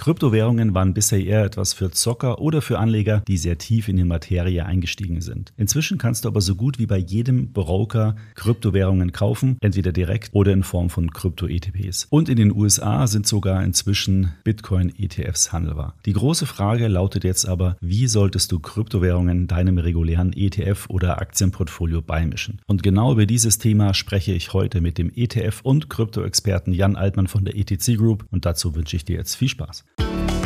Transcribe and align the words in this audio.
Kryptowährungen 0.00 0.72
waren 0.72 0.94
bisher 0.94 1.22
eher 1.22 1.44
etwas 1.44 1.74
für 1.74 1.90
Zocker 1.90 2.40
oder 2.40 2.62
für 2.62 2.78
Anleger, 2.78 3.22
die 3.28 3.36
sehr 3.36 3.58
tief 3.58 3.86
in 3.86 3.98
die 3.98 4.04
Materie 4.04 4.64
eingestiegen 4.64 5.20
sind. 5.20 5.52
Inzwischen 5.58 5.98
kannst 5.98 6.24
du 6.24 6.30
aber 6.30 6.40
so 6.40 6.54
gut 6.54 6.78
wie 6.78 6.86
bei 6.86 6.96
jedem 6.96 7.52
Broker 7.52 8.16
Kryptowährungen 8.34 9.12
kaufen, 9.12 9.58
entweder 9.60 9.92
direkt 9.92 10.30
oder 10.32 10.52
in 10.52 10.62
Form 10.62 10.88
von 10.88 11.10
Krypto-ETPs. 11.10 12.06
Und 12.08 12.30
in 12.30 12.36
den 12.36 12.50
USA 12.50 13.06
sind 13.06 13.26
sogar 13.26 13.62
inzwischen 13.62 14.32
Bitcoin-ETFs 14.42 15.52
handelbar. 15.52 15.96
Die 16.06 16.14
große 16.14 16.46
Frage 16.46 16.88
lautet 16.88 17.24
jetzt 17.24 17.46
aber, 17.46 17.76
wie 17.82 18.06
solltest 18.06 18.52
du 18.52 18.58
Kryptowährungen 18.58 19.48
deinem 19.48 19.76
regulären 19.76 20.32
ETF 20.32 20.88
oder 20.88 21.20
Aktienportfolio 21.20 22.00
beimischen? 22.00 22.62
Und 22.66 22.82
genau 22.82 23.12
über 23.12 23.26
dieses 23.26 23.58
Thema 23.58 23.92
spreche 23.92 24.32
ich 24.32 24.54
heute 24.54 24.80
mit 24.80 24.96
dem 24.96 25.10
ETF- 25.10 25.60
und 25.62 25.90
Krypto-Experten 25.90 26.72
Jan 26.72 26.96
Altmann 26.96 27.26
von 27.26 27.44
der 27.44 27.54
ETC 27.54 27.98
Group 27.98 28.24
und 28.30 28.46
dazu 28.46 28.74
wünsche 28.74 28.96
ich 28.96 29.04
dir 29.04 29.16
jetzt 29.16 29.34
viel 29.34 29.48
Spaß. 29.48 29.84
Thank 30.00 30.30
you. 30.30 30.39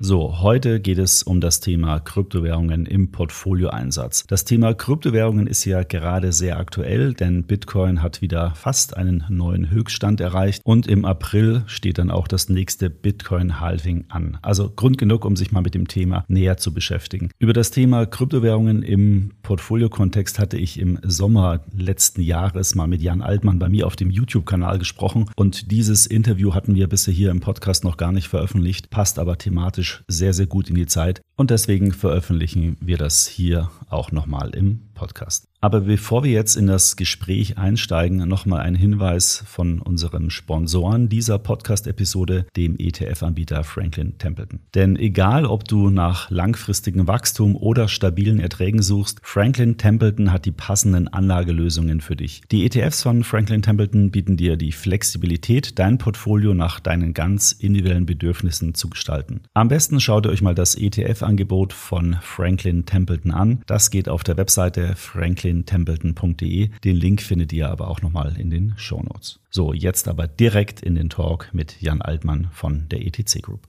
So, 0.00 0.42
heute 0.42 0.78
geht 0.78 0.98
es 0.98 1.24
um 1.24 1.40
das 1.40 1.58
Thema 1.58 1.98
Kryptowährungen 1.98 2.86
im 2.86 3.10
Portfolioeinsatz. 3.10 4.24
Das 4.28 4.44
Thema 4.44 4.72
Kryptowährungen 4.72 5.48
ist 5.48 5.64
ja 5.64 5.82
gerade 5.82 6.30
sehr 6.30 6.56
aktuell, 6.56 7.14
denn 7.14 7.42
Bitcoin 7.42 8.00
hat 8.00 8.22
wieder 8.22 8.54
fast 8.54 8.96
einen 8.96 9.24
neuen 9.28 9.70
Höchststand 9.70 10.20
erreicht 10.20 10.62
und 10.64 10.86
im 10.86 11.04
April 11.04 11.64
steht 11.66 11.98
dann 11.98 12.12
auch 12.12 12.28
das 12.28 12.48
nächste 12.48 12.90
Bitcoin-Halving 12.90 14.04
an. 14.08 14.38
Also 14.40 14.70
Grund 14.70 14.98
genug, 14.98 15.24
um 15.24 15.34
sich 15.34 15.50
mal 15.50 15.62
mit 15.62 15.74
dem 15.74 15.88
Thema 15.88 16.24
näher 16.28 16.58
zu 16.58 16.72
beschäftigen. 16.72 17.32
Über 17.40 17.52
das 17.52 17.72
Thema 17.72 18.06
Kryptowährungen 18.06 18.84
im 18.84 19.32
Portfolio-Kontext 19.42 20.38
hatte 20.38 20.58
ich 20.58 20.78
im 20.78 21.00
Sommer 21.02 21.64
letzten 21.76 22.20
Jahres 22.20 22.76
mal 22.76 22.86
mit 22.86 23.02
Jan 23.02 23.20
Altmann 23.20 23.58
bei 23.58 23.68
mir 23.68 23.88
auf 23.88 23.96
dem 23.96 24.10
YouTube-Kanal 24.10 24.78
gesprochen 24.78 25.28
und 25.34 25.72
dieses 25.72 26.06
Interview 26.06 26.54
hatten 26.54 26.76
wir 26.76 26.88
bisher 26.88 27.12
hier 27.12 27.32
im 27.32 27.40
Podcast 27.40 27.82
noch 27.82 27.96
gar 27.96 28.12
nicht 28.12 28.28
veröffentlicht, 28.28 28.90
passt 28.90 29.18
aber 29.18 29.38
thematisch 29.38 29.87
thematisch 29.88 30.04
sehr, 30.08 30.32
sehr 30.32 30.46
gut 30.46 30.68
in 30.68 30.74
die 30.74 30.86
Zeit. 30.86 31.20
Und 31.36 31.50
deswegen 31.50 31.92
veröffentlichen 31.92 32.76
wir 32.80 32.98
das 32.98 33.26
hier 33.26 33.70
auch 33.88 34.12
nochmal 34.12 34.54
im 34.54 34.80
Podcast. 34.94 35.47
Aber 35.60 35.80
bevor 35.80 36.22
wir 36.22 36.30
jetzt 36.30 36.54
in 36.54 36.68
das 36.68 36.94
Gespräch 36.94 37.58
einsteigen, 37.58 38.28
nochmal 38.28 38.60
ein 38.60 38.76
Hinweis 38.76 39.42
von 39.44 39.80
unserem 39.80 40.30
Sponsoren 40.30 41.08
dieser 41.08 41.40
Podcast-Episode, 41.40 42.46
dem 42.56 42.76
ETF-Anbieter 42.78 43.64
Franklin 43.64 44.16
Templeton. 44.18 44.60
Denn 44.76 44.94
egal, 44.94 45.46
ob 45.46 45.64
du 45.64 45.90
nach 45.90 46.30
langfristigem 46.30 47.08
Wachstum 47.08 47.56
oder 47.56 47.88
stabilen 47.88 48.38
Erträgen 48.38 48.82
suchst, 48.82 49.18
Franklin 49.24 49.78
Templeton 49.78 50.30
hat 50.32 50.44
die 50.44 50.52
passenden 50.52 51.08
Anlagelösungen 51.08 52.00
für 52.00 52.14
dich. 52.14 52.42
Die 52.52 52.64
ETFs 52.64 53.02
von 53.02 53.24
Franklin 53.24 53.62
Templeton 53.62 54.12
bieten 54.12 54.36
dir 54.36 54.56
die 54.56 54.70
Flexibilität, 54.70 55.80
dein 55.80 55.98
Portfolio 55.98 56.54
nach 56.54 56.78
deinen 56.78 57.14
ganz 57.14 57.50
individuellen 57.50 58.06
Bedürfnissen 58.06 58.74
zu 58.74 58.88
gestalten. 58.90 59.40
Am 59.54 59.66
besten 59.66 59.98
schaut 59.98 60.26
ihr 60.26 60.30
euch 60.30 60.42
mal 60.42 60.54
das 60.54 60.76
ETF-Angebot 60.76 61.72
von 61.72 62.16
Franklin 62.22 62.86
Templeton 62.86 63.32
an. 63.32 63.62
Das 63.66 63.90
geht 63.90 64.08
auf 64.08 64.22
der 64.22 64.36
Webseite 64.36 64.94
Franklin 64.94 65.47
franklintempleton.de. 65.48 66.70
Den 66.84 66.96
Link 66.96 67.22
findet 67.22 67.52
ihr 67.52 67.68
aber 67.68 67.88
auch 67.88 68.02
nochmal 68.02 68.38
in 68.38 68.50
den 68.50 68.74
Show 68.76 69.02
Notes. 69.02 69.40
So, 69.50 69.72
jetzt 69.72 70.08
aber 70.08 70.26
direkt 70.26 70.80
in 70.80 70.94
den 70.94 71.08
Talk 71.08 71.50
mit 71.52 71.80
Jan 71.80 72.02
Altmann 72.02 72.48
von 72.52 72.88
der 72.88 73.04
ETC 73.04 73.42
Group. 73.42 73.66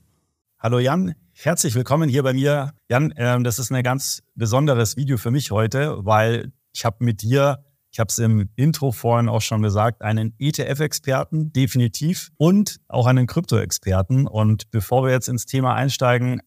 Hallo 0.58 0.78
Jan, 0.78 1.14
herzlich 1.32 1.74
willkommen 1.74 2.08
hier 2.08 2.22
bei 2.22 2.34
mir. 2.34 2.74
Jan, 2.88 3.12
äh, 3.12 3.42
das 3.42 3.58
ist 3.58 3.72
ein 3.72 3.82
ganz 3.82 4.22
besonderes 4.34 4.96
Video 4.96 5.16
für 5.16 5.30
mich 5.30 5.50
heute, 5.50 6.04
weil 6.04 6.52
ich 6.74 6.84
habe 6.84 7.02
mit 7.02 7.22
dir, 7.22 7.64
ich 7.90 7.98
habe 7.98 8.08
es 8.08 8.18
im 8.18 8.50
Intro 8.56 8.92
vorhin 8.92 9.30
auch 9.30 9.40
schon 9.40 9.62
gesagt, 9.62 10.02
einen 10.02 10.34
ETF-Experten 10.38 11.52
definitiv 11.52 12.30
und 12.36 12.76
auch 12.88 13.06
einen 13.06 13.26
Krypto-Experten. 13.26 14.26
Und 14.26 14.70
bevor 14.70 15.02
wir 15.04 15.12
jetzt 15.12 15.28
ins 15.28 15.46
Thema 15.46 15.74
einsteigen, 15.74 16.42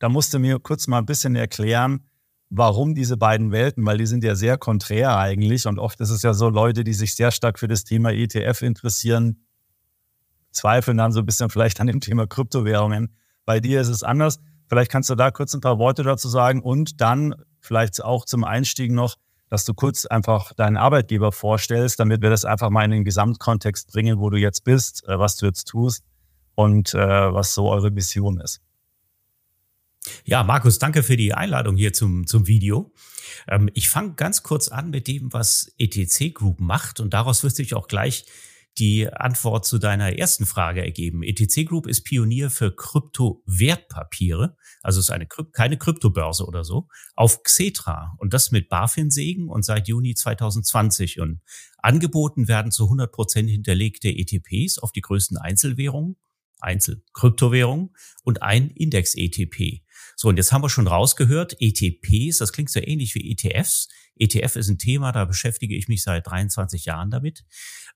da 0.00 0.08
musst 0.08 0.34
du 0.34 0.40
mir 0.40 0.58
kurz 0.58 0.88
mal 0.88 0.98
ein 0.98 1.06
bisschen 1.06 1.36
erklären, 1.36 2.00
warum 2.54 2.94
diese 2.94 3.16
beiden 3.16 3.50
Welten, 3.50 3.84
weil 3.86 3.96
die 3.96 4.06
sind 4.06 4.22
ja 4.22 4.34
sehr 4.34 4.58
konträr 4.58 5.16
eigentlich 5.16 5.66
und 5.66 5.78
oft 5.78 5.98
ist 6.00 6.10
es 6.10 6.20
ja 6.20 6.34
so 6.34 6.50
Leute, 6.50 6.84
die 6.84 6.92
sich 6.92 7.16
sehr 7.16 7.30
stark 7.30 7.58
für 7.58 7.66
das 7.66 7.84
Thema 7.84 8.12
ETF 8.12 8.60
interessieren, 8.60 9.46
zweifeln 10.50 10.98
dann 10.98 11.12
so 11.12 11.20
ein 11.20 11.26
bisschen 11.26 11.48
vielleicht 11.48 11.80
an 11.80 11.86
dem 11.86 12.00
Thema 12.00 12.26
Kryptowährungen. 12.26 13.16
Bei 13.46 13.58
dir 13.58 13.80
ist 13.80 13.88
es 13.88 14.02
anders. 14.02 14.38
Vielleicht 14.68 14.90
kannst 14.90 15.08
du 15.08 15.14
da 15.14 15.30
kurz 15.30 15.54
ein 15.54 15.62
paar 15.62 15.78
Worte 15.78 16.02
dazu 16.02 16.28
sagen 16.28 16.60
und 16.60 17.00
dann 17.00 17.34
vielleicht 17.58 18.04
auch 18.04 18.26
zum 18.26 18.44
Einstieg 18.44 18.92
noch, 18.92 19.16
dass 19.48 19.64
du 19.64 19.72
kurz 19.72 20.04
einfach 20.04 20.52
deinen 20.52 20.76
Arbeitgeber 20.76 21.32
vorstellst, 21.32 22.00
damit 22.00 22.20
wir 22.20 22.28
das 22.28 22.44
einfach 22.44 22.68
mal 22.68 22.84
in 22.84 22.90
den 22.90 23.04
Gesamtkontext 23.04 23.90
bringen, 23.90 24.18
wo 24.18 24.28
du 24.28 24.36
jetzt 24.36 24.64
bist, 24.64 25.08
äh, 25.08 25.18
was 25.18 25.36
du 25.36 25.46
jetzt 25.46 25.68
tust 25.68 26.04
und 26.54 26.92
äh, 26.92 26.98
was 26.98 27.54
so 27.54 27.70
eure 27.70 27.90
Mission 27.90 28.40
ist. 28.40 28.60
Ja, 30.24 30.42
Markus, 30.42 30.78
danke 30.78 31.02
für 31.02 31.16
die 31.16 31.34
Einladung 31.34 31.76
hier 31.76 31.92
zum, 31.92 32.26
zum 32.26 32.46
Video. 32.46 32.92
Ähm, 33.48 33.70
ich 33.74 33.88
fange 33.88 34.14
ganz 34.14 34.42
kurz 34.42 34.68
an 34.68 34.90
mit 34.90 35.06
dem, 35.06 35.32
was 35.32 35.72
ETC 35.78 36.34
Group 36.34 36.60
macht 36.60 37.00
und 37.00 37.14
daraus 37.14 37.42
wird 37.42 37.54
sich 37.54 37.74
auch 37.74 37.88
gleich 37.88 38.26
die 38.78 39.12
Antwort 39.12 39.66
zu 39.66 39.78
deiner 39.78 40.16
ersten 40.16 40.46
Frage 40.46 40.82
ergeben. 40.82 41.22
ETC 41.22 41.66
Group 41.66 41.86
ist 41.86 42.04
Pionier 42.04 42.50
für 42.50 42.74
Kryptowertpapiere, 42.74 44.56
also 44.82 45.00
ist 45.00 45.10
eine 45.10 45.26
keine 45.26 45.76
Kryptobörse 45.76 46.46
oder 46.46 46.64
so, 46.64 46.88
auf 47.14 47.42
Xetra 47.42 48.14
und 48.18 48.32
das 48.32 48.50
mit 48.50 48.68
BaFin-Segen 48.70 49.48
und 49.48 49.64
seit 49.64 49.88
Juni 49.88 50.14
2020 50.14 51.20
und 51.20 51.40
angeboten 51.78 52.48
werden 52.48 52.72
zu 52.72 52.84
100 52.84 53.12
Prozent 53.12 53.50
hinterlegte 53.50 54.08
ETPs 54.08 54.78
auf 54.78 54.92
die 54.92 55.02
größten 55.02 55.36
Einzelwährungen, 55.36 56.16
Einzelkryptowährungen 56.60 57.90
und 58.24 58.42
ein 58.42 58.70
Index-ETP. 58.70 59.81
So, 60.16 60.28
und 60.28 60.36
jetzt 60.36 60.52
haben 60.52 60.62
wir 60.62 60.68
schon 60.68 60.86
rausgehört, 60.86 61.56
ETPs, 61.60 62.38
das 62.38 62.52
klingt 62.52 62.70
so 62.70 62.80
ähnlich 62.80 63.14
wie 63.14 63.30
ETFs. 63.32 63.88
ETF 64.16 64.56
ist 64.56 64.68
ein 64.68 64.78
Thema, 64.78 65.12
da 65.12 65.24
beschäftige 65.24 65.74
ich 65.74 65.88
mich 65.88 66.02
seit 66.02 66.26
23 66.26 66.84
Jahren 66.84 67.10
damit. 67.10 67.44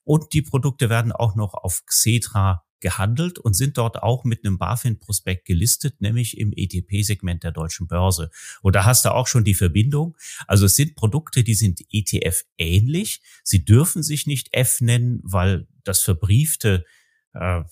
Und 0.05 0.33
die 0.33 0.43
Produkte 0.43 0.89
werden 0.89 1.13
auch 1.13 1.35
noch 1.35 1.55
auf 1.55 1.85
Xetra 1.87 2.67
gehandelt 2.81 3.39
und 3.39 3.55
sind 3.55 3.79
dort 3.79 4.03
auch 4.03 4.25
mit 4.25 4.45
einem 4.45 4.59
BaFin-Prospekt 4.59 5.47
gelistet, 5.47 6.01
nämlich 6.01 6.39
im 6.39 6.53
ETP-Segment 6.55 7.43
der 7.43 7.53
deutschen 7.53 7.87
Börse. 7.87 8.31
Und 8.63 8.77
da 8.77 8.85
hast 8.85 9.05
du 9.05 9.15
auch 9.15 9.27
schon 9.27 9.45
die 9.45 9.55
Verbindung. 9.55 10.17
Also 10.47 10.67
es 10.67 10.77
sind 10.77 10.95
Produkte, 10.95 11.43
die 11.43 11.55
sind 11.55 11.81
ETF-ähnlich. 11.91 13.23
Sie 13.43 13.65
dürfen 13.65 14.03
sich 14.03 14.27
nicht 14.27 14.49
F 14.53 14.81
nennen, 14.81 15.21
weil 15.23 15.67
das 15.85 16.03
verbriefte 16.03 16.85
äh, 17.33 17.63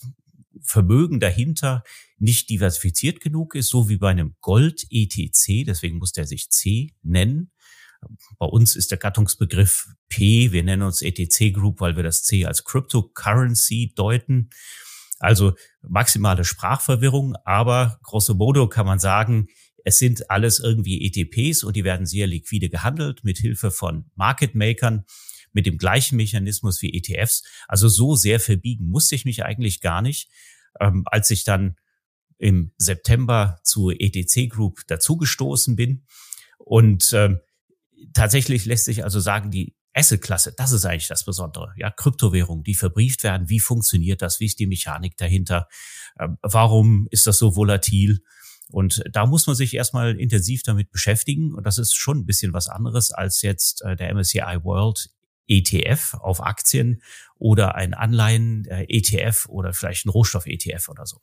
Vermögen 0.62 1.20
dahinter 1.20 1.82
nicht 2.19 2.50
diversifiziert 2.50 3.20
genug 3.20 3.54
ist, 3.54 3.69
so 3.69 3.88
wie 3.88 3.97
bei 3.97 4.10
einem 4.10 4.34
Gold-ETC, 4.41 5.65
deswegen 5.66 5.98
muss 5.98 6.12
der 6.12 6.26
sich 6.26 6.50
C 6.50 6.94
nennen. 7.03 7.50
Bei 8.38 8.47
uns 8.47 8.76
ist 8.76 8.91
der 8.91 8.98
Gattungsbegriff 8.98 9.88
P, 10.09 10.53
wir 10.53 10.62
nennen 10.62 10.82
uns 10.82 11.03
ETC 11.03 11.53
Group, 11.53 11.81
weil 11.81 11.97
wir 11.97 12.03
das 12.03 12.22
C 12.22 12.44
als 12.44 12.64
Cryptocurrency 12.64 13.93
deuten. 13.94 14.50
Also 15.19 15.54
maximale 15.82 16.44
Sprachverwirrung, 16.44 17.34
aber 17.44 17.98
grosso 18.03 18.34
modo 18.34 18.69
kann 18.69 18.87
man 18.87 18.98
sagen, 18.98 19.48
es 19.84 19.98
sind 19.98 20.31
alles 20.31 20.60
irgendwie 20.60 21.06
ETPs 21.06 21.62
und 21.62 21.76
die 21.76 21.84
werden 21.84 22.06
sehr 22.06 22.26
liquide 22.26 22.69
gehandelt 22.69 23.22
mit 23.22 23.38
Hilfe 23.38 23.70
von 23.70 24.10
Market 24.14 24.54
Makern 24.54 25.04
mit 25.54 25.66
dem 25.66 25.78
gleichen 25.78 26.16
Mechanismus 26.16 26.82
wie 26.82 26.92
ETFs. 26.92 27.42
Also 27.66 27.88
so 27.88 28.15
sehr 28.15 28.41
verbiegen 28.41 28.88
musste 28.88 29.15
ich 29.15 29.25
mich 29.25 29.44
eigentlich 29.44 29.81
gar 29.81 30.03
nicht. 30.03 30.28
Ähm, 30.81 31.04
als 31.06 31.31
ich 31.31 31.44
dann 31.44 31.76
im 32.38 32.72
September 32.76 33.60
zur 33.62 33.94
ETC 33.98 34.50
Group 34.50 34.82
dazugestoßen 34.87 35.76
bin. 35.76 36.04
Und 36.59 37.12
ähm, 37.12 37.41
tatsächlich 38.12 38.64
lässt 38.64 38.84
sich 38.84 39.04
also 39.04 39.20
sagen, 39.20 39.50
die 39.50 39.76
Asset-Klasse, 39.94 40.53
das 40.56 40.72
ist 40.72 40.84
eigentlich 40.84 41.09
das 41.09 41.25
Besondere. 41.25 41.72
Ja, 41.76 41.91
Kryptowährungen, 41.91 42.64
die 42.64 42.75
verbrieft 42.75 43.22
werden. 43.22 43.48
Wie 43.48 43.60
funktioniert 43.60 44.23
das? 44.23 44.40
Wie 44.40 44.46
ist 44.46 44.58
die 44.58 44.67
Mechanik 44.67 45.17
dahinter? 45.17 45.69
Ähm, 46.19 46.37
warum 46.43 47.06
ist 47.11 47.26
das 47.26 47.38
so 47.38 47.55
volatil? 47.55 48.20
Und 48.70 49.05
da 49.12 49.26
muss 49.26 49.46
man 49.46 49.55
sich 49.55 49.75
erstmal 49.75 50.19
intensiv 50.19 50.62
damit 50.64 50.90
beschäftigen. 50.90 51.55
Und 51.55 51.64
das 51.64 51.78
ist 51.78 51.94
schon 51.94 52.19
ein 52.19 52.26
bisschen 52.26 52.52
was 52.52 52.69
anderes 52.69 53.12
als 53.12 53.43
jetzt 53.43 53.82
äh, 53.82 53.94
der 53.94 54.12
MSCI 54.12 54.58
World 54.62 55.11
ETF 55.49 56.14
auf 56.14 56.43
Aktien 56.43 57.02
oder 57.37 57.75
ein 57.75 57.94
Anleihen-ETF 57.94 59.46
oder 59.49 59.73
vielleicht 59.73 60.06
ein 60.06 60.11
Rohstoff-ETF 60.11 60.88
oder 60.88 61.06
so. 61.06 61.20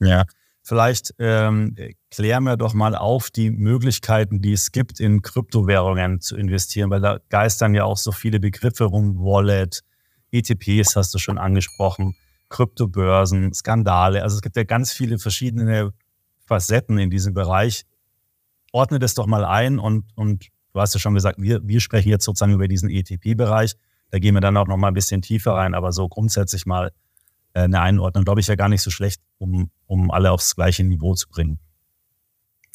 Ja, 0.00 0.24
vielleicht 0.62 1.14
ähm, 1.18 1.76
klären 2.10 2.44
wir 2.44 2.56
doch 2.56 2.74
mal 2.74 2.94
auf 2.94 3.30
die 3.30 3.50
Möglichkeiten, 3.50 4.40
die 4.42 4.52
es 4.52 4.72
gibt, 4.72 5.00
in 5.00 5.22
Kryptowährungen 5.22 6.20
zu 6.20 6.36
investieren, 6.36 6.90
weil 6.90 7.00
da 7.00 7.18
geistern 7.28 7.74
ja 7.74 7.84
auch 7.84 7.98
so 7.98 8.12
viele 8.12 8.40
Begriffe 8.40 8.84
rum, 8.84 9.18
Wallet, 9.18 9.82
ETPs 10.32 10.96
hast 10.96 11.12
du 11.14 11.18
schon 11.18 11.38
angesprochen, 11.38 12.16
Kryptobörsen, 12.48 13.52
Skandale. 13.52 14.22
Also 14.22 14.36
es 14.36 14.42
gibt 14.42 14.56
ja 14.56 14.64
ganz 14.64 14.92
viele 14.92 15.18
verschiedene 15.18 15.92
Facetten 16.46 16.98
in 16.98 17.10
diesem 17.10 17.34
Bereich. 17.34 17.84
Ordne 18.72 18.98
das 18.98 19.14
doch 19.14 19.26
mal 19.26 19.44
ein 19.44 19.78
und, 19.78 20.04
und 20.16 20.48
du 20.72 20.80
hast 20.80 20.94
ja 20.94 21.00
schon 21.00 21.14
gesagt, 21.14 21.40
wir, 21.40 21.66
wir 21.66 21.80
sprechen 21.80 22.08
jetzt 22.08 22.24
sozusagen 22.24 22.52
über 22.52 22.68
diesen 22.68 22.90
ETP-Bereich. 22.90 23.76
Da 24.10 24.18
gehen 24.18 24.34
wir 24.34 24.40
dann 24.40 24.56
auch 24.56 24.66
noch 24.66 24.76
mal 24.76 24.88
ein 24.88 24.94
bisschen 24.94 25.22
tiefer 25.22 25.52
rein, 25.52 25.74
aber 25.74 25.92
so 25.92 26.08
grundsätzlich 26.08 26.66
mal 26.66 26.92
äh, 27.54 27.60
eine 27.62 27.80
Einordnung, 27.80 28.24
glaube 28.24 28.40
ich, 28.40 28.46
ja 28.46 28.54
gar 28.54 28.68
nicht 28.68 28.82
so 28.82 28.90
schlecht, 28.90 29.22
um, 29.38 29.70
um 29.86 30.10
alle 30.10 30.30
aufs 30.32 30.54
gleiche 30.54 30.84
Niveau 30.84 31.14
zu 31.14 31.28
bringen. 31.28 31.58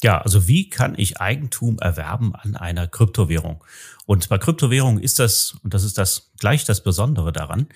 Ja, 0.02 0.20
also 0.20 0.46
wie 0.46 0.70
kann 0.70 0.94
ich 0.96 1.20
Eigentum 1.20 1.78
erwerben 1.78 2.34
an 2.34 2.54
einer 2.54 2.86
Kryptowährung? 2.86 3.64
Und 4.06 4.28
bei 4.28 4.38
Kryptowährungen 4.38 5.02
ist 5.02 5.18
das, 5.18 5.56
und 5.64 5.74
das 5.74 5.82
ist 5.82 5.98
das 5.98 6.30
gleich 6.38 6.64
das 6.64 6.82
Besondere 6.82 7.32
daran, 7.32 7.66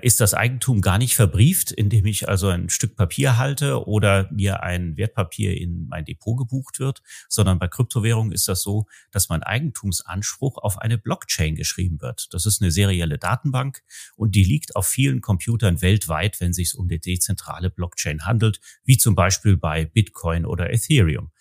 ist 0.00 0.20
das 0.20 0.32
Eigentum 0.32 0.80
gar 0.80 0.98
nicht 0.98 1.16
verbrieft, 1.16 1.72
indem 1.72 2.06
ich 2.06 2.28
also 2.28 2.48
ein 2.48 2.68
Stück 2.68 2.94
Papier 2.94 3.36
halte 3.36 3.86
oder 3.86 4.28
mir 4.30 4.62
ein 4.62 4.96
Wertpapier 4.96 5.60
in 5.60 5.88
mein 5.88 6.04
Depot 6.04 6.38
gebucht 6.38 6.78
wird, 6.78 7.02
sondern 7.28 7.58
bei 7.58 7.66
Kryptowährungen 7.66 8.32
ist 8.32 8.46
das 8.46 8.62
so, 8.62 8.86
dass 9.10 9.28
mein 9.28 9.42
Eigentumsanspruch 9.42 10.58
auf 10.58 10.78
eine 10.78 10.98
Blockchain 10.98 11.56
geschrieben 11.56 12.00
wird. 12.00 12.32
Das 12.32 12.46
ist 12.46 12.62
eine 12.62 12.70
serielle 12.70 13.18
Datenbank 13.18 13.82
und 14.14 14.36
die 14.36 14.44
liegt 14.44 14.76
auf 14.76 14.86
vielen 14.86 15.20
Computern 15.20 15.82
weltweit, 15.82 16.40
wenn 16.40 16.50
es 16.50 16.56
sich 16.56 16.76
um 16.76 16.88
die 16.88 17.00
dezentrale 17.00 17.68
Blockchain 17.68 18.24
handelt, 18.24 18.60
wie 18.84 18.98
zum 18.98 19.16
Beispiel 19.16 19.56
bei 19.56 19.84
Bitcoin 19.84 20.46
oder 20.46 20.72
Ethereum. 20.72 21.32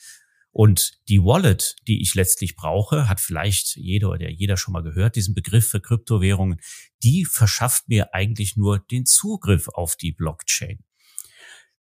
Und 0.52 1.00
die 1.08 1.20
Wallet, 1.20 1.78
die 1.88 2.02
ich 2.02 2.14
letztlich 2.14 2.56
brauche, 2.56 3.08
hat 3.08 3.22
vielleicht 3.22 3.78
jeder 3.78 4.10
oder 4.10 4.30
jeder 4.30 4.58
schon 4.58 4.74
mal 4.74 4.84
gehört, 4.84 5.16
diesen 5.16 5.34
Begriff 5.34 5.70
für 5.70 5.80
Kryptowährungen, 5.80 6.60
die 7.04 7.26
verschafft 7.26 7.88
mir 7.88 8.14
eigentlich 8.14 8.58
nur 8.58 8.80
den 8.80 9.06
Zugriff 9.06 9.70
auf 9.70 9.96
die 9.96 10.12
Blockchain. 10.12 10.84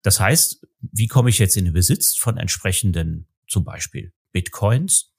Das 0.03 0.19
heißt, 0.19 0.65
wie 0.81 1.07
komme 1.07 1.29
ich 1.29 1.39
jetzt 1.39 1.57
in 1.57 1.65
den 1.65 1.73
Besitz 1.73 2.15
von 2.15 2.37
entsprechenden, 2.37 3.27
zum 3.47 3.63
Beispiel 3.63 4.13
Bitcoins? 4.31 5.13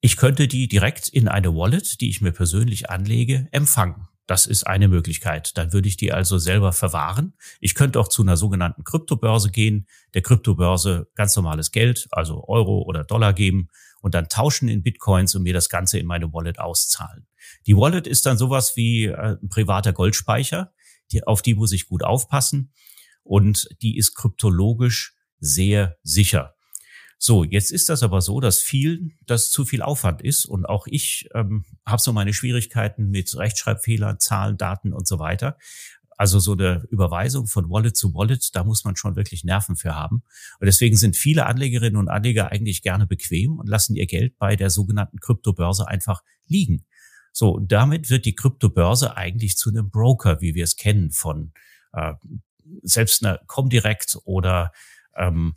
Ich 0.00 0.16
könnte 0.16 0.48
die 0.48 0.66
direkt 0.66 1.08
in 1.08 1.28
eine 1.28 1.54
Wallet, 1.54 2.00
die 2.00 2.08
ich 2.08 2.20
mir 2.20 2.32
persönlich 2.32 2.90
anlege, 2.90 3.48
empfangen. 3.52 4.08
Das 4.26 4.46
ist 4.46 4.66
eine 4.66 4.88
Möglichkeit. 4.88 5.56
Dann 5.56 5.72
würde 5.72 5.88
ich 5.88 5.96
die 5.96 6.12
also 6.12 6.38
selber 6.38 6.72
verwahren. 6.72 7.34
Ich 7.60 7.74
könnte 7.74 8.00
auch 8.00 8.08
zu 8.08 8.22
einer 8.22 8.36
sogenannten 8.36 8.82
Kryptobörse 8.82 9.50
gehen, 9.50 9.86
der 10.14 10.22
Kryptobörse 10.22 11.08
ganz 11.14 11.36
normales 11.36 11.70
Geld, 11.70 12.08
also 12.10 12.44
Euro 12.48 12.82
oder 12.82 13.04
Dollar 13.04 13.32
geben 13.32 13.68
und 14.00 14.14
dann 14.14 14.28
tauschen 14.28 14.68
in 14.68 14.82
Bitcoins 14.82 15.34
und 15.34 15.42
mir 15.42 15.54
das 15.54 15.68
Ganze 15.68 15.98
in 15.98 16.06
meine 16.06 16.32
Wallet 16.32 16.58
auszahlen. 16.58 17.26
Die 17.66 17.76
Wallet 17.76 18.06
ist 18.06 18.26
dann 18.26 18.36
sowas 18.36 18.76
wie 18.76 19.04
äh, 19.04 19.36
ein 19.40 19.48
privater 19.48 19.92
Goldspeicher, 19.92 20.72
die, 21.12 21.24
auf 21.24 21.40
die 21.42 21.54
muss 21.54 21.72
ich 21.72 21.86
gut 21.86 22.02
aufpassen 22.02 22.72
und 23.22 23.68
die 23.82 23.96
ist 23.96 24.14
kryptologisch 24.14 25.14
sehr 25.38 25.98
sicher. 26.02 26.55
So, 27.18 27.44
jetzt 27.44 27.70
ist 27.70 27.88
das 27.88 28.02
aber 28.02 28.20
so, 28.20 28.40
dass 28.40 28.60
vielen 28.60 29.18
das 29.24 29.50
zu 29.50 29.64
viel 29.64 29.80
Aufwand 29.80 30.20
ist 30.20 30.44
und 30.44 30.66
auch 30.66 30.86
ich 30.86 31.28
ähm, 31.34 31.64
habe 31.86 32.02
so 32.02 32.12
meine 32.12 32.34
Schwierigkeiten 32.34 33.08
mit 33.08 33.34
Rechtschreibfehlern, 33.34 34.20
Zahlen, 34.20 34.58
Daten 34.58 34.92
und 34.92 35.08
so 35.08 35.18
weiter. 35.18 35.56
Also 36.18 36.38
so 36.38 36.52
eine 36.52 36.82
Überweisung 36.90 37.46
von 37.46 37.68
Wallet 37.68 37.96
zu 37.96 38.14
Wallet, 38.14 38.54
da 38.54 38.64
muss 38.64 38.84
man 38.84 38.96
schon 38.96 39.16
wirklich 39.16 39.44
Nerven 39.44 39.76
für 39.76 39.94
haben. 39.94 40.22
Und 40.60 40.66
deswegen 40.66 40.96
sind 40.96 41.16
viele 41.16 41.46
Anlegerinnen 41.46 41.96
und 41.96 42.08
Anleger 42.08 42.52
eigentlich 42.52 42.82
gerne 42.82 43.06
bequem 43.06 43.58
und 43.58 43.68
lassen 43.68 43.96
ihr 43.96 44.06
Geld 44.06 44.38
bei 44.38 44.56
der 44.56 44.70
sogenannten 44.70 45.20
Kryptobörse 45.20 45.88
einfach 45.88 46.22
liegen. 46.46 46.86
So, 47.32 47.50
und 47.50 47.70
damit 47.70 48.08
wird 48.08 48.24
die 48.24 48.34
Kryptobörse 48.34 49.16
eigentlich 49.16 49.56
zu 49.56 49.68
einem 49.68 49.90
Broker, 49.90 50.40
wie 50.40 50.54
wir 50.54 50.64
es 50.64 50.76
kennen 50.76 51.10
von 51.10 51.52
äh, 51.92 52.14
selbst 52.82 53.24
einer 53.24 53.38
Comdirect 53.46 54.18
oder 54.24 54.72
ähm, 55.16 55.54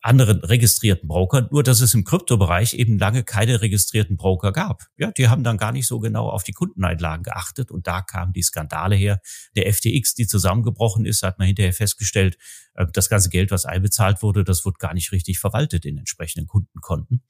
anderen 0.00 0.40
registrierten 0.40 1.08
Brokern, 1.08 1.48
nur 1.50 1.62
dass 1.62 1.80
es 1.80 1.92
im 1.92 2.04
Kryptobereich 2.04 2.74
eben 2.74 2.98
lange 2.98 3.22
keine 3.22 3.60
registrierten 3.60 4.16
Broker 4.16 4.50
gab. 4.50 4.86
Ja, 4.96 5.10
die 5.12 5.28
haben 5.28 5.44
dann 5.44 5.58
gar 5.58 5.72
nicht 5.72 5.86
so 5.86 5.98
genau 5.98 6.30
auf 6.30 6.42
die 6.42 6.52
Kundeneinlagen 6.52 7.22
geachtet 7.22 7.70
und 7.70 7.86
da 7.86 8.00
kamen 8.00 8.32
die 8.32 8.42
Skandale 8.42 8.96
her. 8.96 9.20
Der 9.56 9.70
FTX, 9.72 10.14
die 10.14 10.26
zusammengebrochen 10.26 11.04
ist, 11.04 11.22
hat 11.22 11.38
man 11.38 11.46
hinterher 11.46 11.74
festgestellt, 11.74 12.38
äh, 12.74 12.86
das 12.92 13.10
ganze 13.10 13.28
Geld, 13.28 13.50
was 13.50 13.66
einbezahlt 13.66 14.22
wurde, 14.22 14.42
das 14.42 14.64
wurde 14.64 14.78
gar 14.78 14.94
nicht 14.94 15.12
richtig 15.12 15.38
verwaltet 15.38 15.84
in 15.84 15.98
entsprechenden 15.98 16.46
Kundenkonten. 16.46 17.22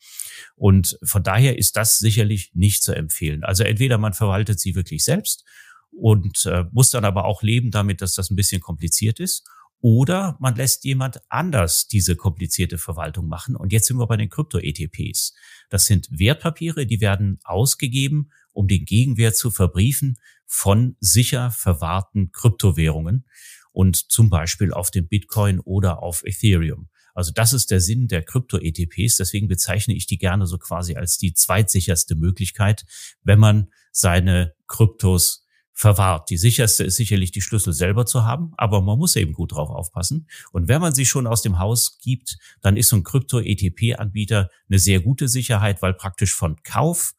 Und 0.54 0.96
von 1.02 1.24
daher 1.24 1.58
ist 1.58 1.76
das 1.76 1.98
sicherlich 1.98 2.52
nicht 2.54 2.84
zu 2.84 2.92
empfehlen. 2.94 3.42
Also 3.42 3.64
entweder 3.64 3.98
man 3.98 4.12
verwaltet 4.12 4.60
sie 4.60 4.76
wirklich 4.76 5.02
selbst 5.02 5.44
und 5.90 6.46
äh, 6.46 6.64
muss 6.70 6.90
dann 6.90 7.04
aber 7.04 7.24
auch 7.24 7.42
leben 7.42 7.72
damit, 7.72 8.00
dass 8.00 8.14
das 8.14 8.30
ein 8.30 8.36
bisschen 8.36 8.60
kompliziert 8.60 9.18
ist 9.18 9.44
oder 9.84 10.38
man 10.40 10.56
lässt 10.56 10.86
jemand 10.86 11.20
anders 11.28 11.88
diese 11.88 12.16
komplizierte 12.16 12.78
Verwaltung 12.78 13.28
machen. 13.28 13.54
Und 13.54 13.70
jetzt 13.70 13.86
sind 13.86 13.98
wir 13.98 14.06
bei 14.06 14.16
den 14.16 14.31
Krypto-ETPs. 14.31 15.34
Das 15.69 15.84
sind 15.84 16.08
Wertpapiere, 16.10 16.86
die 16.86 17.02
werden 17.02 17.38
ausgegeben, 17.44 18.31
um 18.54 18.66
den 18.66 18.86
Gegenwert 18.86 19.36
zu 19.36 19.50
verbriefen 19.50 20.16
von 20.46 20.96
sicher 21.00 21.50
verwahrten 21.50 22.32
Kryptowährungen 22.32 23.26
und 23.72 24.10
zum 24.10 24.31
Beispiel 24.31 24.72
auf 24.72 24.90
dem 24.90 25.06
Bitcoin 25.06 25.60
oder 25.60 26.02
auf 26.02 26.25
Ethereum. 26.25 26.88
Also 27.12 27.32
das 27.32 27.52
ist 27.52 27.70
der 27.70 27.80
Sinn 27.82 28.08
der 28.08 28.22
Krypto-ETPs. 28.22 29.19
Deswegen 29.19 29.48
bezeichne 29.48 29.92
ich 29.92 30.06
die 30.06 30.16
gerne 30.16 30.46
so 30.46 30.56
quasi 30.56 30.94
als 30.94 31.19
die 31.19 31.34
zweitsicherste 31.34 32.14
Möglichkeit, 32.14 32.87
wenn 33.22 33.38
man 33.38 33.69
seine 33.92 34.54
Kryptos 34.66 35.44
verwahrt. 35.75 36.31
Die 36.31 36.37
sicherste 36.37 36.85
ist 36.85 36.97
sicherlich 36.97 37.32
die 37.32 37.43
Schlüssel 37.43 37.73
selber 37.73 38.06
zu 38.06 38.25
haben, 38.25 38.53
aber 38.56 38.81
man 38.81 38.97
muss 38.97 39.17
eben 39.17 39.32
gut 39.32 39.53
drauf 39.53 39.69
aufpassen. 39.71 40.29
Und 40.53 40.69
wenn 40.69 40.81
man 40.81 40.94
sie 40.94 41.05
schon 41.05 41.26
aus 41.26 41.43
dem 41.43 41.59
Haus 41.59 41.99
gibt, 41.99 42.38
dann 42.62 42.76
ist 42.76 42.88
so 42.88 42.97
ein 42.97 43.03
Krypto-ETP-Anbieter 43.03 44.49
eine 44.69 44.79
sehr 44.79 45.00
gute 45.00 45.29
Sicherheit, 45.29 45.82
weil 45.82 45.93
praktisch 45.93 46.32
von 46.32 46.62
Kauf 46.62 47.15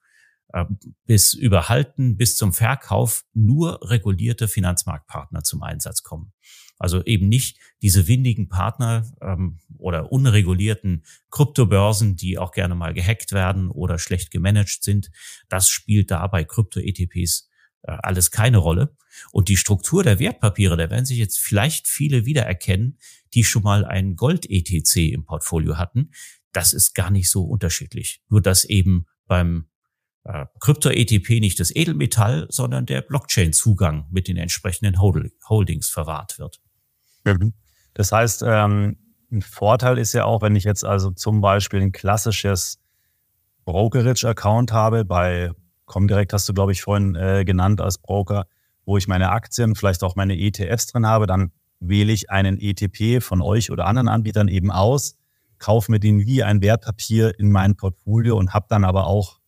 äh, 0.54 0.64
bis 1.06 1.34
Überhalten 1.34 2.16
bis 2.16 2.38
zum 2.38 2.54
Verkauf 2.54 3.26
nur 3.34 3.80
regulierte 3.90 4.48
Finanzmarktpartner 4.48 5.44
zum 5.44 5.62
Einsatz 5.62 6.02
kommen. 6.02 6.32
Also 6.78 7.04
eben 7.04 7.28
nicht 7.28 7.58
diese 7.82 8.08
windigen 8.08 8.48
Partner 8.48 9.06
ähm, 9.22 9.60
oder 9.78 10.12
unregulierten 10.12 11.04
Kryptobörsen, 11.30 12.16
die 12.16 12.38
auch 12.38 12.52
gerne 12.52 12.76
mal 12.76 12.94
gehackt 12.94 13.34
werden 13.34 13.70
oder 13.70 14.00
schlecht 14.00 14.32
gemanagt 14.32 14.84
sind. 14.84 15.12
Das 15.50 15.70
spielt 15.70 16.12
da 16.12 16.26
bei 16.28 16.44
Krypto-ETPs 16.46 17.50
alles 17.88 18.32
keine 18.32 18.58
Rolle. 18.58 18.96
Und 19.32 19.50
die 19.50 19.58
Struktur 19.58 20.04
der 20.04 20.20
Wertpapiere, 20.20 20.78
da 20.78 20.90
werden 20.90 21.06
sich 21.06 21.18
jetzt 21.18 21.40
vielleicht 21.40 21.88
viele 21.88 22.26
wiedererkennen, 22.26 22.98
die 23.34 23.44
schon 23.44 23.64
mal 23.64 23.86
ein 23.86 24.16
Gold-ETC 24.16 25.14
im 25.14 25.26
Portfolio 25.26 25.78
hatten. 25.78 26.12
Das 26.52 26.74
ist 26.74 26.94
gar 26.94 27.12
nicht 27.12 27.30
so 27.30 27.44
unterschiedlich. 27.44 28.22
Nur 28.30 28.42
dass 28.42 28.66
eben 28.66 29.06
beim 29.28 29.68
äh, 30.24 30.46
Krypto-ETP 30.60 31.40
nicht 31.40 31.60
das 31.60 31.76
Edelmetall, 31.76 32.48
sondern 32.50 32.86
der 32.86 33.02
Blockchain-Zugang 33.02 34.08
mit 34.12 34.28
den 34.28 34.38
entsprechenden 34.38 35.00
Holdings 35.00 35.90
verwahrt 35.90 36.40
wird. 36.40 36.60
Das 37.94 38.12
heißt, 38.12 38.44
ähm, 38.46 38.98
ein 39.32 39.42
Vorteil 39.42 39.98
ist 39.98 40.14
ja 40.14 40.26
auch, 40.26 40.42
wenn 40.42 40.56
ich 40.56 40.64
jetzt 40.64 40.86
also 40.86 41.12
zum 41.12 41.42
Beispiel 41.42 41.82
ein 41.82 41.92
klassisches 41.92 42.82
Brokerage-Account 43.66 44.72
habe 44.72 45.06
bei 45.06 45.52
Comdirect 45.86 46.34
hast 46.34 46.48
du, 46.50 46.54
glaube 46.54 46.72
ich, 46.72 46.82
vorhin 46.82 47.16
äh, 47.16 47.44
genannt 47.46 47.82
als 47.82 47.98
Broker, 47.98 48.48
wo 48.86 48.98
ich 48.98 49.08
meine 49.08 49.32
Aktien, 49.32 49.76
vielleicht 49.76 50.04
auch 50.04 50.16
meine 50.16 50.38
ETFs 50.38 50.88
drin 50.88 51.08
habe, 51.08 51.28
dann 51.28 51.52
wähle 51.80 52.14
ich 52.14 52.30
einen 52.30 52.60
ETP 52.60 53.22
von 53.22 53.42
euch 53.42 53.72
oder 53.72 53.86
anderen 53.86 54.08
Anbietern 54.08 54.48
eben 54.48 54.72
aus, 54.72 55.18
kaufe 55.60 55.92
mir 55.92 56.00
den 56.00 56.26
wie 56.26 56.44
ein 56.44 56.62
Wertpapier 56.62 57.38
in 57.40 57.52
mein 57.52 57.76
Portfolio 57.76 58.38
und 58.38 58.54
habe 58.54 58.66
dann 58.70 58.84
aber 58.84 59.08
auch 59.08 59.40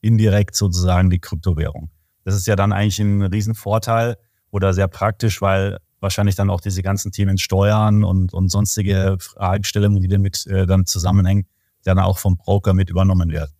indirekt 0.00 0.54
sozusagen 0.54 1.10
die 1.10 1.18
Kryptowährung. 1.18 1.90
Das 2.24 2.34
ist 2.34 2.46
ja 2.46 2.56
dann 2.56 2.72
eigentlich 2.72 2.98
ein 2.98 3.22
Riesenvorteil 3.22 4.16
oder 4.50 4.74
sehr 4.74 4.88
praktisch, 4.88 5.40
weil 5.42 5.78
wahrscheinlich 6.00 6.34
dann 6.34 6.50
auch 6.50 6.60
diese 6.60 6.82
ganzen 6.82 7.12
Themen 7.12 7.38
Steuern 7.38 8.04
und, 8.04 8.32
und 8.32 8.48
sonstige 8.48 9.16
Fragestellungen, 9.18 10.00
die 10.00 10.08
damit 10.08 10.46
äh, 10.46 10.66
dann 10.66 10.86
zusammenhängen, 10.86 11.46
dann 11.84 11.98
auch 11.98 12.18
vom 12.18 12.36
Broker 12.36 12.74
mit 12.74 12.90
übernommen 12.90 13.30
werden. 13.30 13.52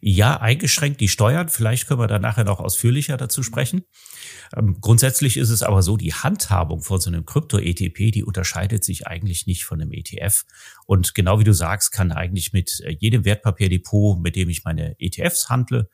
Ja, 0.00 0.40
eingeschränkt 0.40 1.00
die 1.00 1.08
Steuern. 1.08 1.48
Vielleicht 1.48 1.86
können 1.86 2.00
wir 2.00 2.06
da 2.06 2.18
nachher 2.18 2.44
noch 2.44 2.60
ausführlicher 2.60 3.16
dazu 3.16 3.42
sprechen. 3.42 3.82
Ähm, 4.56 4.78
grundsätzlich 4.80 5.36
ist 5.36 5.50
es 5.50 5.62
aber 5.62 5.82
so, 5.82 5.96
die 5.96 6.14
Handhabung 6.14 6.82
von 6.82 7.00
so 7.00 7.10
einem 7.10 7.24
Krypto-ETP, 7.24 8.10
die 8.10 8.24
unterscheidet 8.24 8.84
sich 8.84 9.06
eigentlich 9.06 9.46
nicht 9.46 9.64
von 9.64 9.80
einem 9.80 9.92
ETF. 9.92 10.44
Und 10.86 11.14
genau 11.14 11.38
wie 11.38 11.44
du 11.44 11.52
sagst, 11.52 11.92
kann 11.92 12.12
eigentlich 12.12 12.52
mit 12.52 12.80
äh, 12.80 12.96
jedem 12.98 13.24
Wertpapierdepot, 13.24 14.20
mit 14.20 14.36
dem 14.36 14.48
ich 14.48 14.64
meine 14.64 14.96
ETFs 14.98 15.48
handle, 15.48 15.88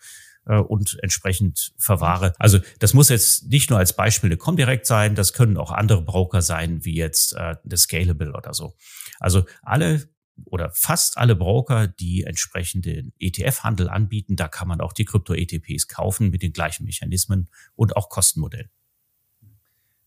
äh, 0.47 0.59
und 0.59 0.99
entsprechend 1.03 1.73
verwahre. 1.77 2.33
Also 2.39 2.61
das 2.79 2.95
muss 2.95 3.09
jetzt 3.09 3.49
nicht 3.49 3.71
nur 3.71 3.79
als 3.79 3.95
Beispiel 3.95 4.29
eine 4.29 4.37
Comdirect 4.37 4.87
sein, 4.87 5.15
das 5.15 5.33
können 5.33 5.57
auch 5.57 5.73
andere 5.73 6.03
Broker 6.03 6.43
sein, 6.43 6.85
wie 6.85 6.95
jetzt 6.95 7.35
äh, 7.35 7.57
eine 7.65 7.77
Scalable 7.77 8.33
oder 8.33 8.55
so. 8.55 8.75
Also 9.19 9.45
alle 9.63 10.09
oder 10.45 10.71
fast 10.73 11.19
alle 11.19 11.35
Broker, 11.35 11.89
die 11.89 12.25
entsprechenden 12.25 13.13
ETF-Handel 13.19 13.89
anbieten, 13.89 14.37
da 14.37 14.49
kann 14.49 14.69
man 14.69 14.81
auch 14.81 14.93
die 14.93 15.05
Krypto-ETPs 15.05 15.89
kaufen 15.89 16.31
mit 16.31 16.43
den 16.43 16.53
gleichen 16.53 16.85
Mechanismen 16.85 17.49
und 17.75 17.97
auch 17.97 18.09
Kostenmodellen. 18.09 18.71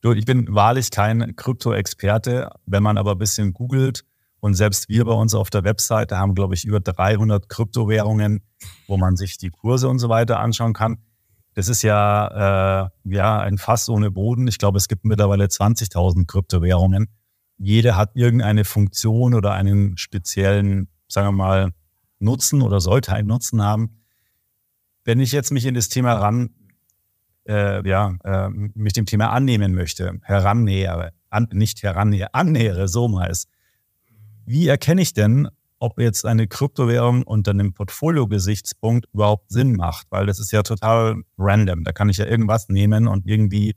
Du, 0.01 0.13
ich 0.13 0.25
bin 0.25 0.53
wahrlich 0.53 0.91
kein 0.91 1.35
Krypto-Experte. 1.35 2.49
Wenn 2.65 2.83
man 2.83 2.97
aber 2.97 3.11
ein 3.11 3.17
bisschen 3.17 3.53
googelt 3.53 4.05
und 4.39 4.53
selbst 4.53 4.87
wir 4.87 5.03
bei 5.03 5.13
uns 5.13 5.35
auf 5.35 5.49
der 5.49 5.65
Webseite 5.65 6.17
haben, 6.17 6.35
glaube 6.35 6.53
ich, 6.53 6.63
über 6.63 6.79
300 6.79 7.49
Kryptowährungen, 7.49 8.41
wo 8.87 8.95
man 8.95 9.17
sich 9.17 9.37
die 9.37 9.49
Kurse 9.49 9.89
und 9.89 9.99
so 9.99 10.07
weiter 10.07 10.39
anschauen 10.39 10.73
kann. 10.73 10.99
Das 11.53 11.67
ist 11.67 11.81
ja, 11.81 12.85
äh, 12.85 12.89
ja 13.03 13.39
ein 13.41 13.57
Fass 13.57 13.89
ohne 13.89 14.11
Boden. 14.11 14.47
Ich 14.47 14.57
glaube, 14.57 14.77
es 14.77 14.87
gibt 14.87 15.03
mittlerweile 15.03 15.45
20.000 15.45 16.25
Kryptowährungen. 16.27 17.09
Jede 17.59 17.97
hat 17.97 18.11
irgendeine 18.15 18.63
Funktion 18.63 19.33
oder 19.33 19.53
einen 19.53 19.97
speziellen, 19.97 20.87
sagen 21.09 21.27
wir 21.27 21.31
mal, 21.33 21.73
Nutzen 22.19 22.61
oder 22.61 22.79
sollte 22.79 23.13
einen 23.13 23.27
Nutzen 23.27 23.61
haben. 23.61 24.01
Wenn 25.03 25.19
ich 25.19 25.31
jetzt 25.33 25.51
mich 25.51 25.65
in 25.65 25.75
das 25.75 25.89
Thema 25.89 26.13
ran, 26.13 26.51
äh, 27.47 27.87
ja, 27.87 28.15
äh, 28.23 28.49
mich 28.49 28.93
dem 28.93 29.05
Thema 29.05 29.31
annehmen 29.31 29.75
möchte, 29.75 30.19
herannähere, 30.23 31.11
an, 31.29 31.47
nicht 31.51 31.83
herannähere, 31.83 32.33
annähere, 32.33 32.87
so 32.87 33.07
mal. 33.07 33.31
Wie 34.45 34.67
erkenne 34.67 35.01
ich 35.01 35.13
denn, 35.13 35.49
ob 35.79 35.99
jetzt 35.99 36.25
eine 36.25 36.47
Kryptowährung 36.47 37.23
unter 37.23 37.51
einem 37.51 37.73
Portfolio-Gesichtspunkt 37.73 39.07
überhaupt 39.13 39.51
Sinn 39.51 39.75
macht? 39.75 40.07
Weil 40.11 40.25
das 40.25 40.39
ist 40.39 40.51
ja 40.51 40.63
total 40.63 41.23
random. 41.37 41.83
Da 41.83 41.91
kann 41.91 42.09
ich 42.09 42.17
ja 42.17 42.25
irgendwas 42.25 42.69
nehmen 42.69 43.07
und 43.07 43.25
irgendwie 43.27 43.75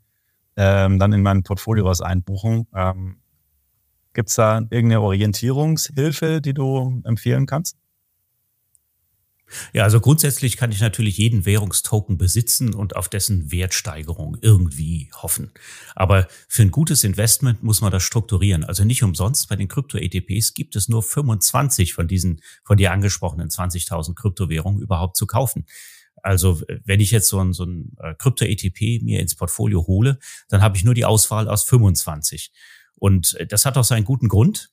ähm, 0.57 0.99
dann 0.99 1.13
in 1.13 1.23
mein 1.23 1.43
Portfolio 1.43 1.85
was 1.85 2.01
einbuchen. 2.01 2.67
Ähm, 2.75 3.22
Gibt 4.15 4.29
es 4.29 4.35
da 4.37 4.59
irgendeine 4.59 5.01
Orientierungshilfe, 5.01 6.41
die 6.41 6.55
du 6.55 7.01
empfehlen 7.05 7.47
kannst? 7.47 7.77
Ja, 9.73 9.85
also 9.85 10.01
grundsätzlich 10.01 10.57
kann 10.57 10.73
ich 10.73 10.81
natürlich 10.81 11.19
jeden 11.19 11.45
Währungstoken 11.45 12.19
besitzen 12.19 12.75
und 12.75 12.97
auf 12.97 13.09
dessen 13.09 13.53
Wertsteigerung 13.53 14.37
irgendwie 14.41 15.11
hoffen. 15.15 15.53
Aber 15.95 16.27
für 16.49 16.63
ein 16.63 16.71
gutes 16.71 17.05
Investment 17.05 17.63
muss 17.63 17.81
man 17.81 17.93
das 17.93 18.03
strukturieren. 18.03 18.65
Also 18.65 18.85
nicht 18.85 19.03
umsonst 19.03 19.49
bei 19.49 19.57
den 19.57 19.69
Krypto-ETPs 19.69 20.55
gibt 20.55 20.77
es 20.77 20.89
nur 20.89 21.03
25 21.03 21.95
von 21.95 22.09
diesen 22.09 22.41
von 22.65 22.77
dir 22.77 22.93
angesprochenen 22.93 23.49
20.000 23.49 24.15
Kryptowährungen 24.15 24.81
überhaupt 24.81 25.17
zu 25.17 25.27
kaufen. 25.27 25.67
Also 26.23 26.63
wenn 26.85 27.01
ich 27.01 27.11
jetzt 27.11 27.29
so 27.29 27.41
ein, 27.41 27.53
so 27.53 27.65
ein 27.65 27.97
äh, 27.99 28.15
Krypto-ETP 28.15 29.03
mir 29.03 29.21
ins 29.21 29.35
Portfolio 29.35 29.87
hole, 29.87 30.19
dann 30.49 30.63
habe 30.63 30.77
ich 30.77 30.85
nur 30.85 30.95
die 30.95 31.05
Auswahl 31.05 31.49
aus 31.49 31.65
25. 31.65 32.53
Und 33.03 33.35
äh, 33.35 33.47
das 33.49 33.67
hat 33.67 33.77
auch 33.77 33.85
seinen 33.85 34.05
guten 34.05 34.29
Grund. 34.29 34.71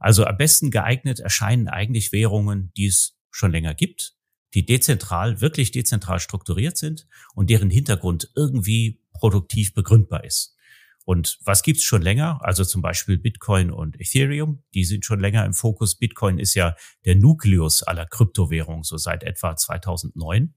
Also 0.00 0.24
am 0.24 0.36
besten 0.36 0.72
geeignet 0.72 1.20
erscheinen 1.20 1.68
eigentlich 1.68 2.10
Währungen, 2.10 2.72
die 2.76 2.86
es 2.86 3.16
schon 3.30 3.52
länger 3.52 3.74
gibt, 3.74 4.16
die 4.54 4.66
dezentral, 4.66 5.40
wirklich 5.40 5.70
dezentral 5.70 6.18
strukturiert 6.18 6.76
sind 6.76 7.06
und 7.36 7.50
deren 7.50 7.70
Hintergrund 7.70 8.28
irgendwie 8.34 9.00
produktiv 9.12 9.72
begründbar 9.72 10.24
ist. 10.24 10.56
Und 11.04 11.38
was 11.44 11.62
gibt's 11.62 11.84
schon 11.84 12.02
länger? 12.02 12.40
Also 12.42 12.64
zum 12.64 12.82
Beispiel 12.82 13.18
Bitcoin 13.18 13.70
und 13.70 14.00
Ethereum, 14.00 14.64
die 14.74 14.84
sind 14.84 15.04
schon 15.04 15.20
länger 15.20 15.44
im 15.44 15.54
Fokus. 15.54 15.96
Bitcoin 15.96 16.40
ist 16.40 16.54
ja 16.54 16.74
der 17.04 17.14
Nukleus 17.14 17.84
aller 17.84 18.06
Kryptowährungen, 18.06 18.82
so 18.82 18.96
seit 18.96 19.22
etwa 19.22 19.54
2009. 19.54 20.54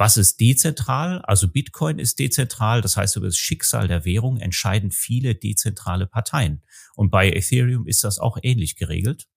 Was 0.00 0.16
ist 0.16 0.40
dezentral? 0.40 1.20
Also 1.24 1.46
Bitcoin 1.46 1.98
ist 1.98 2.18
dezentral, 2.18 2.80
das 2.80 2.96
heißt 2.96 3.16
über 3.16 3.26
das 3.26 3.36
Schicksal 3.36 3.86
der 3.86 4.06
Währung 4.06 4.38
entscheiden 4.38 4.92
viele 4.92 5.34
dezentrale 5.34 6.06
Parteien. 6.06 6.62
Und 6.94 7.10
bei 7.10 7.30
Ethereum 7.30 7.86
ist 7.86 8.02
das 8.02 8.18
auch 8.18 8.38
ähnlich 8.42 8.76
geregelt. 8.76 9.28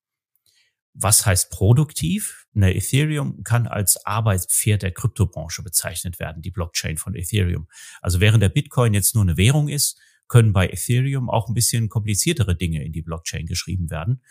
Was 0.94 1.26
heißt 1.26 1.52
produktiv? 1.52 2.46
Eine 2.56 2.74
Ethereum 2.74 3.44
kann 3.44 3.68
als 3.68 4.06
Arbeitspferd 4.06 4.84
der 4.84 4.94
Kryptobranche 4.94 5.64
bezeichnet 5.64 6.22
werden, 6.22 6.42
die 6.42 6.52
Blockchain 6.52 6.96
von 6.96 7.14
Ethereum. 7.14 7.68
Also 8.02 8.22
während 8.22 8.42
der 8.42 8.48
Bitcoin 8.48 8.94
jetzt 8.94 9.16
nur 9.16 9.26
eine 9.26 9.36
Währung 9.36 9.68
ist, 9.68 10.00
können 10.30 10.54
bei 10.54 10.70
Ethereum 10.70 11.30
auch 11.30 11.50
ein 11.50 11.54
bisschen 11.54 11.90
kompliziertere 11.90 12.56
Dinge 12.56 12.86
in 12.86 12.94
die 12.94 13.02
Blockchain 13.02 13.48
geschrieben 13.48 13.90
werden 13.90 14.22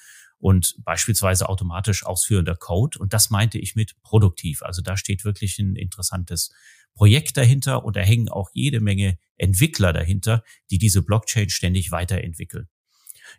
und 0.42 0.74
beispielsweise 0.84 1.48
automatisch 1.48 2.04
ausführender 2.04 2.56
Code. 2.56 2.98
Und 2.98 3.12
das 3.12 3.30
meinte 3.30 3.58
ich 3.58 3.76
mit 3.76 3.94
produktiv. 4.02 4.62
Also 4.62 4.82
da 4.82 4.96
steht 4.96 5.24
wirklich 5.24 5.60
ein 5.60 5.76
interessantes 5.76 6.52
Projekt 6.94 7.36
dahinter 7.36 7.84
und 7.84 7.94
da 7.94 8.00
hängen 8.00 8.28
auch 8.28 8.50
jede 8.52 8.80
Menge 8.80 9.18
Entwickler 9.36 9.92
dahinter, 9.92 10.42
die 10.72 10.78
diese 10.78 11.02
Blockchain 11.02 11.48
ständig 11.48 11.92
weiterentwickeln. 11.92 12.68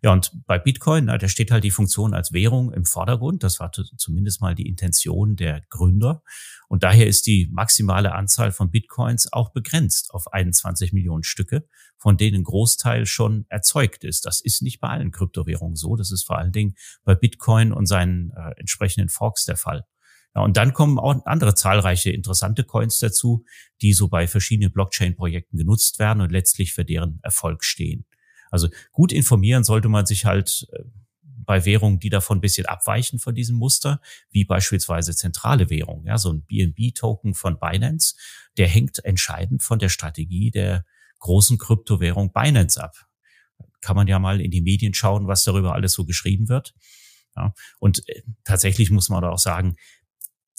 Ja, 0.01 0.11
und 0.11 0.31
bei 0.45 0.59
Bitcoin, 0.59 1.07
da 1.07 1.27
steht 1.27 1.51
halt 1.51 1.63
die 1.63 1.71
Funktion 1.71 2.13
als 2.13 2.33
Währung 2.33 2.71
im 2.73 2.85
Vordergrund. 2.85 3.43
Das 3.43 3.59
war 3.59 3.71
zumindest 3.71 4.41
mal 4.41 4.55
die 4.55 4.67
Intention 4.67 5.35
der 5.35 5.61
Gründer. 5.69 6.23
Und 6.67 6.83
daher 6.83 7.07
ist 7.07 7.27
die 7.27 7.49
maximale 7.51 8.13
Anzahl 8.13 8.51
von 8.51 8.71
Bitcoins 8.71 9.31
auch 9.31 9.51
begrenzt 9.51 10.13
auf 10.13 10.31
21 10.31 10.93
Millionen 10.93 11.23
Stücke, 11.23 11.67
von 11.97 12.17
denen 12.17 12.43
Großteil 12.43 13.05
schon 13.05 13.45
erzeugt 13.49 14.03
ist. 14.03 14.25
Das 14.25 14.41
ist 14.41 14.61
nicht 14.61 14.79
bei 14.79 14.89
allen 14.89 15.11
Kryptowährungen 15.11 15.75
so. 15.75 15.95
Das 15.95 16.11
ist 16.11 16.23
vor 16.23 16.37
allen 16.37 16.51
Dingen 16.51 16.75
bei 17.03 17.15
Bitcoin 17.15 17.71
und 17.71 17.85
seinen 17.85 18.31
äh, 18.31 18.59
entsprechenden 18.59 19.09
Forks 19.09 19.45
der 19.45 19.57
Fall. 19.57 19.85
Ja, 20.35 20.41
und 20.41 20.57
dann 20.57 20.73
kommen 20.73 20.97
auch 20.97 21.25
andere 21.25 21.53
zahlreiche 21.53 22.09
interessante 22.09 22.63
Coins 22.63 22.99
dazu, 22.99 23.45
die 23.81 23.93
so 23.93 24.07
bei 24.07 24.27
verschiedenen 24.27 24.71
Blockchain-Projekten 24.71 25.57
genutzt 25.57 25.99
werden 25.99 26.21
und 26.21 26.31
letztlich 26.31 26.73
für 26.73 26.85
deren 26.85 27.19
Erfolg 27.21 27.63
stehen. 27.63 28.05
Also 28.53 28.69
gut 28.91 29.11
informieren 29.11 29.63
sollte 29.63 29.89
man 29.89 30.05
sich 30.05 30.25
halt 30.25 30.67
äh, 30.73 30.83
bei 31.21 31.65
Währungen, 31.65 31.99
die 31.99 32.11
davon 32.11 32.37
ein 32.37 32.41
bisschen 32.41 32.67
abweichen 32.67 33.17
von 33.17 33.33
diesem 33.33 33.55
Muster, 33.55 33.99
wie 34.29 34.45
beispielsweise 34.45 35.15
zentrale 35.15 35.71
Währungen. 35.71 36.05
Ja, 36.05 36.19
so 36.19 36.31
ein 36.31 36.43
BNB-Token 36.43 37.33
von 37.33 37.59
Binance, 37.59 38.13
der 38.57 38.67
hängt 38.67 39.03
entscheidend 39.03 39.63
von 39.63 39.79
der 39.79 39.89
Strategie 39.89 40.51
der 40.51 40.85
großen 41.17 41.57
Kryptowährung 41.57 42.31
Binance 42.31 42.81
ab. 42.81 42.95
Kann 43.81 43.95
man 43.95 44.05
ja 44.05 44.19
mal 44.19 44.39
in 44.39 44.51
die 44.51 44.61
Medien 44.61 44.93
schauen, 44.93 45.25
was 45.25 45.43
darüber 45.43 45.73
alles 45.73 45.93
so 45.93 46.05
geschrieben 46.05 46.47
wird. 46.47 46.75
Ja, 47.35 47.55
und 47.79 48.07
äh, 48.07 48.21
tatsächlich 48.43 48.91
muss 48.91 49.09
man 49.09 49.23
auch 49.23 49.39
sagen, 49.39 49.77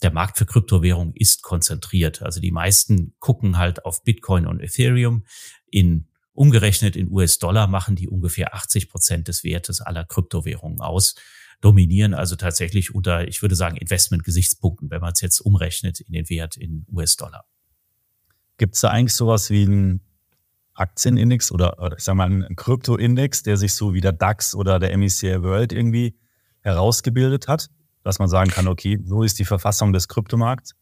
der 0.03 0.11
Markt 0.11 0.37
für 0.37 0.45
Kryptowährungen 0.45 1.15
ist 1.15 1.43
konzentriert. 1.43 2.21
Also 2.21 2.41
die 2.41 2.51
meisten 2.51 3.15
gucken 3.19 3.57
halt 3.57 3.85
auf 3.85 4.03
Bitcoin 4.03 4.47
und 4.47 4.59
Ethereum 4.59 5.25
in 5.71 6.09
Umgerechnet 6.35 6.95
in 6.95 7.09
US-Dollar 7.09 7.67
machen 7.67 7.95
die 7.95 8.09
ungefähr 8.09 8.53
80 8.53 8.89
Prozent 8.89 9.27
des 9.29 9.43
Wertes 9.43 9.79
aller 9.81 10.03
Kryptowährungen 10.03 10.81
aus, 10.81 11.15
dominieren 11.61 12.13
also 12.13 12.35
tatsächlich 12.35 12.93
unter, 12.93 13.27
ich 13.27 13.41
würde 13.41 13.55
sagen, 13.55 13.77
Investment-Gesichtspunkten, 13.77 14.91
wenn 14.91 14.99
man 14.99 15.13
es 15.13 15.21
jetzt 15.21 15.39
umrechnet 15.39 16.01
in 16.01 16.11
den 16.11 16.29
Wert 16.29 16.57
in 16.57 16.85
US-Dollar. 16.91 17.45
Gibt 18.57 18.75
es 18.75 18.81
da 18.81 18.89
eigentlich 18.89 19.15
sowas 19.15 19.49
wie 19.49 19.63
einen 19.63 20.01
Aktienindex 20.73 21.53
oder, 21.53 21.81
oder 21.81 21.97
ich 21.97 22.03
sag 22.03 22.15
mal 22.15 22.25
einen 22.25 22.55
Kryptoindex, 22.55 23.43
der 23.43 23.55
sich 23.55 23.73
so 23.73 23.93
wie 23.93 24.01
der 24.01 24.11
DAX 24.11 24.53
oder 24.53 24.77
der 24.77 24.95
MSCI 24.97 25.41
World 25.41 25.71
irgendwie 25.71 26.19
herausgebildet 26.59 27.47
hat, 27.47 27.69
dass 28.03 28.19
man 28.19 28.27
sagen 28.27 28.49
kann, 28.51 28.67
okay, 28.67 28.99
so 29.05 29.23
ist 29.23 29.39
die 29.39 29.45
Verfassung 29.45 29.93
des 29.93 30.09
Kryptomarkts? 30.09 30.75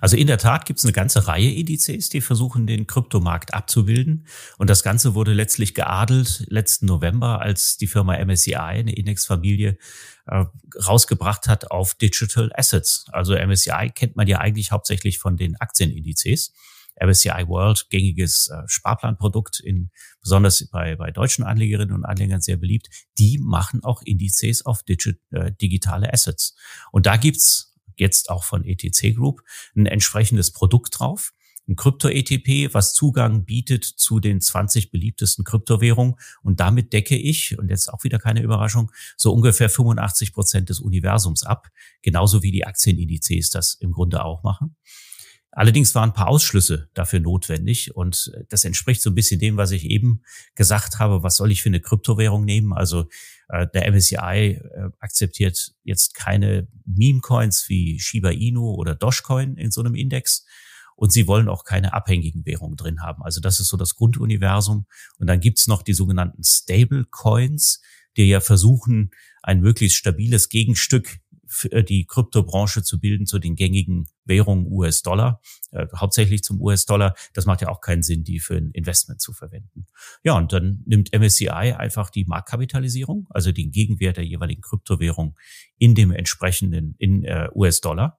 Also 0.00 0.16
in 0.16 0.26
der 0.26 0.38
Tat 0.38 0.66
gibt 0.66 0.78
es 0.78 0.84
eine 0.84 0.92
ganze 0.92 1.26
Reihe 1.26 1.50
Indizes, 1.50 2.08
die 2.08 2.20
versuchen, 2.20 2.66
den 2.66 2.86
Kryptomarkt 2.86 3.54
abzubilden. 3.54 4.26
Und 4.58 4.68
das 4.68 4.82
Ganze 4.82 5.14
wurde 5.14 5.32
letztlich 5.32 5.74
geadelt 5.74 6.44
letzten 6.48 6.86
November, 6.86 7.40
als 7.40 7.78
die 7.78 7.86
Firma 7.86 8.16
MSCI, 8.16 8.54
eine 8.54 8.94
Indexfamilie, 8.94 9.78
äh, 10.26 10.44
rausgebracht 10.86 11.48
hat 11.48 11.70
auf 11.70 11.94
Digital 11.94 12.50
Assets. 12.54 13.06
Also 13.12 13.34
MSCI 13.34 13.90
kennt 13.94 14.16
man 14.16 14.26
ja 14.26 14.38
eigentlich 14.38 14.72
hauptsächlich 14.72 15.18
von 15.18 15.36
den 15.36 15.56
Aktienindizes. 15.56 16.52
MSCI 17.00 17.48
World, 17.48 17.88
gängiges 17.88 18.48
äh, 18.48 18.62
Sparplanprodukt, 18.66 19.60
in, 19.60 19.90
besonders 20.20 20.68
bei, 20.68 20.96
bei 20.96 21.10
deutschen 21.10 21.44
Anlegerinnen 21.44 21.94
und 21.94 22.04
Anlegern 22.04 22.40
sehr 22.40 22.58
beliebt, 22.58 22.88
die 23.18 23.38
machen 23.38 23.82
auch 23.82 24.02
Indizes 24.02 24.66
auf 24.66 24.82
digi 24.82 25.16
äh, 25.30 25.52
digitale 25.52 26.12
Assets. 26.12 26.54
Und 26.92 27.06
da 27.06 27.16
gibt's 27.16 27.71
jetzt 27.98 28.30
auch 28.30 28.44
von 28.44 28.64
ETC 28.64 29.14
Group, 29.14 29.42
ein 29.76 29.86
entsprechendes 29.86 30.52
Produkt 30.52 30.98
drauf. 30.98 31.32
Ein 31.68 31.76
Krypto-ETP, 31.76 32.74
was 32.74 32.92
Zugang 32.92 33.44
bietet 33.44 33.84
zu 33.84 34.18
den 34.18 34.40
20 34.40 34.90
beliebtesten 34.90 35.44
Kryptowährungen. 35.44 36.16
Und 36.42 36.58
damit 36.58 36.92
decke 36.92 37.16
ich, 37.16 37.56
und 37.56 37.68
jetzt 37.68 37.92
auch 37.92 38.02
wieder 38.02 38.18
keine 38.18 38.42
Überraschung, 38.42 38.90
so 39.16 39.32
ungefähr 39.32 39.70
85 39.70 40.32
Prozent 40.32 40.68
des 40.70 40.80
Universums 40.80 41.44
ab. 41.44 41.68
Genauso 42.02 42.42
wie 42.42 42.50
die 42.50 42.66
Aktienindizes 42.66 43.50
das 43.50 43.74
im 43.74 43.92
Grunde 43.92 44.24
auch 44.24 44.42
machen. 44.42 44.76
Allerdings 45.54 45.94
waren 45.94 46.10
ein 46.10 46.14
paar 46.14 46.28
Ausschlüsse 46.28 46.88
dafür 46.94 47.20
notwendig 47.20 47.94
und 47.94 48.32
das 48.48 48.64
entspricht 48.64 49.02
so 49.02 49.10
ein 49.10 49.14
bisschen 49.14 49.38
dem, 49.38 49.58
was 49.58 49.70
ich 49.70 49.84
eben 49.84 50.22
gesagt 50.54 50.98
habe. 50.98 51.22
Was 51.22 51.36
soll 51.36 51.52
ich 51.52 51.62
für 51.62 51.68
eine 51.68 51.80
Kryptowährung 51.80 52.46
nehmen? 52.46 52.72
Also 52.72 53.04
äh, 53.48 53.66
der 53.74 53.86
MSCI 53.92 54.16
äh, 54.16 54.88
akzeptiert 54.98 55.74
jetzt 55.84 56.14
keine 56.14 56.68
Meme-Coins 56.86 57.68
wie 57.68 58.00
Shiba 58.00 58.30
Inu 58.30 58.70
oder 58.70 58.94
Dogecoin 58.94 59.56
in 59.56 59.70
so 59.70 59.82
einem 59.82 59.94
Index. 59.94 60.46
Und 60.96 61.12
sie 61.12 61.26
wollen 61.26 61.50
auch 61.50 61.64
keine 61.64 61.92
abhängigen 61.92 62.46
Währungen 62.46 62.76
drin 62.76 63.02
haben. 63.02 63.22
Also 63.22 63.40
das 63.40 63.60
ist 63.60 63.68
so 63.68 63.76
das 63.76 63.94
Grunduniversum. 63.94 64.86
Und 65.18 65.26
dann 65.26 65.40
gibt's 65.40 65.66
noch 65.66 65.82
die 65.82 65.94
sogenannten 65.94 66.44
Stable 66.44 67.04
Coins, 67.10 67.82
die 68.16 68.24
ja 68.24 68.40
versuchen, 68.40 69.10
ein 69.42 69.60
möglichst 69.60 69.98
stabiles 69.98 70.48
Gegenstück 70.48 71.08
äh, 71.08 71.21
die 71.88 72.06
Kryptobranche 72.06 72.82
zu 72.82 73.00
bilden 73.00 73.26
zu 73.26 73.38
den 73.38 73.56
gängigen 73.56 74.08
Währungen 74.24 74.66
US-Dollar, 74.70 75.40
äh, 75.72 75.86
hauptsächlich 75.96 76.42
zum 76.42 76.60
US-Dollar. 76.60 77.14
Das 77.34 77.46
macht 77.46 77.62
ja 77.62 77.68
auch 77.68 77.80
keinen 77.80 78.02
Sinn, 78.02 78.24
die 78.24 78.40
für 78.40 78.56
ein 78.56 78.70
Investment 78.70 79.20
zu 79.20 79.32
verwenden. 79.32 79.86
Ja, 80.22 80.36
und 80.36 80.52
dann 80.52 80.82
nimmt 80.86 81.12
MSCI 81.12 81.48
einfach 81.48 82.10
die 82.10 82.24
Marktkapitalisierung, 82.24 83.26
also 83.30 83.52
den 83.52 83.70
Gegenwert 83.70 84.16
der 84.16 84.24
jeweiligen 84.24 84.62
Kryptowährung 84.62 85.36
in 85.78 85.94
dem 85.94 86.10
entsprechenden 86.10 86.94
in 86.98 87.24
äh, 87.24 87.48
US-Dollar 87.54 88.18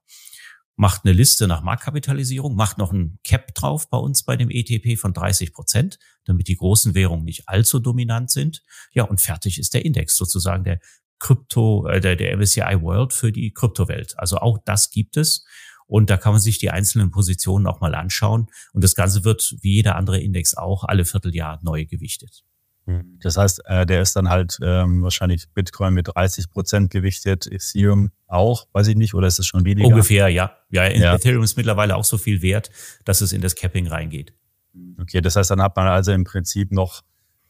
macht 0.76 1.06
eine 1.06 1.14
Liste 1.14 1.48
nach 1.48 1.62
Marktkapitalisierung, 1.62 2.56
macht 2.56 2.78
noch 2.78 2.92
ein 2.92 3.20
Cap 3.24 3.54
drauf 3.54 3.90
bei 3.90 3.98
uns 3.98 4.24
bei 4.24 4.36
dem 4.36 4.50
ETP 4.50 4.98
von 4.98 5.14
30 5.14 5.54
Prozent, 5.54 6.00
damit 6.26 6.48
die 6.48 6.56
großen 6.56 6.96
Währungen 6.96 7.26
nicht 7.26 7.48
allzu 7.48 7.80
dominant 7.80 8.32
sind. 8.32 8.64
Ja, 8.92 9.04
und 9.04 9.22
fertig 9.22 9.60
ist 9.60 9.74
der 9.74 9.86
Index 9.86 10.16
sozusagen 10.16 10.64
der 10.64 10.80
Krypto, 11.24 11.88
äh, 11.88 12.02
der, 12.02 12.16
der 12.16 12.38
MSCI 12.38 12.82
World 12.82 13.14
für 13.14 13.32
die 13.32 13.52
Kryptowelt. 13.52 14.14
Also 14.20 14.38
auch 14.38 14.60
das 14.66 14.90
gibt 14.92 15.18
es. 15.18 15.46
Und 15.88 16.10
da 16.10 16.18
kann 16.18 16.34
man 16.34 16.42
sich 16.42 16.60
die 16.60 16.70
einzelnen 16.70 17.12
Positionen 17.12 17.66
auch 17.66 17.80
mal 17.80 17.96
anschauen. 17.96 18.48
Und 18.74 18.84
das 18.84 18.94
Ganze 18.94 19.24
wird, 19.24 19.56
wie 19.62 19.76
jeder 19.76 19.96
andere 19.96 20.20
Index 20.20 20.56
auch, 20.56 20.84
alle 20.84 21.06
Vierteljahr 21.06 21.60
neu 21.64 21.86
gewichtet. 21.86 22.44
Mhm. 22.86 23.20
Das 23.22 23.38
heißt, 23.38 23.62
äh, 23.66 23.86
der 23.86 24.02
ist 24.02 24.16
dann 24.16 24.30
halt 24.30 24.58
ähm, 24.62 25.02
wahrscheinlich 25.04 25.50
Bitcoin 25.54 25.94
mit 25.94 26.10
30 26.14 26.50
Prozent 26.50 26.92
gewichtet, 26.92 27.48
Ethereum 27.48 28.12
auch, 28.28 28.68
weiß 28.74 28.88
ich 28.88 28.96
nicht, 28.96 29.14
oder 29.14 29.28
ist 29.28 29.40
es 29.40 29.46
schon 29.46 29.64
weniger? 29.64 29.88
Ungefähr, 29.88 30.28
ja. 30.28 30.58
Ja, 30.72 30.90
ja. 30.90 31.16
Ethereum 31.16 31.44
ist 31.44 31.56
mittlerweile 31.56 31.96
auch 31.96 32.04
so 32.04 32.18
viel 32.18 32.42
wert, 32.42 32.70
dass 33.06 33.22
es 33.22 33.32
in 33.32 33.42
das 33.42 33.56
Capping 33.56 33.88
reingeht. 33.88 34.34
Okay, 35.00 35.22
das 35.22 35.36
heißt, 35.36 35.52
dann 35.52 35.62
hat 35.62 35.76
man 35.76 35.88
also 35.88 36.12
im 36.12 36.24
Prinzip 36.24 36.72
noch 36.72 37.04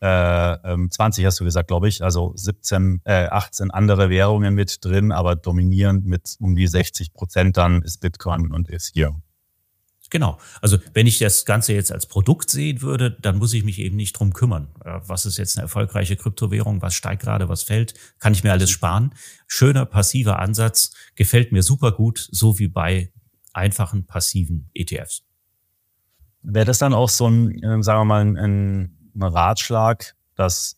äh, 0.04 0.88
20 0.90 1.24
ähm, 1.24 1.28
hast 1.28 1.40
du 1.40 1.46
gesagt, 1.46 1.70
glaube 1.70 1.88
ich, 1.88 2.04
also 2.04 2.34
17, 2.36 3.02
äh, 3.06 3.28
18 3.28 3.72
andere 3.72 4.10
Währungen 4.10 4.54
mit 4.54 4.84
drin, 4.84 5.14
aber 5.14 5.38
dominierend 5.38 6.06
mit 6.06 6.36
um 6.40 6.56
die 6.56 6.68
60 6.68 7.14
Prozent 7.14 7.56
dann 7.56 7.82
ist 7.84 8.02
Bitcoin 8.02 8.52
und 8.52 8.70
Ethereum. 8.70 9.24
Genau. 10.10 10.38
Also 10.62 10.78
wenn 10.94 11.08
ich 11.08 11.18
das 11.18 11.46
Ganze 11.46 11.74
jetzt 11.74 11.92
als 11.92 12.06
Produkt 12.06 12.52
sehen 12.52 12.84
würde, 12.84 13.18
dann 13.20 13.38
muss 13.38 13.54
ich 13.54 13.64
mich 13.64 13.80
eben 13.80 13.96
nicht 13.96 14.14
drum 14.14 14.34
kümmern. 14.34 14.68
Äh, 14.84 15.00
was 15.08 15.26
ist 15.26 15.38
jetzt 15.38 15.58
eine 15.58 15.64
erfolgreiche 15.64 16.18
Kryptowährung? 16.18 16.82
Was 16.82 16.94
steigt 16.94 17.24
gerade? 17.24 17.50
Was 17.50 17.64
fällt? 17.64 17.94
Kann 18.20 18.34
ich 18.34 18.44
mir 18.44 18.52
alles 18.52 18.70
sparen? 18.70 19.16
Schöner 19.48 19.86
passiver 19.86 20.38
Ansatz. 20.38 20.94
Gefällt 21.16 21.52
mir 21.52 21.64
super 21.64 21.94
gut, 21.94 22.28
so 22.30 22.60
wie 22.60 22.68
bei 22.68 23.12
einfachen 23.54 24.06
passiven 24.06 24.70
ETFs. 24.74 25.24
Wäre 26.42 26.66
das 26.66 26.78
dann 26.78 26.94
auch 26.94 27.10
so 27.10 27.28
ein, 27.28 27.64
äh, 27.64 27.82
sagen 27.82 28.02
wir 28.02 28.06
mal, 28.06 28.22
ein, 28.22 29.03
ein 29.16 29.24
Ratschlag, 29.24 30.16
dass 30.36 30.78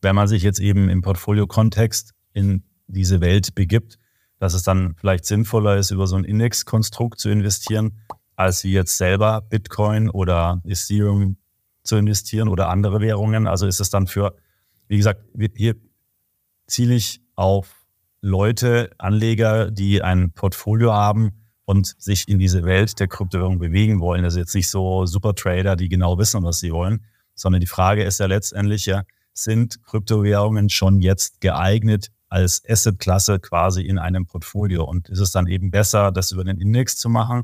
wenn 0.00 0.16
man 0.16 0.28
sich 0.28 0.42
jetzt 0.42 0.58
eben 0.58 0.88
im 0.88 1.02
Portfolio-Kontext 1.02 2.12
in 2.32 2.64
diese 2.86 3.20
Welt 3.20 3.54
begibt, 3.54 3.98
dass 4.38 4.54
es 4.54 4.64
dann 4.64 4.96
vielleicht 4.96 5.24
sinnvoller 5.24 5.76
ist, 5.76 5.92
über 5.92 6.06
so 6.06 6.16
ein 6.16 6.24
Indexkonstrukt 6.24 7.20
zu 7.20 7.28
investieren, 7.30 8.00
als 8.34 8.64
wie 8.64 8.72
jetzt 8.72 8.98
selber 8.98 9.40
Bitcoin 9.42 10.10
oder 10.10 10.60
Ethereum 10.64 11.36
zu 11.84 11.96
investieren 11.96 12.48
oder 12.48 12.68
andere 12.68 13.00
Währungen. 13.00 13.46
Also 13.46 13.66
ist 13.66 13.80
es 13.80 13.90
dann 13.90 14.06
für, 14.06 14.36
wie 14.88 14.96
gesagt, 14.96 15.22
hier 15.54 15.76
ziele 16.66 16.94
ich 16.94 17.20
auf 17.36 17.86
Leute, 18.20 18.90
Anleger, 18.98 19.70
die 19.70 20.02
ein 20.02 20.32
Portfolio 20.32 20.92
haben 20.92 21.42
und 21.64 21.94
sich 21.98 22.28
in 22.28 22.38
diese 22.38 22.64
Welt 22.64 22.98
der 23.00 23.08
Kryptowährung 23.08 23.58
bewegen 23.58 24.00
wollen. 24.00 24.24
Also 24.24 24.38
jetzt 24.38 24.54
nicht 24.54 24.68
so 24.68 25.06
Supertrader, 25.06 25.76
die 25.76 25.88
genau 25.88 26.18
wissen, 26.18 26.42
was 26.42 26.60
sie 26.60 26.72
wollen, 26.72 27.04
sondern 27.34 27.60
die 27.60 27.66
Frage 27.66 28.04
ist 28.04 28.20
ja 28.20 28.26
letztendlich 28.26 28.86
ja, 28.86 29.04
sind 29.32 29.82
Kryptowährungen 29.84 30.68
schon 30.68 31.00
jetzt 31.00 31.40
geeignet 31.40 32.08
als 32.28 32.62
Assetklasse 32.68 33.40
quasi 33.40 33.82
in 33.82 33.98
einem 33.98 34.26
Portfolio? 34.26 34.84
Und 34.84 35.08
ist 35.08 35.20
es 35.20 35.32
dann 35.32 35.46
eben 35.46 35.70
besser, 35.70 36.12
das 36.12 36.32
über 36.32 36.44
den 36.44 36.60
Index 36.60 36.96
zu 36.96 37.08
machen 37.08 37.42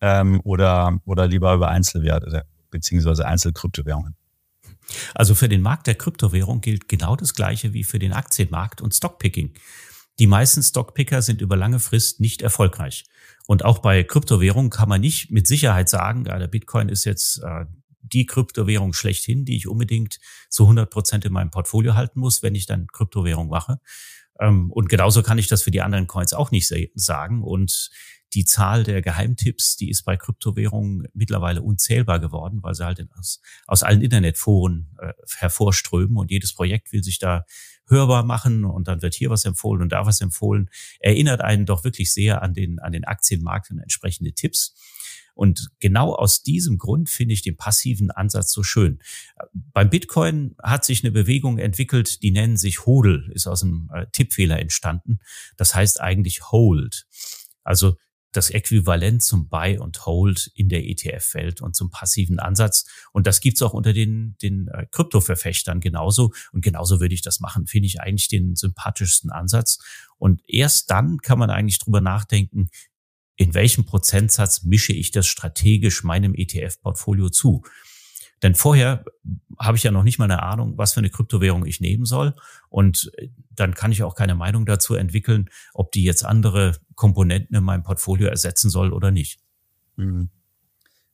ähm, 0.00 0.40
oder, 0.44 0.98
oder 1.04 1.26
lieber 1.26 1.54
über 1.54 1.68
Einzelwerte 1.68 2.44
beziehungsweise 2.70 3.26
Einzelkryptowährungen? 3.26 4.16
Also 5.14 5.34
für 5.34 5.48
den 5.48 5.62
Markt 5.62 5.86
der 5.86 5.94
Kryptowährung 5.94 6.60
gilt 6.60 6.88
genau 6.88 7.16
das 7.16 7.34
Gleiche 7.34 7.72
wie 7.72 7.84
für 7.84 7.98
den 7.98 8.12
Aktienmarkt 8.12 8.80
und 8.80 8.94
Stockpicking. 8.94 9.54
Die 10.18 10.26
meisten 10.26 10.62
Stockpicker 10.62 11.22
sind 11.22 11.40
über 11.40 11.56
lange 11.56 11.80
Frist 11.80 12.20
nicht 12.20 12.42
erfolgreich. 12.42 13.04
Und 13.46 13.64
auch 13.64 13.78
bei 13.78 14.04
Kryptowährungen 14.04 14.70
kann 14.70 14.88
man 14.88 15.00
nicht 15.00 15.30
mit 15.30 15.46
Sicherheit 15.46 15.88
sagen, 15.88 16.24
ja, 16.26 16.38
der 16.38 16.46
Bitcoin 16.46 16.88
ist 16.88 17.04
jetzt 17.04 17.42
äh, 17.42 17.66
die 18.12 18.26
Kryptowährung 18.26 18.92
schlechthin, 18.92 19.44
die 19.44 19.56
ich 19.56 19.66
unbedingt 19.66 20.20
zu 20.48 20.64
100 20.64 20.90
Prozent 20.90 21.24
in 21.24 21.32
meinem 21.32 21.50
Portfolio 21.50 21.94
halten 21.94 22.20
muss, 22.20 22.42
wenn 22.42 22.54
ich 22.54 22.66
dann 22.66 22.86
Kryptowährung 22.88 23.48
mache. 23.48 23.80
Ähm, 24.40 24.70
und 24.70 24.88
genauso 24.88 25.22
kann 25.22 25.38
ich 25.38 25.48
das 25.48 25.62
für 25.62 25.70
die 25.70 25.82
anderen 25.82 26.06
Coins 26.06 26.32
auch 26.32 26.50
nicht 26.50 26.72
sagen. 26.94 27.42
Und 27.42 27.90
die 28.34 28.44
Zahl 28.44 28.82
der 28.82 29.00
Geheimtipps, 29.00 29.76
die 29.76 29.88
ist 29.88 30.02
bei 30.02 30.16
Kryptowährungen 30.16 31.06
mittlerweile 31.14 31.62
unzählbar 31.62 32.18
geworden, 32.18 32.62
weil 32.62 32.74
sie 32.74 32.84
halt 32.84 33.00
aus, 33.16 33.40
aus 33.66 33.82
allen 33.82 34.02
Internetforen 34.02 34.96
äh, 34.98 35.12
hervorströmen 35.36 36.16
und 36.16 36.30
jedes 36.30 36.52
Projekt 36.54 36.92
will 36.92 37.02
sich 37.02 37.18
da 37.18 37.44
hörbar 37.86 38.24
machen 38.24 38.64
und 38.64 38.88
dann 38.88 39.02
wird 39.02 39.14
hier 39.14 39.30
was 39.30 39.44
empfohlen 39.44 39.82
und 39.82 39.90
da 39.90 40.06
was 40.06 40.20
empfohlen. 40.20 40.68
Erinnert 41.00 41.42
einen 41.42 41.66
doch 41.66 41.84
wirklich 41.84 42.12
sehr 42.12 42.42
an 42.42 42.54
den, 42.54 42.80
an 42.80 42.92
den 42.92 43.04
Aktienmarkt 43.04 43.70
und 43.70 43.78
entsprechende 43.78 44.32
Tipps. 44.32 44.74
Und 45.34 45.68
genau 45.80 46.14
aus 46.14 46.42
diesem 46.42 46.78
Grund 46.78 47.10
finde 47.10 47.34
ich 47.34 47.42
den 47.42 47.56
passiven 47.56 48.10
Ansatz 48.10 48.52
so 48.52 48.62
schön. 48.62 49.00
Beim 49.52 49.90
Bitcoin 49.90 50.54
hat 50.62 50.84
sich 50.84 51.02
eine 51.02 51.10
Bewegung 51.10 51.58
entwickelt, 51.58 52.22
die 52.22 52.30
nennen 52.30 52.56
sich 52.56 52.86
Hodl, 52.86 53.30
ist 53.34 53.46
aus 53.46 53.62
einem 53.62 53.90
äh, 53.92 54.06
Tippfehler 54.12 54.58
entstanden. 54.60 55.18
Das 55.56 55.74
heißt 55.74 56.00
eigentlich 56.00 56.50
Hold. 56.50 57.06
Also 57.64 57.96
das 58.36 58.50
Äquivalent 58.50 59.22
zum 59.22 59.48
Buy 59.48 59.78
und 59.78 60.06
Hold 60.06 60.50
in 60.54 60.68
der 60.68 60.84
ETF-Welt 60.84 61.60
und 61.60 61.76
zum 61.76 61.90
passiven 61.90 62.38
Ansatz. 62.38 62.84
Und 63.12 63.26
das 63.26 63.40
gibt's 63.40 63.62
auch 63.62 63.72
unter 63.72 63.92
den, 63.92 64.36
den 64.42 64.68
äh, 64.68 64.86
Kryptoverfechtern 64.90 65.80
genauso. 65.80 66.32
Und 66.52 66.64
genauso 66.64 67.00
würde 67.00 67.14
ich 67.14 67.22
das 67.22 67.40
machen. 67.40 67.66
Finde 67.66 67.86
ich 67.86 68.00
eigentlich 68.00 68.28
den 68.28 68.56
sympathischsten 68.56 69.30
Ansatz. 69.30 69.78
Und 70.18 70.42
erst 70.48 70.90
dann 70.90 71.18
kann 71.18 71.38
man 71.38 71.50
eigentlich 71.50 71.78
drüber 71.78 72.00
nachdenken, 72.00 72.68
in 73.36 73.54
welchem 73.54 73.84
Prozentsatz 73.84 74.62
mische 74.62 74.92
ich 74.92 75.10
das 75.10 75.26
strategisch 75.26 76.04
meinem 76.04 76.34
ETF-Portfolio 76.34 77.30
zu. 77.30 77.62
Denn 78.42 78.54
vorher 78.54 79.04
habe 79.58 79.76
ich 79.76 79.84
ja 79.84 79.90
noch 79.90 80.02
nicht 80.02 80.18
mal 80.18 80.26
eine 80.26 80.42
Ahnung, 80.42 80.76
was 80.76 80.92
für 80.92 81.00
eine 81.00 81.10
Kryptowährung 81.10 81.64
ich 81.64 81.80
nehmen 81.80 82.04
soll. 82.04 82.34
Und 82.68 83.10
äh, 83.16 83.28
dann 83.50 83.74
kann 83.74 83.92
ich 83.92 84.02
auch 84.02 84.14
keine 84.14 84.34
Meinung 84.34 84.66
dazu 84.66 84.94
entwickeln, 84.94 85.48
ob 85.72 85.92
die 85.92 86.04
jetzt 86.04 86.24
andere 86.24 86.76
Komponenten 86.94 87.56
in 87.56 87.64
meinem 87.64 87.82
Portfolio 87.82 88.28
ersetzen 88.28 88.68
soll 88.68 88.92
oder 88.92 89.10
nicht. 89.10 89.40
Mhm. 89.96 90.28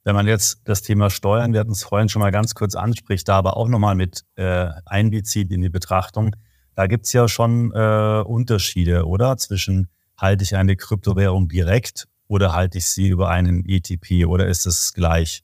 Wenn 0.02 0.14
man 0.14 0.26
jetzt 0.26 0.62
das 0.64 0.82
Thema 0.82 1.10
Steuern, 1.10 1.52
wir 1.52 1.60
hatten 1.60 1.72
es 1.72 1.84
vorhin 1.84 2.08
schon 2.08 2.20
mal 2.20 2.32
ganz 2.32 2.54
kurz 2.54 2.74
anspricht, 2.74 3.28
da 3.28 3.36
aber 3.36 3.56
auch 3.56 3.68
nochmal 3.68 3.94
mit 3.94 4.24
äh, 4.36 4.68
einbezieht 4.86 5.52
in 5.52 5.60
die 5.60 5.68
Betrachtung, 5.68 6.34
da 6.74 6.86
gibt's 6.86 7.12
ja 7.12 7.28
schon 7.28 7.70
äh, 7.72 8.22
Unterschiede, 8.24 9.06
oder? 9.06 9.36
Zwischen 9.36 9.88
halte 10.20 10.44
ich 10.44 10.56
eine 10.56 10.76
Kryptowährung 10.76 11.48
direkt 11.48 12.08
oder 12.28 12.52
halte 12.52 12.78
ich 12.78 12.86
sie 12.86 13.08
über 13.08 13.30
einen 13.30 13.64
ETP 13.66 14.26
oder 14.26 14.46
ist 14.46 14.66
es 14.66 14.92
gleich? 14.92 15.42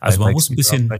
Also 0.00 0.20
man 0.20 0.32
muss 0.32 0.50
ein 0.50 0.56
bisschen. 0.56 0.92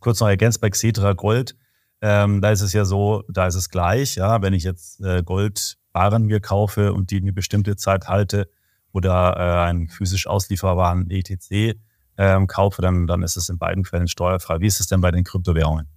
Kurz 0.00 0.20
noch 0.20 0.28
ergänzt 0.28 0.60
bei 0.60 0.68
Xetra 0.68 1.14
Gold, 1.14 1.56
ähm, 2.02 2.42
da 2.42 2.50
ist 2.50 2.60
es 2.60 2.74
ja 2.74 2.84
so, 2.84 3.24
da 3.30 3.46
ist 3.46 3.54
es 3.54 3.70
gleich, 3.70 4.16
ja, 4.16 4.42
wenn 4.42 4.52
ich 4.52 4.62
jetzt 4.62 5.00
äh, 5.00 5.22
Goldbarren 5.22 6.24
mir 6.24 6.40
kaufe 6.40 6.92
und 6.92 7.10
die 7.10 7.16
eine 7.16 7.32
bestimmte 7.32 7.76
Zeit 7.76 8.08
halte 8.08 8.50
oder 8.92 9.34
äh, 9.38 9.68
einen 9.68 9.88
physisch 9.88 10.26
auslieferbaren 10.26 11.08
ETC 11.10 11.80
ähm, 12.18 12.46
kaufe, 12.46 12.82
dann, 12.82 13.06
dann 13.06 13.22
ist 13.22 13.38
es 13.38 13.48
in 13.48 13.56
beiden 13.56 13.86
Fällen 13.86 14.06
steuerfrei. 14.06 14.60
Wie 14.60 14.66
ist 14.66 14.80
es 14.80 14.86
denn 14.86 15.00
bei 15.00 15.10
den 15.10 15.24
Kryptowährungen? 15.24 15.88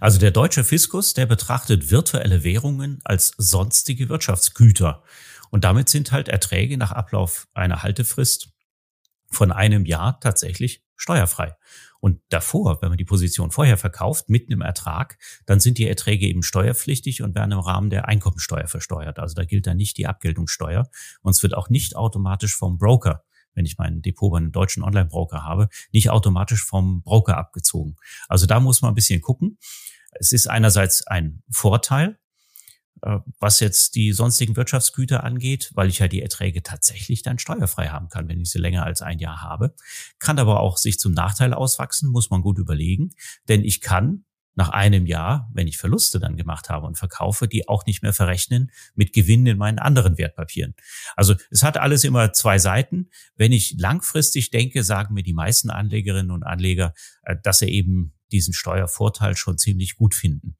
Also 0.00 0.18
der 0.18 0.30
deutsche 0.30 0.64
Fiskus, 0.64 1.14
der 1.14 1.26
betrachtet 1.26 1.90
virtuelle 1.90 2.44
Währungen 2.44 3.00
als 3.04 3.32
sonstige 3.36 4.08
Wirtschaftsgüter. 4.08 5.02
Und 5.50 5.64
damit 5.64 5.88
sind 5.88 6.12
halt 6.12 6.28
Erträge 6.28 6.76
nach 6.76 6.92
Ablauf 6.92 7.48
einer 7.54 7.82
Haltefrist 7.82 8.50
von 9.30 9.52
einem 9.52 9.84
Jahr 9.86 10.20
tatsächlich 10.20 10.82
steuerfrei. 10.96 11.56
Und 12.00 12.20
davor, 12.28 12.80
wenn 12.80 12.90
man 12.90 12.98
die 12.98 13.04
Position 13.04 13.50
vorher 13.50 13.76
verkauft, 13.76 14.28
mitten 14.28 14.52
im 14.52 14.60
Ertrag, 14.60 15.18
dann 15.46 15.58
sind 15.58 15.78
die 15.78 15.88
Erträge 15.88 16.26
eben 16.26 16.42
steuerpflichtig 16.42 17.22
und 17.22 17.34
werden 17.34 17.52
im 17.52 17.58
Rahmen 17.58 17.90
der 17.90 18.06
Einkommensteuer 18.06 18.68
versteuert. 18.68 19.18
Also 19.18 19.34
da 19.34 19.44
gilt 19.44 19.66
dann 19.66 19.76
nicht 19.76 19.96
die 19.96 20.06
Abgeltungssteuer. 20.06 20.88
Und 21.22 21.30
es 21.30 21.42
wird 21.42 21.54
auch 21.54 21.70
nicht 21.70 21.96
automatisch 21.96 22.56
vom 22.56 22.78
Broker, 22.78 23.24
wenn 23.58 23.66
ich 23.66 23.76
mein 23.76 24.00
Depot 24.00 24.30
bei 24.30 24.38
einem 24.38 24.52
deutschen 24.52 24.84
Online-Broker 24.84 25.44
habe, 25.44 25.68
nicht 25.92 26.10
automatisch 26.10 26.64
vom 26.64 27.02
Broker 27.02 27.36
abgezogen. 27.36 27.96
Also 28.28 28.46
da 28.46 28.60
muss 28.60 28.80
man 28.82 28.92
ein 28.92 28.94
bisschen 28.94 29.20
gucken. 29.20 29.58
Es 30.12 30.32
ist 30.32 30.48
einerseits 30.48 31.06
ein 31.06 31.42
Vorteil, 31.50 32.18
äh, 33.02 33.18
was 33.40 33.58
jetzt 33.58 33.96
die 33.96 34.12
sonstigen 34.12 34.56
Wirtschaftsgüter 34.56 35.24
angeht, 35.24 35.72
weil 35.74 35.88
ich 35.88 35.98
ja 35.98 36.06
die 36.06 36.22
Erträge 36.22 36.62
tatsächlich 36.62 37.22
dann 37.22 37.40
steuerfrei 37.40 37.88
haben 37.88 38.08
kann, 38.08 38.28
wenn 38.28 38.40
ich 38.40 38.50
sie 38.50 38.60
länger 38.60 38.84
als 38.84 39.02
ein 39.02 39.18
Jahr 39.18 39.42
habe. 39.42 39.74
Kann 40.20 40.38
aber 40.38 40.60
auch 40.60 40.76
sich 40.78 41.00
zum 41.00 41.12
Nachteil 41.12 41.52
auswachsen, 41.52 42.10
muss 42.10 42.30
man 42.30 42.42
gut 42.42 42.58
überlegen, 42.58 43.10
denn 43.48 43.64
ich 43.64 43.80
kann 43.80 44.24
nach 44.58 44.70
einem 44.70 45.06
Jahr, 45.06 45.48
wenn 45.54 45.68
ich 45.68 45.78
Verluste 45.78 46.18
dann 46.18 46.36
gemacht 46.36 46.68
habe 46.68 46.84
und 46.84 46.98
verkaufe, 46.98 47.46
die 47.46 47.68
auch 47.68 47.86
nicht 47.86 48.02
mehr 48.02 48.12
verrechnen 48.12 48.72
mit 48.96 49.12
Gewinnen 49.12 49.46
in 49.46 49.56
meinen 49.56 49.78
anderen 49.78 50.18
Wertpapieren. 50.18 50.74
Also 51.14 51.36
es 51.52 51.62
hat 51.62 51.78
alles 51.78 52.02
immer 52.02 52.32
zwei 52.32 52.58
Seiten. 52.58 53.08
Wenn 53.36 53.52
ich 53.52 53.76
langfristig 53.78 54.50
denke, 54.50 54.82
sagen 54.82 55.14
mir 55.14 55.22
die 55.22 55.32
meisten 55.32 55.70
Anlegerinnen 55.70 56.32
und 56.32 56.42
Anleger, 56.42 56.92
äh, 57.22 57.36
dass 57.40 57.60
sie 57.60 57.68
eben 57.68 58.14
diesen 58.32 58.52
Steuervorteil 58.52 59.36
schon 59.36 59.58
ziemlich 59.58 59.94
gut 59.94 60.12
finden. 60.12 60.56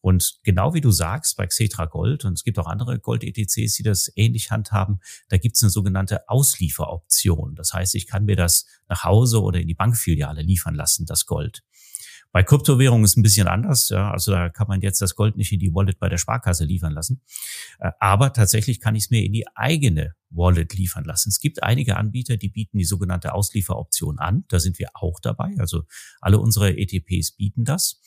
Und 0.00 0.38
genau 0.42 0.74
wie 0.74 0.80
du 0.80 0.90
sagst, 0.90 1.36
bei 1.36 1.46
Xetra 1.46 1.86
Gold, 1.86 2.24
und 2.24 2.32
es 2.32 2.42
gibt 2.42 2.58
auch 2.58 2.66
andere 2.66 2.98
Gold-ETCs, 2.98 3.74
die 3.74 3.84
das 3.84 4.10
ähnlich 4.16 4.50
handhaben, 4.50 4.98
da 5.28 5.38
gibt 5.38 5.54
es 5.54 5.62
eine 5.62 5.70
sogenannte 5.70 6.28
Auslieferoption. 6.28 7.54
Das 7.54 7.72
heißt, 7.72 7.94
ich 7.94 8.08
kann 8.08 8.24
mir 8.24 8.36
das 8.36 8.66
nach 8.88 9.04
Hause 9.04 9.40
oder 9.40 9.60
in 9.60 9.68
die 9.68 9.74
Bankfiliale 9.74 10.42
liefern 10.42 10.74
lassen, 10.74 11.06
das 11.06 11.26
Gold. 11.26 11.62
Bei 12.36 12.42
Kryptowährungen 12.42 13.06
ist 13.06 13.16
ein 13.16 13.22
bisschen 13.22 13.48
anders. 13.48 13.88
Ja, 13.88 14.10
also 14.10 14.30
da 14.30 14.50
kann 14.50 14.68
man 14.68 14.82
jetzt 14.82 15.00
das 15.00 15.14
Gold 15.14 15.38
nicht 15.38 15.52
in 15.52 15.58
die 15.58 15.74
Wallet 15.74 15.98
bei 15.98 16.10
der 16.10 16.18
Sparkasse 16.18 16.66
liefern 16.66 16.92
lassen. 16.92 17.22
Äh, 17.78 17.92
aber 17.98 18.34
tatsächlich 18.34 18.78
kann 18.78 18.94
ich 18.94 19.04
es 19.04 19.10
mir 19.10 19.24
in 19.24 19.32
die 19.32 19.46
eigene 19.54 20.14
Wallet 20.28 20.74
liefern 20.74 21.04
lassen. 21.04 21.30
Es 21.30 21.40
gibt 21.40 21.62
einige 21.62 21.96
Anbieter, 21.96 22.36
die 22.36 22.50
bieten 22.50 22.76
die 22.76 22.84
sogenannte 22.84 23.32
Auslieferoption 23.32 24.18
an. 24.18 24.44
Da 24.48 24.60
sind 24.60 24.78
wir 24.78 24.90
auch 24.92 25.18
dabei. 25.18 25.54
Also 25.56 25.84
alle 26.20 26.38
unsere 26.38 26.76
ETPs 26.76 27.32
bieten 27.32 27.64
das. 27.64 28.02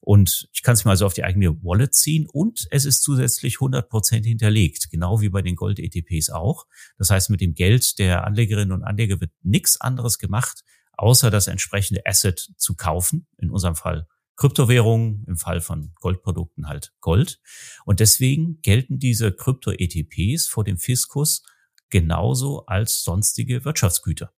Und 0.00 0.48
ich 0.52 0.64
kann 0.64 0.74
es 0.74 0.84
mir 0.84 0.90
also 0.90 1.06
auf 1.06 1.14
die 1.14 1.22
eigene 1.22 1.62
Wallet 1.62 1.94
ziehen 1.94 2.26
und 2.26 2.66
es 2.72 2.84
ist 2.84 3.02
zusätzlich 3.02 3.58
100 3.58 3.88
Prozent 3.88 4.26
hinterlegt, 4.26 4.90
genau 4.90 5.20
wie 5.20 5.28
bei 5.28 5.42
den 5.42 5.54
Gold-ETPs 5.54 6.30
auch. 6.30 6.66
Das 6.98 7.10
heißt, 7.10 7.30
mit 7.30 7.40
dem 7.40 7.54
Geld 7.54 8.00
der 8.00 8.24
Anlegerinnen 8.24 8.72
und 8.72 8.82
Anleger 8.82 9.20
wird 9.20 9.30
nichts 9.42 9.80
anderes 9.80 10.18
gemacht, 10.18 10.64
außer 11.00 11.30
das 11.30 11.46
entsprechende 11.46 12.02
Asset 12.04 12.52
zu 12.58 12.76
kaufen, 12.76 13.26
in 13.38 13.50
unserem 13.50 13.74
Fall 13.74 14.06
Kryptowährungen, 14.36 15.24
im 15.26 15.36
Fall 15.36 15.60
von 15.62 15.92
Goldprodukten 15.94 16.68
halt 16.68 16.92
Gold. 17.00 17.40
Und 17.86 18.00
deswegen 18.00 18.60
gelten 18.60 18.98
diese 18.98 19.32
Krypto-ETPs 19.32 20.48
vor 20.48 20.64
dem 20.64 20.76
Fiskus 20.76 21.42
genauso 21.88 22.66
als 22.66 23.02
sonstige 23.02 23.64
Wirtschaftsgüter. 23.64 24.32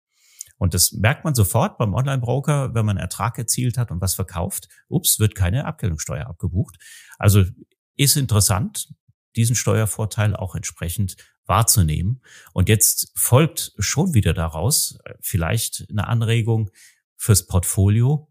Und 0.56 0.74
das 0.74 0.92
merkt 0.92 1.24
man 1.24 1.34
sofort 1.34 1.78
beim 1.78 1.94
Online-Broker, 1.94 2.74
wenn 2.74 2.86
man 2.86 2.96
Ertrag 2.96 3.38
erzielt 3.38 3.76
hat 3.76 3.90
und 3.90 4.00
was 4.00 4.14
verkauft. 4.14 4.68
Ups, 4.88 5.18
wird 5.18 5.34
keine 5.34 5.64
Abgeltungssteuer 5.64 6.26
abgebucht. 6.26 6.76
Also 7.18 7.44
ist 7.96 8.16
interessant, 8.16 8.88
diesen 9.36 9.56
Steuervorteil 9.56 10.36
auch 10.36 10.54
entsprechend 10.54 11.16
wahrzunehmen. 11.46 12.22
Und 12.52 12.68
jetzt 12.68 13.12
folgt 13.14 13.72
schon 13.78 14.14
wieder 14.14 14.34
daraus 14.34 14.98
äh, 15.04 15.14
vielleicht 15.20 15.86
eine 15.90 16.06
Anregung 16.06 16.70
fürs 17.16 17.46
Portfolio, 17.46 18.28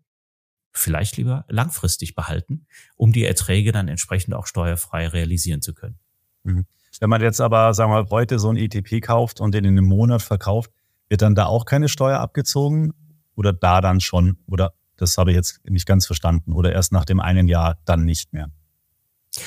vielleicht 0.71 1.17
lieber 1.17 1.45
langfristig 1.49 2.15
behalten, 2.15 2.67
um 2.95 3.11
die 3.11 3.25
Erträge 3.25 3.71
dann 3.71 3.87
entsprechend 3.87 4.33
auch 4.33 4.47
steuerfrei 4.47 5.07
realisieren 5.07 5.61
zu 5.61 5.73
können. 5.73 5.99
Mhm. 6.43 6.65
Wenn 6.99 7.09
man 7.09 7.21
jetzt 7.21 7.41
aber, 7.41 7.73
sagen 7.73 7.91
wir 7.91 8.03
mal, 8.03 8.09
heute 8.09 8.37
so 8.37 8.49
ein 8.49 8.57
ETP 8.57 9.01
kauft 9.01 9.39
und 9.39 9.53
den 9.53 9.65
in 9.65 9.77
einem 9.77 9.87
Monat 9.87 10.21
verkauft, 10.21 10.71
wird 11.09 11.21
dann 11.21 11.35
da 11.35 11.45
auch 11.45 11.65
keine 11.65 11.89
Steuer 11.89 12.19
abgezogen? 12.19 12.93
Oder 13.35 13.53
da 13.53 13.81
dann 13.81 14.01
schon? 14.01 14.37
Oder 14.45 14.73
das 14.97 15.17
habe 15.17 15.31
ich 15.31 15.35
jetzt 15.35 15.61
nicht 15.65 15.85
ganz 15.85 16.05
verstanden. 16.05 16.53
Oder 16.53 16.73
erst 16.73 16.91
nach 16.91 17.05
dem 17.05 17.19
einen 17.19 17.47
Jahr 17.47 17.77
dann 17.85 18.05
nicht 18.05 18.33
mehr? 18.33 18.51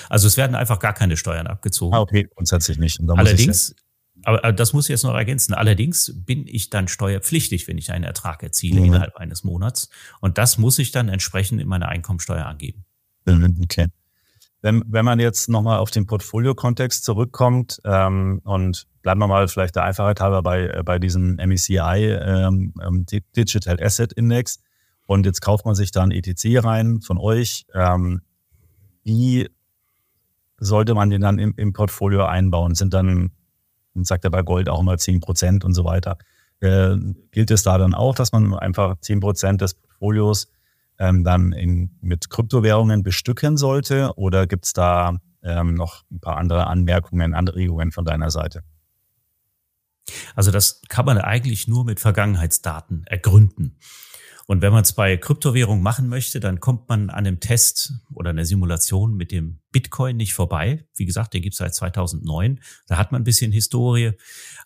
Also 0.08 0.26
es 0.26 0.36
werden 0.36 0.54
einfach 0.54 0.78
gar 0.78 0.94
keine 0.94 1.16
Steuern 1.16 1.46
abgezogen. 1.46 1.94
Ah, 1.94 2.00
okay, 2.00 2.28
grundsätzlich 2.34 2.78
nicht. 2.78 3.00
Allerdings, 3.08 3.74
aber 4.22 4.52
das 4.52 4.72
muss 4.72 4.86
ich 4.86 4.90
jetzt 4.90 5.04
noch 5.04 5.14
ergänzen. 5.14 5.54
Allerdings 5.54 6.12
bin 6.24 6.46
ich 6.46 6.70
dann 6.70 6.88
steuerpflichtig, 6.88 7.68
wenn 7.68 7.78
ich 7.78 7.92
einen 7.92 8.04
Ertrag 8.04 8.42
erziele 8.42 8.80
mhm. 8.80 8.86
innerhalb 8.86 9.16
eines 9.16 9.44
Monats. 9.44 9.88
Und 10.20 10.38
das 10.38 10.58
muss 10.58 10.78
ich 10.78 10.92
dann 10.92 11.08
entsprechend 11.08 11.60
in 11.60 11.68
meiner 11.68 11.88
Einkommensteuer 11.88 12.46
angeben. 12.46 12.84
Okay. 13.26 13.88
Wenn, 14.62 14.82
wenn 14.86 15.04
man 15.04 15.20
jetzt 15.20 15.50
nochmal 15.50 15.78
auf 15.78 15.90
den 15.90 16.06
Portfolio-Kontext 16.06 17.04
zurückkommt 17.04 17.80
ähm, 17.84 18.40
und 18.44 18.86
bleiben 19.02 19.20
wir 19.20 19.26
mal 19.26 19.46
vielleicht 19.48 19.76
der 19.76 19.84
Einfachheit 19.84 20.20
halber 20.20 20.42
bei, 20.42 20.68
äh, 20.68 20.82
bei 20.82 20.98
diesem 20.98 21.34
MECI 21.34 21.76
ähm, 21.78 22.72
ähm 22.82 23.04
Digital 23.36 23.78
Asset 23.82 24.14
Index 24.14 24.60
und 25.06 25.26
jetzt 25.26 25.42
kauft 25.42 25.66
man 25.66 25.74
sich 25.74 25.90
da 25.90 26.02
ein 26.02 26.10
ETC 26.10 26.64
rein 26.64 27.02
von 27.02 27.18
euch. 27.18 27.66
Ähm, 27.74 28.22
wie 29.02 29.50
sollte 30.58 30.94
man 30.94 31.10
den 31.10 31.20
dann 31.20 31.38
im, 31.38 31.54
im 31.56 31.72
Portfolio 31.72 32.24
einbauen? 32.24 32.74
Sind 32.74 32.94
dann, 32.94 33.32
sagt 33.94 34.24
er 34.24 34.30
bei 34.30 34.42
Gold 34.42 34.68
auch 34.68 34.80
immer 34.80 34.96
10 34.96 35.20
Prozent 35.20 35.64
und 35.64 35.74
so 35.74 35.84
weiter. 35.84 36.18
Äh, 36.60 36.96
gilt 37.30 37.50
es 37.50 37.62
da 37.62 37.78
dann 37.78 37.94
auch, 37.94 38.14
dass 38.14 38.32
man 38.32 38.54
einfach 38.54 38.96
10 39.00 39.20
Prozent 39.20 39.60
des 39.60 39.74
Portfolios 39.74 40.48
ähm, 40.98 41.24
dann 41.24 41.52
in, 41.52 41.96
mit 42.00 42.30
Kryptowährungen 42.30 43.02
bestücken 43.02 43.56
sollte? 43.56 44.12
Oder 44.16 44.46
gibt 44.46 44.66
es 44.66 44.72
da 44.72 45.16
ähm, 45.42 45.74
noch 45.74 46.04
ein 46.10 46.20
paar 46.20 46.36
andere 46.36 46.66
Anmerkungen, 46.66 47.34
Anregungen 47.34 47.92
von 47.92 48.04
deiner 48.04 48.30
Seite? 48.30 48.62
Also 50.34 50.50
das 50.50 50.82
kann 50.88 51.06
man 51.06 51.18
eigentlich 51.18 51.66
nur 51.68 51.84
mit 51.84 52.00
Vergangenheitsdaten 52.00 53.06
ergründen. 53.06 53.78
Und 54.46 54.60
wenn 54.60 54.72
man 54.72 54.82
es 54.82 54.92
bei 54.92 55.16
Kryptowährungen 55.16 55.82
machen 55.82 56.08
möchte, 56.08 56.38
dann 56.38 56.60
kommt 56.60 56.88
man 56.88 57.08
an 57.08 57.26
einem 57.26 57.40
Test 57.40 57.94
oder 58.12 58.30
einer 58.30 58.44
Simulation 58.44 59.16
mit 59.16 59.32
dem 59.32 59.60
Bitcoin 59.72 60.16
nicht 60.16 60.34
vorbei. 60.34 60.86
Wie 60.94 61.06
gesagt, 61.06 61.32
den 61.32 61.40
gibt 61.40 61.54
es 61.54 61.58
seit 61.58 61.74
2009. 61.74 62.60
Da 62.86 62.98
hat 62.98 63.10
man 63.10 63.22
ein 63.22 63.24
bisschen 63.24 63.52
Historie. 63.52 64.12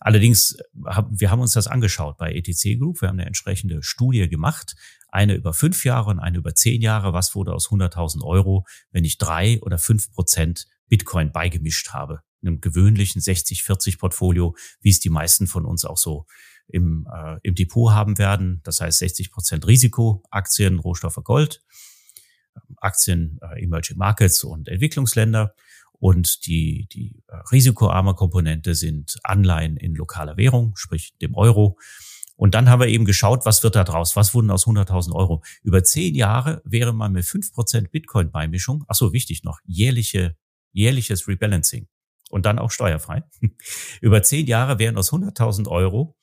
Allerdings, 0.01 0.59
wir 0.73 1.31
haben 1.31 1.41
uns 1.41 1.53
das 1.53 1.69
angeschaut 1.69 2.19
bei 2.19 2.33
ETC 2.33 2.79
Group. 2.79 3.01
Wir 3.01 3.09
haben 3.09 3.19
eine 3.21 3.27
entsprechende 3.27 3.83
Studie 3.83 4.29
gemacht. 4.29 4.75
Eine 5.11 5.35
über 5.35 5.55
fünf 5.55 5.85
Jahre 5.85 6.11
und 6.11 6.19
eine 6.19 6.39
über 6.39 6.55
zehn 6.55 6.83
Jahre. 6.83 7.13
Was 7.13 7.37
wurde 7.37 7.55
aus 7.55 7.69
100.000 7.69 8.25
Euro, 8.25 8.67
wenn 8.91 9.05
ich 9.05 9.17
drei 9.17 9.61
oder 9.63 9.79
fünf 9.79 10.11
Prozent 10.11 10.67
Bitcoin 10.89 11.31
beigemischt 11.31 11.91
habe? 11.91 12.23
In 12.41 12.49
einem 12.49 12.61
gewöhnlichen 12.61 13.23
60-40 13.23 13.99
Portfolio, 13.99 14.57
wie 14.81 14.91
es 14.91 15.01
die 15.01 15.11
meisten 15.11 15.47
von 15.47 15.65
uns 15.65 15.85
auch 15.85 15.99
so 15.99 16.27
im, 16.69 17.07
äh, 17.13 17.39
im 17.43 17.55
Depot 17.55 17.93
haben 17.93 18.19
werden. 18.19 18.61
Das 18.65 18.81
heißt 18.81 18.99
60 18.99 19.31
Prozent 19.31 19.67
Risiko, 19.67 20.23
Aktien, 20.31 20.79
Rohstoffe, 20.79 21.21
Gold, 21.25 21.63
Aktien, 22.77 23.39
äh, 23.43 23.63
Emerging 23.63 23.97
Markets 23.97 24.45
und 24.45 24.69
Entwicklungsländer. 24.69 25.55
Und 26.01 26.47
die, 26.47 26.87
die 26.93 27.25
äh, 27.29 27.37
risikoarme 27.51 28.15
Komponente 28.15 28.75
sind 28.75 29.19
Anleihen 29.25 29.77
in 29.77 29.95
lokaler 29.95 30.37
Währung, 30.37 30.77
sprich 30.77 31.17
dem 31.19 31.35
Euro. 31.35 31.77
Und 32.37 32.55
dann 32.55 32.71
haben 32.71 32.81
wir 32.81 32.87
eben 32.87 33.05
geschaut, 33.05 33.45
was 33.47 33.65
wird 33.65 33.75
da 33.75 33.83
draus? 33.83 34.15
Was 34.15 34.33
wurden 34.33 34.53
aus 34.53 34.67
100.000 34.67 35.13
Euro? 35.13 35.43
Über 35.63 35.83
zehn 35.83 36.15
Jahre 36.15 36.63
wäre 36.65 36.93
man 36.93 37.13
mit 37.13 37.25
fünf 37.25 37.53
Prozent 37.53 37.91
Bitcoin-Beimischung, 37.91 38.85
ach 38.87 38.95
so, 38.95 39.13
wichtig 39.13 39.43
noch, 39.43 39.59
jährliche, 39.65 40.37
jährliches 40.71 41.27
Rebalancing 41.27 41.89
und 42.31 42.47
dann 42.47 42.61
auch 42.61 42.71
steuerfrei. 42.71 43.25
Über 44.01 44.23
zehn 44.23 44.47
Jahre 44.47 44.79
wären 44.79 44.97
aus 44.97 45.13
100.000 45.13 45.67
Euro 45.67 46.15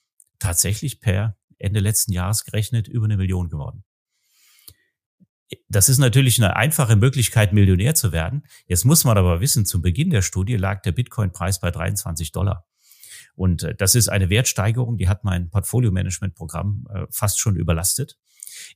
tatsächlich 0.45 0.99
per 1.01 1.37
Ende 1.57 1.79
letzten 1.79 2.13
Jahres 2.13 2.45
gerechnet 2.45 2.87
über 2.87 3.05
eine 3.05 3.17
Million 3.17 3.49
geworden. 3.49 3.83
Das 5.69 5.89
ist 5.89 5.97
natürlich 5.97 6.37
eine 6.41 6.55
einfache 6.55 6.95
Möglichkeit, 6.95 7.53
Millionär 7.53 7.95
zu 7.95 8.11
werden. 8.11 8.43
Jetzt 8.67 8.85
muss 8.85 9.03
man 9.03 9.17
aber 9.17 9.41
wissen, 9.41 9.65
zum 9.65 9.81
Beginn 9.81 10.09
der 10.09 10.21
Studie 10.21 10.57
lag 10.57 10.81
der 10.81 10.91
Bitcoin-Preis 10.91 11.59
bei 11.59 11.71
23 11.71 12.31
Dollar. 12.31 12.67
Und 13.35 13.63
äh, 13.63 13.75
das 13.75 13.95
ist 13.95 14.07
eine 14.07 14.29
Wertsteigerung, 14.29 14.97
die 14.97 15.07
hat 15.07 15.23
mein 15.23 15.49
Portfolio-Management-Programm 15.49 16.87
äh, 16.93 17.05
fast 17.09 17.39
schon 17.39 17.55
überlastet. 17.55 18.17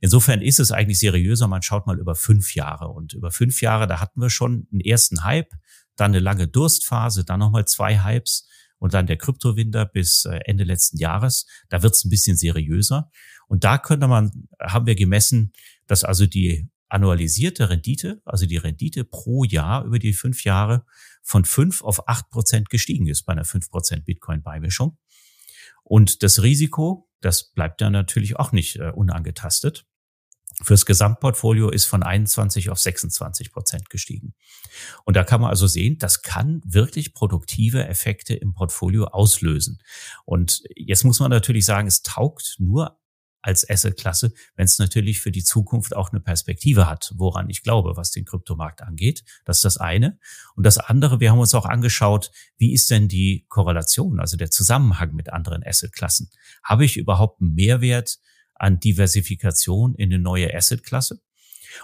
Insofern 0.01 0.41
ist 0.41 0.59
es 0.59 0.71
eigentlich 0.71 0.99
seriöser, 0.99 1.47
man 1.47 1.61
schaut 1.61 1.87
mal 1.87 1.99
über 1.99 2.15
fünf 2.15 2.55
Jahre. 2.55 2.89
Und 2.89 3.13
über 3.13 3.31
fünf 3.31 3.61
Jahre, 3.61 3.87
da 3.87 3.99
hatten 3.99 4.21
wir 4.21 4.29
schon 4.29 4.67
einen 4.71 4.81
ersten 4.81 5.23
Hype, 5.23 5.51
dann 5.95 6.11
eine 6.11 6.19
lange 6.19 6.47
Durstphase, 6.47 7.25
dann 7.25 7.39
nochmal 7.39 7.65
zwei 7.65 8.03
Hypes 8.03 8.47
und 8.79 8.93
dann 8.93 9.07
der 9.07 9.17
Kryptowinter 9.17 9.85
bis 9.85 10.25
äh, 10.25 10.39
Ende 10.45 10.63
letzten 10.63 10.97
Jahres. 10.97 11.45
Da 11.69 11.83
wird 11.83 11.93
es 11.93 12.03
ein 12.03 12.09
bisschen 12.09 12.35
seriöser. 12.35 13.11
Und 13.47 13.63
da 13.63 13.77
könnte 13.77 14.07
man, 14.07 14.47
haben 14.59 14.87
wir 14.87 14.95
gemessen, 14.95 15.53
dass 15.87 16.03
also 16.03 16.25
die 16.25 16.69
annualisierte 16.87 17.69
Rendite, 17.69 18.21
also 18.25 18.45
die 18.45 18.57
Rendite 18.57 19.03
pro 19.03 19.43
Jahr 19.43 19.85
über 19.85 19.99
die 19.99 20.13
fünf 20.13 20.43
Jahre 20.43 20.85
von 21.21 21.45
fünf 21.45 21.83
auf 21.83 22.07
acht 22.07 22.29
Prozent 22.29 22.69
gestiegen 22.69 23.07
ist 23.07 23.23
bei 23.23 23.33
einer 23.33 23.45
fünf 23.45 23.69
Prozent 23.69 24.05
Bitcoin-Beimischung. 24.05 24.97
Und 25.83 26.23
das 26.23 26.41
Risiko, 26.41 27.09
das 27.21 27.51
bleibt 27.51 27.81
dann 27.81 27.93
natürlich 27.93 28.37
auch 28.37 28.51
nicht 28.51 28.77
äh, 28.77 28.91
unangetastet 28.91 29.85
fürs 30.61 30.85
Gesamtportfolio 30.85 31.69
ist 31.69 31.85
von 31.85 32.03
21 32.03 32.69
auf 32.69 32.79
26 32.79 33.51
Prozent 33.51 33.89
gestiegen. 33.89 34.33
Und 35.05 35.15
da 35.15 35.23
kann 35.23 35.41
man 35.41 35.49
also 35.49 35.67
sehen, 35.67 35.97
das 35.97 36.21
kann 36.21 36.61
wirklich 36.65 37.13
produktive 37.13 37.87
Effekte 37.87 38.33
im 38.35 38.53
Portfolio 38.53 39.05
auslösen. 39.05 39.79
Und 40.25 40.63
jetzt 40.75 41.05
muss 41.05 41.19
man 41.19 41.31
natürlich 41.31 41.65
sagen, 41.65 41.87
es 41.87 42.01
taugt 42.01 42.55
nur 42.59 42.99
als 43.41 43.69
Assetklasse, 43.69 44.33
wenn 44.55 44.65
es 44.65 44.79
natürlich 44.79 45.21
für 45.21 45.31
die 45.31 45.43
Zukunft 45.43 45.95
auch 45.95 46.11
eine 46.11 46.19
Perspektive 46.19 46.89
hat, 46.89 47.13
woran 47.15 47.49
ich 47.49 47.63
glaube, 47.63 47.95
was 47.95 48.11
den 48.11 48.25
Kryptomarkt 48.25 48.81
angeht. 48.81 49.23
Das 49.45 49.57
ist 49.57 49.65
das 49.65 49.77
eine. 49.77 50.19
Und 50.55 50.65
das 50.65 50.77
andere, 50.77 51.19
wir 51.19 51.31
haben 51.31 51.39
uns 51.39 51.55
auch 51.55 51.65
angeschaut, 51.65 52.31
wie 52.57 52.73
ist 52.73 52.91
denn 52.91 53.07
die 53.07 53.45
Korrelation, 53.47 54.19
also 54.19 54.35
der 54.35 54.51
Zusammenhang 54.51 55.13
mit 55.13 55.31
anderen 55.31 55.63
Assetklassen? 55.65 56.29
Habe 56.63 56.85
ich 56.85 56.97
überhaupt 56.97 57.41
einen 57.41 57.53
Mehrwert 57.53 58.19
an 58.59 58.79
Diversifikation 58.79 59.95
in 59.95 60.13
eine 60.13 60.21
neue 60.21 60.53
Assetklasse. 60.53 61.21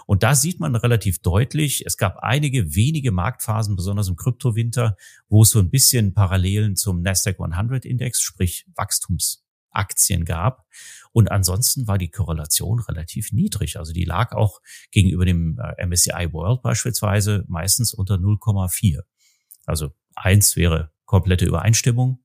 Und 0.06 0.22
da 0.22 0.34
sieht 0.34 0.60
man 0.60 0.74
relativ 0.74 1.20
deutlich, 1.20 1.86
es 1.86 1.96
gab 1.96 2.18
einige 2.18 2.74
wenige 2.74 3.12
Marktphasen, 3.12 3.76
besonders 3.76 4.08
im 4.08 4.16
Kryptowinter, 4.16 4.96
wo 5.28 5.42
es 5.42 5.50
so 5.50 5.58
ein 5.58 5.70
bisschen 5.70 6.12
Parallelen 6.12 6.76
zum 6.76 7.02
Nasdaq 7.02 7.40
100 7.40 7.84
Index, 7.84 8.20
sprich 8.20 8.66
Wachstums 8.74 9.44
Aktien 9.70 10.24
gab. 10.24 10.66
Und 11.12 11.30
ansonsten 11.30 11.86
war 11.86 11.98
die 11.98 12.10
Korrelation 12.10 12.80
relativ 12.80 13.32
niedrig. 13.32 13.78
Also 13.78 13.92
die 13.92 14.04
lag 14.04 14.32
auch 14.32 14.60
gegenüber 14.90 15.24
dem 15.24 15.58
äh, 15.58 15.86
MSCI 15.86 16.32
World 16.32 16.62
beispielsweise 16.62 17.44
meistens 17.48 17.94
unter 17.94 18.16
0,4. 18.16 19.00
Also 19.64 19.90
eins 20.14 20.56
wäre 20.56 20.92
komplette 21.04 21.46
Übereinstimmung, 21.46 22.22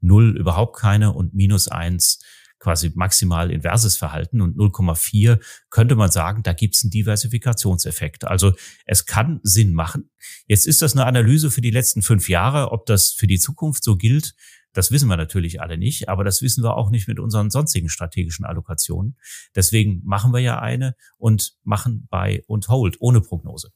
null 0.00 0.36
überhaupt 0.36 0.76
keine 0.76 1.12
und 1.12 1.34
minus 1.34 1.68
eins 1.68 2.20
quasi 2.62 2.92
maximal 2.94 3.50
inverses 3.50 3.96
Verhalten 3.96 4.40
und 4.40 4.56
0,4 4.56 5.40
könnte 5.68 5.96
man 5.96 6.12
sagen, 6.12 6.44
da 6.44 6.52
gibt 6.52 6.76
es 6.76 6.84
einen 6.84 6.92
Diversifikationseffekt. 6.92 8.24
Also 8.24 8.52
es 8.86 9.04
kann 9.04 9.40
Sinn 9.42 9.74
machen. 9.74 10.10
Jetzt 10.46 10.68
ist 10.68 10.80
das 10.80 10.92
eine 10.92 11.04
Analyse 11.04 11.50
für 11.50 11.60
die 11.60 11.72
letzten 11.72 12.02
fünf 12.02 12.28
Jahre. 12.28 12.70
Ob 12.70 12.86
das 12.86 13.10
für 13.10 13.26
die 13.26 13.40
Zukunft 13.40 13.82
so 13.82 13.96
gilt, 13.96 14.36
das 14.72 14.92
wissen 14.92 15.08
wir 15.08 15.16
natürlich 15.16 15.60
alle 15.60 15.76
nicht, 15.76 16.08
aber 16.08 16.22
das 16.22 16.40
wissen 16.40 16.62
wir 16.62 16.76
auch 16.76 16.90
nicht 16.90 17.08
mit 17.08 17.18
unseren 17.18 17.50
sonstigen 17.50 17.88
strategischen 17.88 18.44
Allokationen. 18.44 19.16
Deswegen 19.56 20.00
machen 20.04 20.32
wir 20.32 20.40
ja 20.40 20.60
eine 20.60 20.94
und 21.18 21.54
machen 21.64 22.06
Buy 22.10 22.44
und 22.46 22.68
Hold 22.68 22.96
ohne 23.00 23.20
Prognose. 23.20 23.72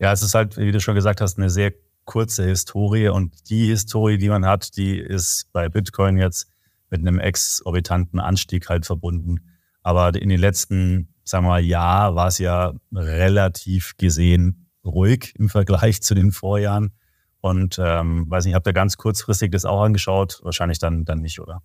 Ja, 0.00 0.12
es 0.12 0.22
ist 0.22 0.34
halt, 0.34 0.56
wie 0.56 0.72
du 0.72 0.80
schon 0.80 0.96
gesagt 0.96 1.20
hast, 1.20 1.38
eine 1.38 1.48
sehr 1.48 1.72
kurze 2.04 2.44
Historie 2.44 3.08
und 3.08 3.50
die 3.50 3.66
Historie, 3.66 4.18
die 4.18 4.28
man 4.28 4.44
hat, 4.44 4.76
die 4.76 4.98
ist 4.98 5.48
bei 5.52 5.68
Bitcoin 5.68 6.18
jetzt 6.18 6.50
mit 6.90 7.00
einem 7.00 7.18
exorbitanten 7.18 8.20
Anstieg 8.20 8.68
halt 8.68 8.86
verbunden. 8.86 9.40
Aber 9.82 10.14
in 10.14 10.28
den 10.28 10.40
letzten, 10.40 11.14
sagen 11.24 11.44
wir 11.44 11.50
mal, 11.50 11.64
Jahr 11.64 12.14
war 12.14 12.28
es 12.28 12.38
ja 12.38 12.74
relativ 12.92 13.96
gesehen 13.96 14.70
ruhig 14.84 15.34
im 15.38 15.48
Vergleich 15.48 16.02
zu 16.02 16.14
den 16.14 16.32
Vorjahren. 16.32 16.92
Und 17.40 17.78
ähm, 17.80 18.28
weiß 18.28 18.44
nicht, 18.44 18.54
habt 18.54 18.66
ihr 18.66 18.72
ganz 18.72 18.96
kurzfristig 18.96 19.50
das 19.52 19.64
auch 19.64 19.82
angeschaut? 19.82 20.40
Wahrscheinlich 20.42 20.78
dann, 20.78 21.04
dann 21.04 21.20
nicht, 21.20 21.40
oder? 21.40 21.62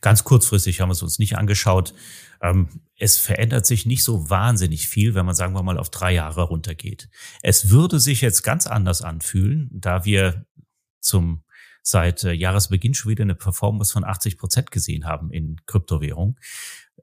Ganz 0.00 0.24
kurzfristig 0.24 0.80
haben 0.80 0.88
wir 0.88 0.92
es 0.92 1.02
uns 1.02 1.18
nicht 1.18 1.36
angeschaut. 1.36 1.94
Ähm, 2.40 2.68
es 2.96 3.16
verändert 3.16 3.66
sich 3.66 3.86
nicht 3.86 4.04
so 4.04 4.30
wahnsinnig 4.30 4.88
viel, 4.88 5.14
wenn 5.14 5.26
man 5.26 5.34
sagen 5.34 5.54
wir 5.54 5.62
mal 5.62 5.78
auf 5.78 5.90
drei 5.90 6.12
Jahre 6.12 6.42
runtergeht. 6.42 7.08
Es 7.42 7.70
würde 7.70 8.00
sich 8.00 8.20
jetzt 8.20 8.42
ganz 8.42 8.66
anders 8.66 9.02
anfühlen, 9.02 9.68
da 9.72 10.04
wir 10.04 10.44
zum 11.00 11.42
seit 11.90 12.24
äh, 12.24 12.32
Jahresbeginn 12.32 12.94
schon 12.94 13.10
wieder 13.10 13.22
eine 13.22 13.34
Performance 13.34 13.92
von 13.92 14.04
80 14.04 14.36
Prozent 14.38 14.70
gesehen 14.70 15.06
haben 15.06 15.30
in 15.30 15.56
Kryptowährung. 15.66 16.38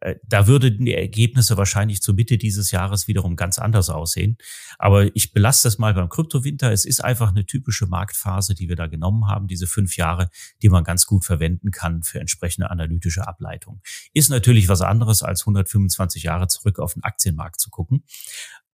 Äh, 0.02 0.16
da 0.24 0.48
würden 0.48 0.86
die 0.86 0.94
Ergebnisse 0.94 1.58
wahrscheinlich 1.58 2.02
zur 2.02 2.16
Mitte 2.16 2.38
dieses 2.38 2.72
Jahres 2.72 3.08
wiederum 3.08 3.36
ganz 3.36 3.60
anders 3.60 3.90
aussehen. 3.90 4.38
Aber 4.78 5.16
ich 5.16 5.34
belasse 5.34 5.64
das 5.68 5.78
mal 5.78 5.94
beim 5.94 6.10
Kryptowinter. 6.10 6.72
Es 6.72 6.86
ist 6.86 7.04
einfach 7.04 7.30
eine 7.30 7.46
typische 7.46 7.88
Marktphase, 7.88 8.56
die 8.56 8.70
wir 8.70 8.76
da 8.76 8.88
genommen 8.88 9.28
haben, 9.28 9.48
diese 9.48 9.68
fünf 9.68 9.98
Jahre, 9.98 10.30
die 10.62 10.70
man 10.70 10.84
ganz 10.84 11.06
gut 11.06 11.26
verwenden 11.26 11.72
kann 11.72 12.04
für 12.04 12.20
entsprechende 12.20 12.70
analytische 12.70 13.28
Ableitung. 13.28 13.82
Ist 14.14 14.30
natürlich 14.30 14.70
was 14.70 14.82
anderes, 14.82 15.24
als 15.24 15.42
125 15.42 16.24
Jahre 16.24 16.48
zurück 16.48 16.80
auf 16.80 16.94
den 16.94 17.04
Aktienmarkt 17.04 17.60
zu 17.60 17.70
gucken. 17.70 18.04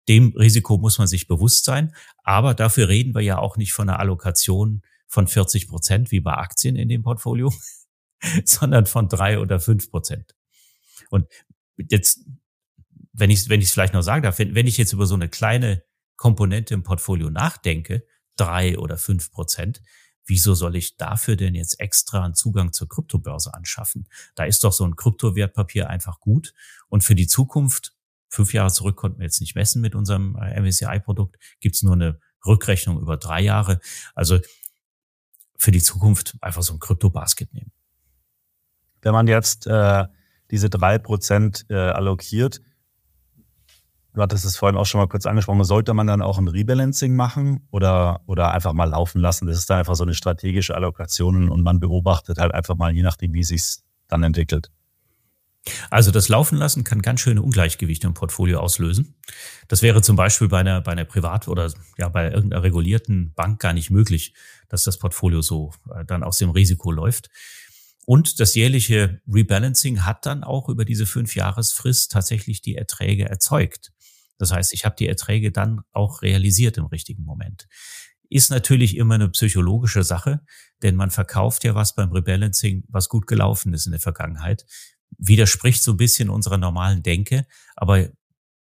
Dem 0.10 0.34
Risiko 0.36 0.78
muss 0.78 0.98
man 0.98 1.08
sich 1.08 1.28
bewusst 1.28 1.64
sein. 1.64 1.94
Aber 2.24 2.54
dafür 2.54 2.90
reden 2.90 3.14
wir 3.16 3.22
ja 3.22 3.38
auch 3.38 3.58
nicht 3.58 3.74
von 3.74 3.88
einer 3.88 4.00
Allokation 4.00 4.82
von 5.12 5.28
40 5.28 5.68
Prozent 5.68 6.12
wie 6.12 6.22
bei 6.22 6.34
Aktien 6.34 6.78
in 6.78 6.88
dem 6.88 7.04
Portfolio, 7.04 7.54
sondern 8.46 8.86
von 8.86 9.10
drei 9.10 9.40
oder 9.40 9.60
fünf 9.60 9.92
Prozent. 9.92 10.36
Und 11.10 11.28
jetzt, 11.78 12.26
wenn 13.12 13.30
ich 13.30 13.50
wenn 13.50 13.60
ich 13.60 13.68
es 13.68 13.74
vielleicht 13.74 13.94
noch 13.94 14.04
sagen 14.04 14.24
darf, 14.24 14.40
wenn, 14.40 14.56
wenn 14.56 14.68
ich 14.68 14.78
jetzt 14.78 14.94
über 14.94 15.06
so 15.06 15.16
eine 15.16 15.28
kleine 15.28 15.84
Komponente 16.16 16.74
im 16.74 16.84
Portfolio 16.84 17.30
nachdenke, 17.30 18.06
drei 18.38 18.78
oder 18.80 18.98
fünf 18.98 19.32
Prozent, 19.32 19.82
wieso 20.26 20.54
soll 20.54 20.78
ich 20.78 20.96
dafür 20.96 21.36
denn 21.36 21.56
jetzt 21.56 21.82
extra 21.82 22.24
einen 22.24 22.34
Zugang 22.34 22.72
zur 22.72 22.88
Kryptobörse 22.88 23.54
anschaffen? 23.54 24.08
Da 24.36 24.46
ist 24.46 24.64
doch 24.64 24.72
so 24.72 24.86
ein 24.86 24.96
Kryptowertpapier 24.96 25.90
einfach 25.90 26.22
gut. 26.22 26.54
Und 26.88 27.04
für 27.04 27.16
die 27.16 27.28
Zukunft, 27.28 27.96
fünf 28.30 28.54
Jahre 28.54 28.72
zurück 28.72 28.96
konnten 28.96 29.20
wir 29.20 29.26
jetzt 29.26 29.42
nicht 29.42 29.56
messen 29.56 29.82
mit 29.82 29.94
unserem 29.94 30.38
äh, 30.38 30.58
MSCI-Produkt, 30.62 31.38
gibt's 31.60 31.84
nur 31.84 31.96
eine 31.96 32.22
Rückrechnung 32.46 33.02
über 33.02 33.18
drei 33.18 33.42
Jahre. 33.42 33.82
Also 34.16 34.40
für 35.62 35.72
die 35.72 35.82
Zukunft 35.82 36.36
einfach 36.42 36.64
so 36.64 36.74
ein 36.74 36.80
Krypto-Basket 36.80 37.54
nehmen. 37.54 37.72
Wenn 39.02 39.14
man 39.14 39.28
jetzt 39.28 39.68
äh, 39.68 40.06
diese 40.50 40.70
drei 40.70 40.98
Prozent 40.98 41.66
äh, 41.70 41.76
allokiert. 41.76 42.62
Du 44.14 44.22
hattest 44.22 44.44
es 44.44 44.58
vorhin 44.58 44.78
auch 44.78 44.86
schon 44.86 45.00
mal 45.00 45.08
kurz 45.08 45.26
angesprochen. 45.26 45.64
Sollte 45.64 45.94
man 45.94 46.08
dann 46.08 46.22
auch 46.22 46.38
ein 46.38 46.50
Rebalancing 46.50 47.16
machen 47.16 47.68
oder, 47.72 48.22
oder 48.26 48.52
einfach 48.52 48.74
mal 48.74 48.90
laufen 48.90 49.22
lassen? 49.22 49.46
Das 49.46 49.58
ist 49.58 49.70
dann 49.70 49.80
einfach 49.80 49.96
so 49.96 50.04
eine 50.04 50.16
strategische 50.16 50.76
Allokation 50.76 51.50
und 51.50 51.64
man 51.64 51.80
beobachtet 51.80 52.40
halt 52.40 52.54
einfach 52.54 52.76
mal, 52.76 52.92
je 52.92 53.04
nachdem, 53.04 53.34
wie 53.34 53.40
es 53.40 53.48
sich 53.48 53.78
dann 54.08 54.24
entwickelt. 54.24 54.70
Also 55.90 56.10
das 56.10 56.28
Laufen 56.28 56.58
lassen 56.58 56.84
kann 56.84 57.02
ganz 57.02 57.20
schöne 57.20 57.42
Ungleichgewichte 57.42 58.08
im 58.08 58.14
Portfolio 58.14 58.60
auslösen. 58.60 59.16
Das 59.68 59.82
wäre 59.82 60.02
zum 60.02 60.16
Beispiel 60.16 60.48
bei 60.48 60.60
einer, 60.60 60.82
bei 60.82 60.92
einer 60.92 61.06
Privat- 61.06 61.48
oder 61.48 61.72
ja 61.98 62.10
bei 62.10 62.32
irgendeiner 62.32 62.64
regulierten 62.64 63.34
Bank 63.34 63.60
gar 63.60 63.74
nicht 63.74 63.92
möglich, 63.92 64.34
dass 64.70 64.84
das 64.84 64.98
Portfolio 64.98 65.42
so 65.42 65.72
äh, 65.94 66.04
dann 66.06 66.24
aus 66.24 66.38
dem 66.40 66.50
Risiko 66.50 66.92
läuft. 66.92 67.30
Und 68.06 68.40
das 68.40 68.56
jährliche 68.56 69.22
Rebalancing 69.32 70.04
hat 70.04 70.26
dann 70.26 70.44
auch 70.44 70.70
über 70.70 70.86
diese 70.86 71.06
fünf 71.06 71.36
Jahresfrist 71.36 72.12
tatsächlich 72.12 72.62
die 72.62 72.76
Erträge 72.76 73.30
erzeugt. 73.30 73.92
Das 74.40 74.52
heißt, 74.52 74.74
ich 74.74 74.86
habe 74.86 74.96
die 74.98 75.08
Erträge 75.08 75.52
dann 75.52 75.82
auch 75.92 76.24
realisiert 76.24 76.78
im 76.78 76.86
richtigen 76.86 77.24
Moment. 77.24 77.68
Ist 78.28 78.50
natürlich 78.50 78.98
immer 78.98 79.16
eine 79.16 79.30
psychologische 79.30 80.04
Sache, 80.04 80.42
denn 80.82 80.96
man 80.96 81.12
verkauft 81.12 81.64
ja 81.64 81.76
was 81.76 81.94
beim 81.94 82.12
Rebalancing, 82.12 82.84
was 82.88 83.08
gut 83.08 83.28
gelaufen 83.28 83.74
ist 83.74 83.86
in 83.86 83.92
der 83.92 84.02
Vergangenheit. 84.02 84.66
Widerspricht 85.18 85.84
so 85.84 85.92
ein 85.92 85.98
bisschen 85.98 86.30
unserer 86.30 86.58
normalen 86.58 87.04
Denke, 87.04 87.46
aber 87.76 88.10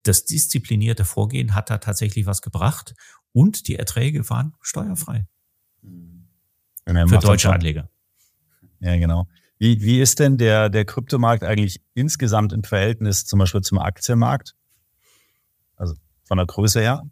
das 0.02 0.24
disziplinierte 0.24 1.04
Vorgehen 1.04 1.54
hat 1.54 1.70
da 1.70 1.78
tatsächlich 1.78 2.26
was 2.26 2.42
gebracht 2.42 2.94
und 3.32 3.68
die 3.68 3.76
Erträge 3.76 4.28
waren 4.30 4.54
steuerfrei. 4.60 5.26
Für 7.08 7.18
deutsche 7.18 7.52
Anleger. 7.52 7.90
Ja, 8.80 8.96
genau. 8.96 9.28
Wie, 9.58 9.80
wie 9.80 10.00
ist 10.00 10.18
denn 10.18 10.36
der, 10.36 10.68
der 10.68 10.84
Kryptomarkt 10.84 11.42
eigentlich 11.42 11.82
insgesamt 11.94 12.52
im 12.52 12.62
Verhältnis 12.62 13.24
zum 13.24 13.38
Beispiel 13.38 13.62
zum 13.62 13.78
Aktienmarkt? 13.78 14.54
Also 15.76 15.94
von 16.24 16.36
der 16.36 16.46
Größe 16.46 16.80
her? 16.80 17.02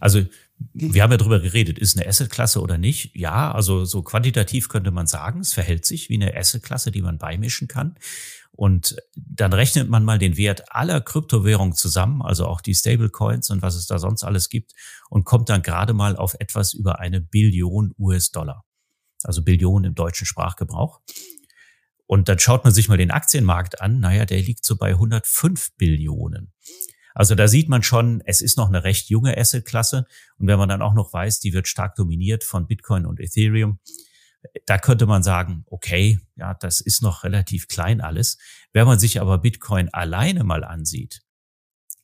Also 0.00 0.24
wir 0.58 1.02
haben 1.02 1.10
ja 1.10 1.18
drüber 1.18 1.40
geredet, 1.40 1.78
ist 1.78 1.98
eine 1.98 2.08
Assetklasse 2.08 2.60
oder 2.60 2.78
nicht? 2.78 3.14
Ja, 3.14 3.52
also 3.52 3.84
so 3.84 4.02
quantitativ 4.02 4.68
könnte 4.68 4.90
man 4.90 5.06
sagen, 5.06 5.40
es 5.40 5.52
verhält 5.52 5.84
sich 5.84 6.08
wie 6.08 6.14
eine 6.14 6.36
Assetklasse, 6.36 6.90
die 6.90 7.02
man 7.02 7.18
beimischen 7.18 7.68
kann. 7.68 7.96
Und 8.52 8.96
dann 9.14 9.52
rechnet 9.52 9.90
man 9.90 10.02
mal 10.02 10.18
den 10.18 10.38
Wert 10.38 10.72
aller 10.74 11.02
Kryptowährungen 11.02 11.74
zusammen, 11.74 12.22
also 12.22 12.46
auch 12.46 12.62
die 12.62 12.74
Stablecoins 12.74 13.50
und 13.50 13.60
was 13.60 13.74
es 13.74 13.86
da 13.86 13.98
sonst 13.98 14.24
alles 14.24 14.48
gibt, 14.48 14.72
und 15.10 15.24
kommt 15.24 15.50
dann 15.50 15.62
gerade 15.62 15.92
mal 15.92 16.16
auf 16.16 16.34
etwas 16.40 16.72
über 16.72 16.98
eine 16.98 17.20
Billion 17.20 17.92
US-Dollar 17.98 18.64
also 19.26 19.42
Billionen 19.42 19.90
im 19.90 19.94
deutschen 19.94 20.26
Sprachgebrauch. 20.26 21.00
Und 22.06 22.28
dann 22.28 22.38
schaut 22.38 22.64
man 22.64 22.72
sich 22.72 22.88
mal 22.88 22.98
den 22.98 23.10
Aktienmarkt 23.10 23.80
an. 23.80 23.98
Naja, 23.98 24.24
der 24.24 24.40
liegt 24.40 24.64
so 24.64 24.76
bei 24.76 24.90
105 24.90 25.76
Billionen. 25.76 26.52
Also 27.16 27.34
da 27.34 27.48
sieht 27.48 27.70
man 27.70 27.82
schon, 27.82 28.22
es 28.26 28.42
ist 28.42 28.58
noch 28.58 28.68
eine 28.68 28.84
recht 28.84 29.08
junge 29.08 29.38
Assetklasse. 29.38 30.04
Und 30.38 30.48
wenn 30.48 30.58
man 30.58 30.68
dann 30.68 30.82
auch 30.82 30.92
noch 30.92 31.14
weiß, 31.14 31.40
die 31.40 31.54
wird 31.54 31.66
stark 31.66 31.94
dominiert 31.94 32.44
von 32.44 32.66
Bitcoin 32.66 33.06
und 33.06 33.20
Ethereum, 33.20 33.78
da 34.66 34.76
könnte 34.76 35.06
man 35.06 35.22
sagen, 35.22 35.64
okay, 35.70 36.20
ja, 36.36 36.52
das 36.52 36.82
ist 36.82 37.00
noch 37.02 37.24
relativ 37.24 37.68
klein 37.68 38.02
alles. 38.02 38.36
Wenn 38.74 38.86
man 38.86 38.98
sich 38.98 39.18
aber 39.18 39.38
Bitcoin 39.38 39.88
alleine 39.94 40.44
mal 40.44 40.62
ansieht, 40.62 41.22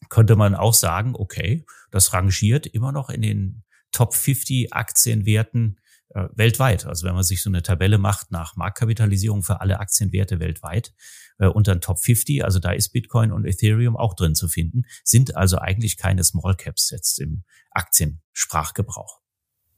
könnte 0.08 0.34
man 0.34 0.54
auch 0.54 0.72
sagen, 0.72 1.14
okay, 1.14 1.66
das 1.90 2.14
rangiert 2.14 2.66
immer 2.66 2.90
noch 2.90 3.10
in 3.10 3.20
den 3.20 3.64
Top 3.92 4.14
50 4.14 4.72
Aktienwerten 4.72 5.78
äh, 6.14 6.28
weltweit. 6.32 6.86
Also 6.86 7.06
wenn 7.06 7.14
man 7.14 7.22
sich 7.22 7.42
so 7.42 7.50
eine 7.50 7.62
Tabelle 7.62 7.98
macht 7.98 8.30
nach 8.30 8.56
Marktkapitalisierung 8.56 9.42
für 9.42 9.60
alle 9.60 9.78
Aktienwerte 9.78 10.40
weltweit 10.40 10.94
äh, 11.42 11.48
unter 11.48 11.74
den 11.74 11.80
Top 11.80 11.98
50, 11.98 12.44
also 12.44 12.60
da 12.60 12.70
ist 12.70 12.90
Bitcoin 12.90 13.32
und 13.32 13.44
Ethereum 13.44 13.96
auch 13.96 14.14
drin 14.14 14.36
zu 14.36 14.46
finden, 14.48 14.84
sind 15.02 15.36
also 15.36 15.58
eigentlich 15.58 15.96
keine 15.96 16.22
Small 16.22 16.54
Caps 16.54 16.90
jetzt 16.90 17.18
im 17.18 17.42
Aktiensprachgebrauch. 17.72 19.20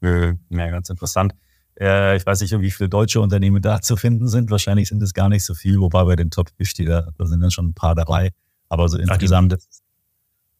Ja, 0.01 0.69
ganz 0.69 0.89
interessant. 0.89 1.33
Äh, 1.79 2.17
ich 2.17 2.25
weiß 2.25 2.41
nicht, 2.41 2.51
wie 2.59 2.69
viele 2.69 2.89
deutsche 2.89 3.19
Unternehmen 3.19 3.61
da 3.63 3.81
zu 3.81 3.97
finden 3.97 4.27
sind. 4.27 4.51
Wahrscheinlich 4.51 4.89
sind 4.89 5.01
es 5.01 5.13
gar 5.13 5.29
nicht 5.29 5.43
so 5.43 5.55
viel, 5.55 5.79
wobei 5.79 6.03
bei 6.03 6.15
den 6.15 6.29
Top 6.29 6.49
50, 6.57 6.85
da, 6.87 7.09
da 7.17 7.25
sind 7.25 7.41
dann 7.41 7.49
schon 7.49 7.69
ein 7.69 7.73
paar 7.73 7.95
dabei. 7.95 8.31
Aber 8.69 8.87
so 8.87 8.99
insgesamt. 8.99 9.53
die, 9.53 9.57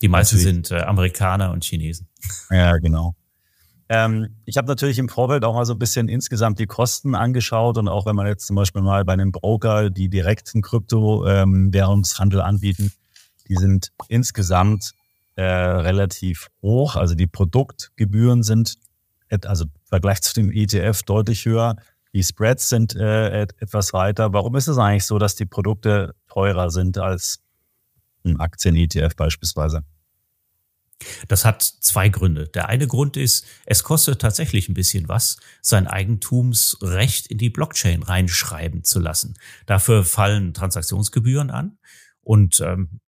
die 0.02 0.08
meisten 0.08 0.38
sind 0.38 0.72
äh, 0.72 0.80
Amerikaner 0.80 1.52
und 1.52 1.64
Chinesen. 1.64 2.10
Ja, 2.50 2.78
genau. 2.78 3.16
Ähm, 3.88 4.36
ich 4.46 4.58
habe 4.58 4.68
natürlich 4.68 4.98
im 4.98 5.10
Vorfeld 5.10 5.44
auch 5.46 5.54
mal 5.54 5.66
so 5.66 5.74
ein 5.74 5.80
bisschen 5.80 6.08
insgesamt 6.08 6.58
die 6.60 6.66
Kosten 6.66 7.14
angeschaut 7.14 7.78
und 7.78 7.88
auch 7.88 8.06
wenn 8.06 8.16
man 8.16 8.26
jetzt 8.26 8.48
zum 8.48 8.56
Beispiel 8.56 8.82
mal 8.82 9.06
bei 9.06 9.14
einem 9.14 9.32
Broker, 9.32 9.90
die 9.90 10.10
direkten 10.10 10.62
Kryptowährungshandel 10.62 12.40
ähm, 12.40 12.46
anbieten, 12.46 12.92
die 13.48 13.56
sind 13.56 13.92
insgesamt 14.08 14.94
äh, 15.36 15.44
relativ 15.44 16.50
hoch. 16.62 16.96
Also 16.96 17.14
die 17.14 17.28
Produktgebühren 17.28 18.42
sind, 18.42 18.78
also 19.44 19.66
im 19.66 19.72
Vergleich 19.84 20.22
zu 20.22 20.34
dem 20.34 20.52
ETF 20.52 21.04
deutlich 21.04 21.46
höher. 21.46 21.76
Die 22.14 22.24
Spreads 22.24 22.70
sind 22.70 22.96
äh, 22.96 23.42
etwas 23.42 23.94
weiter. 23.94 24.34
Warum 24.34 24.56
ist 24.56 24.68
es 24.68 24.78
eigentlich 24.78 25.06
so, 25.06 25.20
dass 25.20 25.36
die 25.36 25.46
Produkte 25.46 26.16
teurer 26.28 26.72
sind 26.72 26.98
als 26.98 27.40
ein 28.24 28.40
Aktien-ETF 28.40 29.16
beispielsweise? 29.16 29.84
Das 31.28 31.44
hat 31.44 31.62
zwei 31.62 32.10
Gründe. 32.10 32.48
Der 32.48 32.70
eine 32.70 32.88
Grund 32.88 33.18
ist, 33.18 33.46
es 33.66 33.84
kostet 33.84 34.22
tatsächlich 34.22 34.70
ein 34.70 34.74
bisschen 34.74 35.10
was, 35.10 35.38
sein 35.62 35.88
Eigentumsrecht 35.88 37.28
in 37.28 37.38
die 37.38 37.50
Blockchain 37.50 38.04
reinschreiben 38.04 38.84
zu 38.84 39.00
lassen. 39.00 39.36
Dafür 39.66 40.04
fallen 40.04 40.54
Transaktionsgebühren 40.54 41.52
an 41.52 41.78
und 42.22 42.62
ähm, 42.62 43.02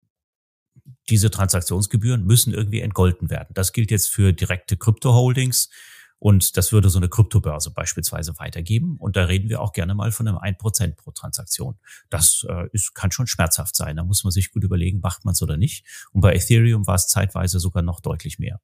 diese 1.08 1.30
Transaktionsgebühren 1.30 2.24
müssen 2.24 2.52
irgendwie 2.52 2.80
entgolten 2.80 3.30
werden. 3.30 3.52
Das 3.54 3.72
gilt 3.72 3.90
jetzt 3.90 4.10
für 4.10 4.32
direkte 4.32 4.76
Krypto-Holdings. 4.76 5.70
Und 6.18 6.56
das 6.56 6.72
würde 6.72 6.88
so 6.88 6.98
eine 6.98 7.08
Kryptobörse 7.08 7.72
beispielsweise 7.72 8.38
weitergeben. 8.38 8.96
Und 8.98 9.16
da 9.16 9.24
reden 9.24 9.48
wir 9.48 9.60
auch 9.60 9.72
gerne 9.72 9.94
mal 9.94 10.12
von 10.12 10.26
einem 10.26 10.38
1% 10.38 10.96
pro 10.96 11.10
Transaktion. 11.10 11.78
Das 12.08 12.46
äh, 12.48 12.68
ist, 12.72 12.94
kann 12.94 13.10
schon 13.12 13.26
schmerzhaft 13.26 13.76
sein. 13.76 13.96
Da 13.96 14.04
muss 14.04 14.24
man 14.24 14.30
sich 14.30 14.50
gut 14.50 14.64
überlegen, 14.64 15.00
macht 15.00 15.24
man 15.24 15.32
es 15.32 15.42
oder 15.42 15.56
nicht. 15.56 15.84
Und 16.12 16.22
bei 16.22 16.34
Ethereum 16.34 16.86
war 16.86 16.94
es 16.94 17.06
zeitweise 17.08 17.60
sogar 17.60 17.82
noch 17.82 18.00
deutlich 18.00 18.38
mehr. 18.38 18.60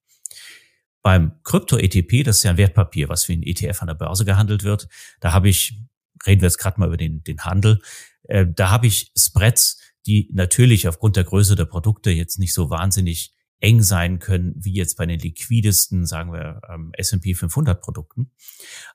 Beim 1.03 1.33
Krypto-ETP, 1.43 2.23
das 2.23 2.38
ist 2.38 2.43
ja 2.45 2.53
ein 2.53 2.57
Wertpapier, 2.57 3.09
was 3.09 3.29
wie 3.29 3.37
ein 3.37 3.43
ETF 3.43 3.83
an 3.83 3.88
der 3.88 3.95
Börse 3.95 4.25
gehandelt 4.25 4.62
wird, 4.62 4.88
da 5.21 5.33
habe 5.33 5.49
ich, 5.49 5.81
reden 6.25 6.41
wir 6.41 6.47
jetzt 6.47 6.59
gerade 6.59 6.79
mal 6.79 6.87
über 6.87 6.97
den, 6.97 7.25
den 7.25 7.41
Handel, 7.41 7.81
äh, 8.25 8.47
da 8.49 8.71
habe 8.71 8.87
ich 8.87 9.12
Spreads, 9.17 9.81
die 10.07 10.31
natürlich 10.33 10.88
aufgrund 10.88 11.17
der 11.17 11.25
Größe 11.25 11.57
der 11.57 11.65
Produkte 11.65 12.11
jetzt 12.11 12.38
nicht 12.38 12.55
so 12.55 12.71
wahnsinnig 12.71 13.35
eng 13.62 13.83
sein 13.83 14.18
können, 14.18 14.55
wie 14.57 14.75
jetzt 14.75 14.96
bei 14.96 15.07
den 15.07 15.20
liquidesten, 15.20 16.05
sagen 16.05 16.33
wir, 16.33 16.61
ähm, 16.68 16.90
S&P 16.94 17.35
500 17.35 17.81
Produkten. 17.81 18.33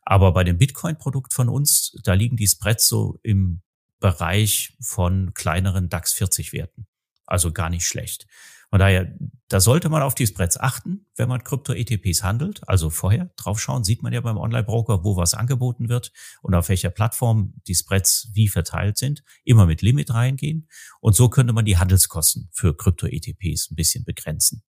Aber 0.04 0.34
bei 0.34 0.44
dem 0.44 0.58
Bitcoin-Produkt 0.58 1.34
von 1.34 1.48
uns, 1.48 1.98
da 2.04 2.14
liegen 2.14 2.36
die 2.36 2.48
Spreads 2.48 2.88
so 2.88 3.18
im 3.24 3.62
Bereich 4.00 4.76
von 4.82 5.34
kleineren 5.34 5.88
DAX 5.88 6.14
40 6.14 6.52
Werten. 6.52 6.86
Also 7.26 7.54
gar 7.54 7.70
nicht 7.70 7.86
schlecht. 7.86 8.28
Von 8.70 8.80
daher, 8.80 9.16
da 9.48 9.62
sollte 9.62 9.88
man 9.88 10.02
auf 10.02 10.14
die 10.14 10.28
Spreads 10.28 10.60
achten, 10.60 11.06
wenn 11.16 11.30
man 11.30 11.44
Krypto-ETPs 11.44 12.22
handelt. 12.24 12.68
Also 12.68 12.90
vorher 12.90 13.32
draufschauen, 13.38 13.86
sieht 13.86 14.04
man 14.04 14.12
ja 14.12 14.20
beim 14.20 14.38
Online-Broker, 14.38 15.06
wo 15.06 15.16
was 15.16 15.34
angeboten 15.34 15.88
wird 15.88 16.12
und 16.42 16.54
auf 16.54 16.68
welcher 16.68 16.90
Plattform 16.90 17.54
die 17.66 17.76
Spreads 17.76 18.30
wie 18.34 18.50
verteilt 18.50 18.98
sind. 18.98 19.24
Immer 19.46 19.66
mit 19.66 19.82
Limit 19.82 20.14
reingehen. 20.14 20.68
Und 21.00 21.16
so 21.16 21.30
könnte 21.30 21.54
man 21.54 21.64
die 21.64 21.78
Handelskosten 21.78 22.50
für 22.52 22.76
Krypto-ETPs 22.76 23.72
ein 23.72 23.76
bisschen 23.76 24.04
begrenzen. 24.04 24.64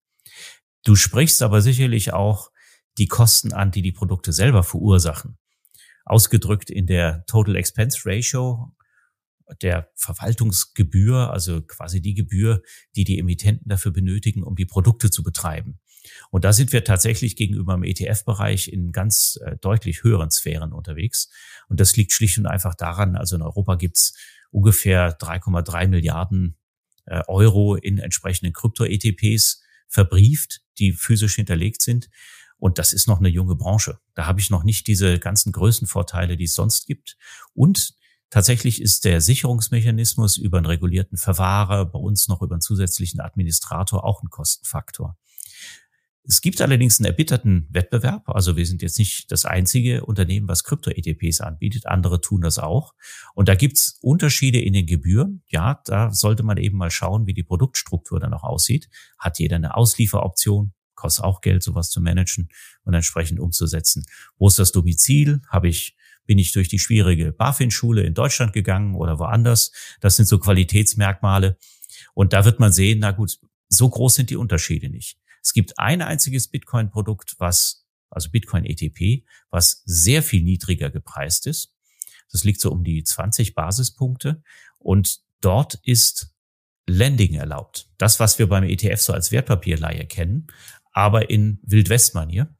Du 0.86 0.96
sprichst 0.96 1.42
aber 1.42 1.62
sicherlich 1.62 2.14
auch 2.14 2.52
die 2.98 3.08
Kosten 3.08 3.54
an, 3.54 3.72
die 3.72 3.82
die 3.82 3.92
Produkte 3.92 4.32
selber 4.32 4.64
verursachen. 4.64 5.38
Ausgedrückt 6.06 6.70
in 6.70 6.88
der 6.88 7.26
Total 7.26 7.58
Expense 7.58 8.00
Ratio 8.06 8.74
der 9.62 9.90
Verwaltungsgebühr, 9.96 11.32
also 11.32 11.62
quasi 11.62 12.02
die 12.02 12.14
Gebühr, 12.14 12.62
die 12.96 13.04
die 13.04 13.20
Emittenten 13.20 13.68
dafür 13.68 13.92
benötigen, 13.92 14.44
um 14.44 14.56
die 14.56 14.66
Produkte 14.66 15.10
zu 15.10 15.24
betreiben. 15.24 15.80
Und 16.32 16.46
da 16.46 16.54
sind 16.54 16.72
wir 16.72 16.84
tatsächlich 16.84 17.36
gegenüber 17.36 17.74
dem 17.74 17.84
ETF-Bereich 17.84 18.72
in 18.72 18.92
ganz 18.92 19.40
äh, 19.44 19.58
deutlich 19.58 20.04
höheren 20.04 20.32
Sphären 20.32 20.74
unterwegs. 20.74 21.30
Und 21.68 21.80
das 21.80 21.96
liegt 21.96 22.14
schlicht 22.14 22.38
und 22.38 22.46
einfach 22.46 22.76
daran, 22.76 23.16
also 23.16 23.36
in 23.36 23.42
Europa 23.42 23.76
gibt's 23.76 24.14
ungefähr 24.52 25.18
3,3 25.18 25.88
Milliarden 25.88 26.58
äh, 27.06 27.22
Euro 27.28 27.76
in 27.76 27.98
entsprechenden 27.98 28.54
Krypto-ETPs 28.54 29.62
verbrieft, 29.88 30.62
die 30.78 30.94
physisch 30.94 31.36
hinterlegt 31.36 31.82
sind. 31.82 32.10
Und 32.58 32.78
das 32.78 32.94
ist 32.94 33.08
noch 33.08 33.20
eine 33.20 33.30
junge 33.30 33.56
Branche. 33.56 34.00
Da 34.16 34.26
habe 34.26 34.40
ich 34.40 34.50
noch 34.50 34.64
nicht 34.64 34.88
diese 34.88 35.18
ganzen 35.20 35.52
Größenvorteile, 35.52 36.38
die 36.38 36.44
es 36.44 36.54
sonst 36.54 36.88
gibt. 36.88 37.18
Und 37.54 37.94
Tatsächlich 38.30 38.82
ist 38.82 39.06
der 39.06 39.22
Sicherungsmechanismus 39.22 40.38
über 40.38 40.58
einen 40.58 40.68
regulierten 40.68 41.18
Verwahrer, 41.18 41.86
bei 41.86 42.00
uns 42.00 42.28
noch 42.28 42.42
über 42.42 42.54
einen 42.54 42.62
zusätzlichen 42.62 43.22
Administrator 43.22 44.04
auch 44.04 44.22
ein 44.22 44.30
Kostenfaktor. 44.30 45.18
Es 46.30 46.42
gibt 46.42 46.62
allerdings 46.62 47.00
einen 47.00 47.08
erbitterten 47.08 47.68
Wettbewerb. 47.72 48.30
Also 48.30 48.56
wir 48.56 48.66
sind 48.68 48.84
jetzt 48.84 49.00
nicht 49.00 49.32
das 49.32 49.46
einzige 49.46 50.06
Unternehmen, 50.06 50.48
was 50.48 50.64
Krypto-ETPs 50.64 51.42
anbietet. 51.42 51.88
Andere 51.88 52.22
tun 52.22 52.42
das 52.42 52.60
auch. 52.60 52.94
Und 53.34 53.50
da 53.50 53.56
gibt's 53.56 53.98
Unterschiede 54.02 54.62
in 54.62 54.74
den 54.74 54.86
Gebühren. 54.86 55.42
Ja, 55.48 55.82
da 55.86 56.12
sollte 56.12 56.44
man 56.44 56.58
eben 56.58 56.78
mal 56.78 56.92
schauen, 56.92 57.26
wie 57.26 57.34
die 57.34 57.42
Produktstruktur 57.42 58.20
dann 58.20 58.36
auch 58.36 58.44
aussieht. 58.44 58.90
Hat 59.18 59.40
jeder 59.40 59.56
eine 59.56 59.76
Auslieferoption? 59.76 60.74
Kostet 60.94 61.26
auch 61.26 61.42
Geld, 61.42 61.64
sowas 61.64 61.90
zu 61.90 62.00
managen 62.00 62.50
und 62.84 62.94
entsprechend 62.94 63.40
umzusetzen. 63.40 64.06
Wo 64.38 64.50
ist 64.50 64.60
das 64.60 64.72
Domizil? 64.72 65.42
Habe 65.48 65.70
ich 65.70 65.98
bin 66.30 66.38
ich 66.38 66.52
durch 66.52 66.68
die 66.68 66.78
schwierige 66.78 67.32
BaFin-Schule 67.32 68.04
in 68.04 68.14
Deutschland 68.14 68.54
gegangen 68.54 68.94
oder 68.94 69.18
woanders. 69.18 69.72
Das 70.00 70.16
sind 70.16 70.28
so 70.28 70.38
Qualitätsmerkmale. 70.38 71.58
Und 72.14 72.34
da 72.34 72.46
wird 72.46 72.60
man 72.60 72.72
sehen, 72.72 73.00
na 73.00 73.10
gut, 73.10 73.40
so 73.68 73.90
groß 73.90 74.14
sind 74.14 74.30
die 74.30 74.36
Unterschiede 74.36 74.90
nicht. 74.90 75.18
Es 75.42 75.54
gibt 75.54 75.80
ein 75.80 76.04
einziges 76.04 76.48
Bitcoin-Produkt, 76.48 77.34
was, 77.40 77.88
also 78.12 78.30
Bitcoin 78.30 78.64
ETP, 78.64 79.26
was 79.50 79.82
sehr 79.86 80.22
viel 80.22 80.44
niedriger 80.44 80.92
gepreist 80.92 81.48
ist. 81.48 81.74
Das 82.32 82.44
liegt 82.44 82.62
so 82.62 82.72
um 82.72 82.84
die 82.84 83.04
20 83.04 83.56
Basispunkte. 83.56 84.44
Und 84.78 85.22
dort 85.42 85.80
ist 85.82 86.36
Lending 86.86 87.34
erlaubt. 87.34 87.90
Das, 87.98 88.20
was 88.20 88.38
wir 88.38 88.48
beim 88.48 88.66
ETF 88.66 89.02
so 89.02 89.14
als 89.14 89.32
Wertpapierleihe 89.32 90.06
kennen, 90.06 90.46
aber 90.92 91.32
in 91.32 91.58
Wildwest-Manier. 91.64 92.56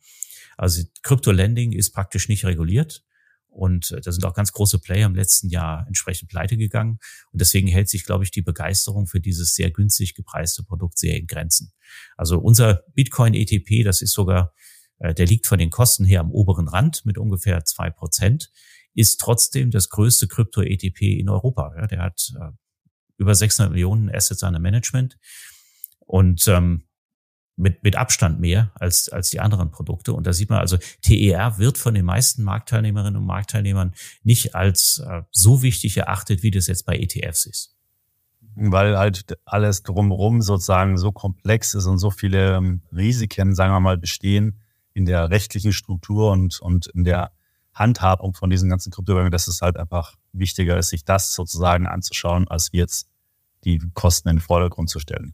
Also 0.58 0.82
Krypto-Lending 1.04 1.72
ist 1.74 1.92
praktisch 1.92 2.30
nicht 2.30 2.46
reguliert. 2.46 3.04
Und 3.50 3.92
äh, 3.92 4.02
da 4.02 4.12
sind 4.12 4.26
auch 4.26 4.34
ganz 4.34 4.52
große 4.52 4.80
Player 4.80 5.06
im 5.06 5.16
letzten 5.16 5.50
Jahr 5.50 5.86
entsprechend 5.88 6.30
pleite 6.30 6.58
gegangen. 6.58 7.00
Und 7.32 7.42
deswegen 7.42 7.68
hält 7.68 7.90
sich, 7.90 8.06
glaube 8.06 8.24
ich, 8.24 8.32
die 8.32 8.42
Begeisterung 8.42 9.08
für 9.08 9.20
dieses 9.20 9.54
sehr 9.54 9.72
günstig 9.72 10.16
gepreiste 10.16 10.64
Produkt 10.64 10.98
sehr 10.98 11.18
in 11.18 11.28
Grenzen. 11.28 11.74
Also 12.16 12.40
unser 12.40 12.84
Bitcoin 12.94 13.34
ETP, 13.34 13.84
das 13.84 14.02
ist 14.02 14.14
sogar, 14.14 14.54
äh, 15.00 15.14
der 15.14 15.26
liegt 15.26 15.48
von 15.48 15.60
den 15.60 15.70
Kosten 15.70 16.06
her 16.06 16.22
am 16.22 16.32
oberen 16.32 16.68
Rand 16.68 17.06
mit 17.06 17.18
ungefähr 17.18 17.66
zwei 17.66 17.90
Prozent, 17.90 18.52
ist 18.94 19.20
trotzdem 19.20 19.72
das 19.72 19.90
größte 19.90 20.28
Krypto-ETP 20.28 21.20
in 21.20 21.30
Europa. 21.30 21.88
Der 21.88 22.02
hat 22.02 22.32
äh, 22.40 22.52
über 23.18 23.36
600 23.36 23.72
Millionen 23.72 24.14
Assets 24.14 24.44
under 24.44 24.60
Management. 24.60 25.18
Und 26.00 26.48
ähm, 26.48 26.89
mit, 27.60 27.84
mit 27.84 27.96
Abstand 27.96 28.40
mehr 28.40 28.72
als, 28.76 29.10
als 29.10 29.30
die 29.30 29.40
anderen 29.40 29.70
Produkte. 29.70 30.14
Und 30.14 30.26
da 30.26 30.34
sieht 30.34 30.50
man 30.50 30.60
also, 30.60 30.78
TER 31.02 31.58
wird 31.58 31.78
von 31.78 31.94
den 31.94 32.06
meisten 32.06 32.44
Marktteilnehmerinnen 32.44 33.18
und 33.18 33.26
Marktteilnehmern 33.26 33.94
nicht 34.24 34.56
als 34.56 35.04
äh, 35.06 35.22
so 35.32 35.62
wichtig 35.62 35.98
erachtet, 35.98 36.42
wie 36.42 36.52
das 36.52 36.68
jetzt 36.68 36.86
bei 36.86 36.98
ETFs 36.98 37.46
ist. 37.46 37.76
Weil 38.56 38.98
halt 38.98 39.38
alles 39.46 39.84
drumherum 39.84 40.42
sozusagen 40.42 40.98
so 40.98 41.12
komplex 41.12 41.74
ist 41.74 41.86
und 41.86 41.98
so 41.98 42.10
viele 42.12 42.56
ähm, 42.56 42.82
Risiken, 42.96 43.54
sagen 43.54 43.74
wir 43.74 43.80
mal, 43.80 43.98
bestehen 43.98 44.60
in 44.94 45.06
der 45.06 45.30
rechtlichen 45.30 45.74
Struktur 45.74 46.32
und, 46.32 46.60
und 46.62 46.88
in 46.88 47.04
der 47.04 47.32
Handhabung 47.74 48.34
von 48.34 48.50
diesen 48.50 48.70
ganzen 48.70 48.92
Kryptowährungen, 48.92 49.32
dass 49.32 49.48
es 49.48 49.62
halt 49.62 49.78
einfach 49.78 50.16
wichtiger 50.34 50.78
ist, 50.78 50.90
sich 50.90 51.06
das 51.06 51.34
sozusagen 51.34 51.88
anzuschauen, 51.88 52.48
als 52.48 52.70
jetzt 52.72 53.10
die 53.64 53.80
Kosten 53.94 54.30
in 54.30 54.38
den 54.38 54.42
Vordergrund 54.42 54.90
zu 54.90 55.00
stellen. 55.00 55.34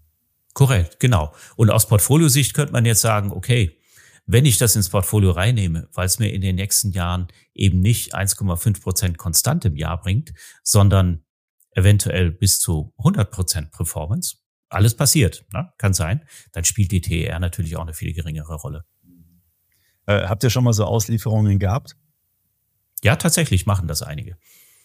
Korrekt, 0.55 1.01
genau. 1.01 1.35
Und 1.57 1.69
aus 1.69 1.85
Portfoliosicht 1.85 2.53
könnte 2.53 2.71
man 2.71 2.85
jetzt 2.85 3.01
sagen, 3.01 3.31
okay, 3.31 3.77
wenn 4.25 4.45
ich 4.45 4.57
das 4.57 4.77
ins 4.77 4.89
Portfolio 4.89 5.31
reinnehme, 5.31 5.89
weil 5.91 6.05
es 6.05 6.17
mir 6.17 6.29
in 6.29 6.39
den 6.39 6.55
nächsten 6.55 6.91
Jahren 6.91 7.27
eben 7.53 7.81
nicht 7.81 8.15
1,5 8.15 8.81
Prozent 8.81 9.17
konstant 9.17 9.65
im 9.65 9.75
Jahr 9.75 9.99
bringt, 9.99 10.33
sondern 10.63 11.25
eventuell 11.71 12.31
bis 12.31 12.59
zu 12.59 12.93
100 12.99 13.29
Prozent 13.31 13.71
Performance, 13.73 14.37
alles 14.69 14.95
passiert, 14.95 15.45
ne? 15.51 15.73
kann 15.77 15.93
sein, 15.93 16.25
dann 16.53 16.63
spielt 16.63 16.93
die 16.93 17.01
TER 17.01 17.37
natürlich 17.39 17.75
auch 17.75 17.81
eine 17.81 17.93
viel 17.93 18.13
geringere 18.13 18.55
Rolle. 18.55 18.85
Äh, 20.05 20.25
habt 20.25 20.41
ihr 20.45 20.49
schon 20.49 20.63
mal 20.63 20.71
so 20.71 20.85
Auslieferungen 20.85 21.59
gehabt? 21.59 21.97
Ja, 23.03 23.17
tatsächlich 23.17 23.65
machen 23.65 23.89
das 23.89 24.01
einige. 24.01 24.37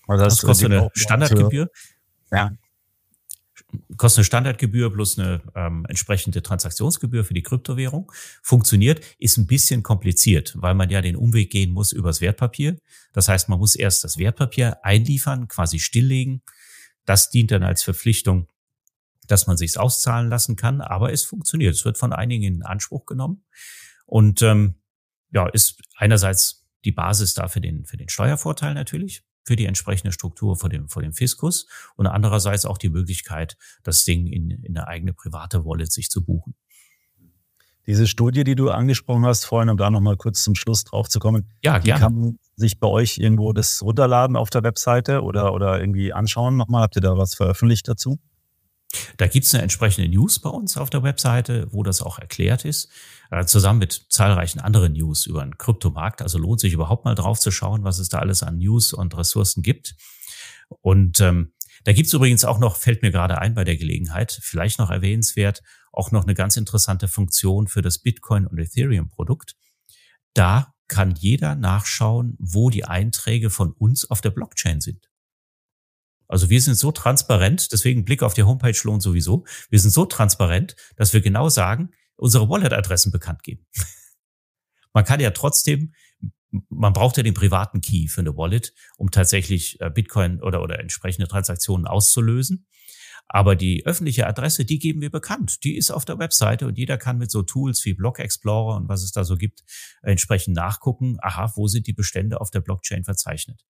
Also 0.08 0.24
das, 0.24 0.34
das 0.34 0.44
kostet 0.44 0.72
eine 0.72 0.90
Standardgebühr. 0.94 1.70
Ja 2.32 2.56
kostet 3.96 4.18
eine 4.18 4.24
Standardgebühr 4.24 4.92
plus 4.92 5.18
eine 5.18 5.42
ähm, 5.54 5.86
entsprechende 5.88 6.42
Transaktionsgebühr 6.42 7.24
für 7.24 7.34
die 7.34 7.42
Kryptowährung. 7.42 8.10
Funktioniert, 8.42 9.00
ist 9.18 9.36
ein 9.36 9.46
bisschen 9.46 9.82
kompliziert, 9.82 10.54
weil 10.56 10.74
man 10.74 10.90
ja 10.90 11.00
den 11.00 11.16
Umweg 11.16 11.50
gehen 11.50 11.72
muss 11.72 11.92
übers 11.92 12.20
Wertpapier. 12.20 12.78
Das 13.12 13.28
heißt, 13.28 13.48
man 13.48 13.58
muss 13.58 13.74
erst 13.74 14.04
das 14.04 14.18
Wertpapier 14.18 14.84
einliefern, 14.84 15.48
quasi 15.48 15.78
stilllegen. 15.78 16.42
Das 17.04 17.30
dient 17.30 17.50
dann 17.50 17.62
als 17.62 17.82
Verpflichtung, 17.82 18.48
dass 19.26 19.46
man 19.46 19.56
sich's 19.56 19.76
auszahlen 19.76 20.28
lassen 20.28 20.56
kann. 20.56 20.80
Aber 20.80 21.12
es 21.12 21.24
funktioniert. 21.24 21.74
Es 21.74 21.84
wird 21.84 21.98
von 21.98 22.12
einigen 22.12 22.44
in 22.44 22.62
Anspruch 22.62 23.06
genommen 23.06 23.44
und 24.06 24.42
ähm, 24.42 24.74
ja, 25.32 25.48
ist 25.48 25.80
einerseits 25.96 26.66
die 26.84 26.92
Basis 26.92 27.34
da 27.34 27.48
für 27.48 27.60
den, 27.60 27.84
für 27.84 27.96
den 27.96 28.08
Steuervorteil 28.08 28.74
natürlich 28.74 29.22
für 29.44 29.56
die 29.56 29.66
entsprechende 29.66 30.12
Struktur 30.12 30.56
vor 30.56 30.68
dem, 30.68 30.88
vor 30.88 31.02
dem 31.02 31.12
Fiskus 31.12 31.66
und 31.96 32.06
andererseits 32.06 32.66
auch 32.66 32.78
die 32.78 32.88
Möglichkeit, 32.88 33.56
das 33.82 34.04
Ding 34.04 34.26
in, 34.26 34.50
in 34.50 34.76
eine 34.76 34.86
eigene 34.86 35.12
private 35.12 35.64
Wallet 35.64 35.90
sich 35.90 36.10
zu 36.10 36.24
buchen. 36.24 36.54
Diese 37.86 38.06
Studie, 38.06 38.44
die 38.44 38.54
du 38.54 38.70
angesprochen 38.70 39.24
hast 39.24 39.44
vorhin, 39.44 39.68
um 39.68 39.76
da 39.76 39.90
nochmal 39.90 40.16
kurz 40.16 40.44
zum 40.44 40.54
Schluss 40.54 40.84
drauf 40.84 41.08
zu 41.08 41.18
kommen. 41.18 41.48
Ja, 41.62 41.78
gerne. 41.78 42.00
Kann 42.00 42.14
man 42.14 42.38
sich 42.54 42.78
bei 42.78 42.86
euch 42.86 43.18
irgendwo 43.18 43.52
das 43.52 43.82
runterladen 43.82 44.36
auf 44.36 44.50
der 44.50 44.62
Webseite 44.62 45.22
oder, 45.22 45.52
oder 45.54 45.80
irgendwie 45.80 46.12
anschauen 46.12 46.56
nochmal? 46.56 46.82
Habt 46.82 46.96
ihr 46.96 47.02
da 47.02 47.16
was 47.16 47.34
veröffentlicht 47.34 47.88
dazu? 47.88 48.20
Da 49.16 49.28
gibt's 49.28 49.54
eine 49.54 49.62
entsprechende 49.62 50.08
News 50.08 50.40
bei 50.40 50.50
uns 50.50 50.76
auf 50.76 50.90
der 50.90 51.02
Webseite, 51.02 51.68
wo 51.70 51.82
das 51.82 52.02
auch 52.02 52.18
erklärt 52.18 52.64
ist, 52.64 52.88
äh, 53.30 53.44
zusammen 53.44 53.78
mit 53.78 54.06
zahlreichen 54.08 54.60
anderen 54.60 54.94
News 54.94 55.26
über 55.26 55.42
den 55.42 55.58
Kryptomarkt. 55.58 56.22
Also 56.22 56.38
lohnt 56.38 56.60
sich 56.60 56.72
überhaupt 56.72 57.04
mal 57.04 57.14
drauf 57.14 57.38
zu 57.38 57.50
schauen, 57.50 57.84
was 57.84 57.98
es 57.98 58.08
da 58.08 58.18
alles 58.18 58.42
an 58.42 58.58
News 58.58 58.92
und 58.92 59.16
Ressourcen 59.16 59.62
gibt. 59.62 59.94
Und 60.80 61.20
ähm, 61.20 61.52
da 61.84 61.92
gibt's 61.92 62.12
übrigens 62.12 62.44
auch 62.44 62.58
noch, 62.58 62.76
fällt 62.76 63.02
mir 63.02 63.10
gerade 63.10 63.38
ein 63.38 63.54
bei 63.54 63.64
der 63.64 63.76
Gelegenheit, 63.76 64.38
vielleicht 64.42 64.78
noch 64.78 64.90
erwähnenswert, 64.90 65.62
auch 65.92 66.10
noch 66.10 66.24
eine 66.24 66.34
ganz 66.34 66.56
interessante 66.56 67.08
Funktion 67.08 67.68
für 67.68 67.82
das 67.82 67.98
Bitcoin- 67.98 68.46
und 68.46 68.58
Ethereum-Produkt. 68.58 69.56
Da 70.34 70.74
kann 70.88 71.14
jeder 71.14 71.54
nachschauen, 71.54 72.36
wo 72.38 72.70
die 72.70 72.84
Einträge 72.84 73.50
von 73.50 73.72
uns 73.72 74.10
auf 74.10 74.20
der 74.20 74.30
Blockchain 74.30 74.80
sind. 74.80 75.09
Also 76.30 76.48
wir 76.48 76.60
sind 76.60 76.76
so 76.76 76.92
transparent, 76.92 77.72
deswegen 77.72 78.04
Blick 78.04 78.22
auf 78.22 78.34
die 78.34 78.44
Homepage 78.44 78.78
lohnt 78.84 79.02
sowieso. 79.02 79.44
Wir 79.68 79.80
sind 79.80 79.90
so 79.90 80.06
transparent, 80.06 80.76
dass 80.96 81.12
wir 81.12 81.20
genau 81.20 81.48
sagen, 81.48 81.90
unsere 82.14 82.48
Wallet-Adressen 82.48 83.10
bekannt 83.10 83.42
geben. 83.42 83.66
Man 84.92 85.04
kann 85.04 85.20
ja 85.20 85.30
trotzdem, 85.30 85.94
man 86.68 86.92
braucht 86.92 87.16
ja 87.16 87.22
den 87.22 87.34
privaten 87.34 87.80
Key 87.80 88.08
für 88.08 88.22
eine 88.22 88.36
Wallet, 88.36 88.74
um 88.96 89.12
tatsächlich 89.12 89.80
äh, 89.80 89.88
Bitcoin 89.88 90.42
oder, 90.42 90.62
oder 90.62 90.80
entsprechende 90.80 91.28
Transaktionen 91.28 91.86
auszulösen. 91.86 92.66
Aber 93.28 93.54
die 93.54 93.86
öffentliche 93.86 94.26
Adresse, 94.26 94.64
die 94.64 94.80
geben 94.80 95.00
wir 95.00 95.10
bekannt. 95.10 95.62
Die 95.62 95.76
ist 95.76 95.92
auf 95.92 96.04
der 96.04 96.18
Webseite 96.18 96.66
und 96.66 96.76
jeder 96.76 96.98
kann 96.98 97.18
mit 97.18 97.30
so 97.30 97.42
Tools 97.42 97.84
wie 97.84 97.94
Block 97.94 98.18
Explorer 98.18 98.74
und 98.74 98.88
was 98.88 99.04
es 99.04 99.12
da 99.12 99.22
so 99.22 99.36
gibt, 99.36 99.62
entsprechend 100.02 100.56
nachgucken, 100.56 101.18
aha, 101.22 101.52
wo 101.54 101.68
sind 101.68 101.86
die 101.86 101.92
Bestände 101.92 102.40
auf 102.40 102.50
der 102.50 102.60
Blockchain 102.60 103.04
verzeichnet. 103.04 103.64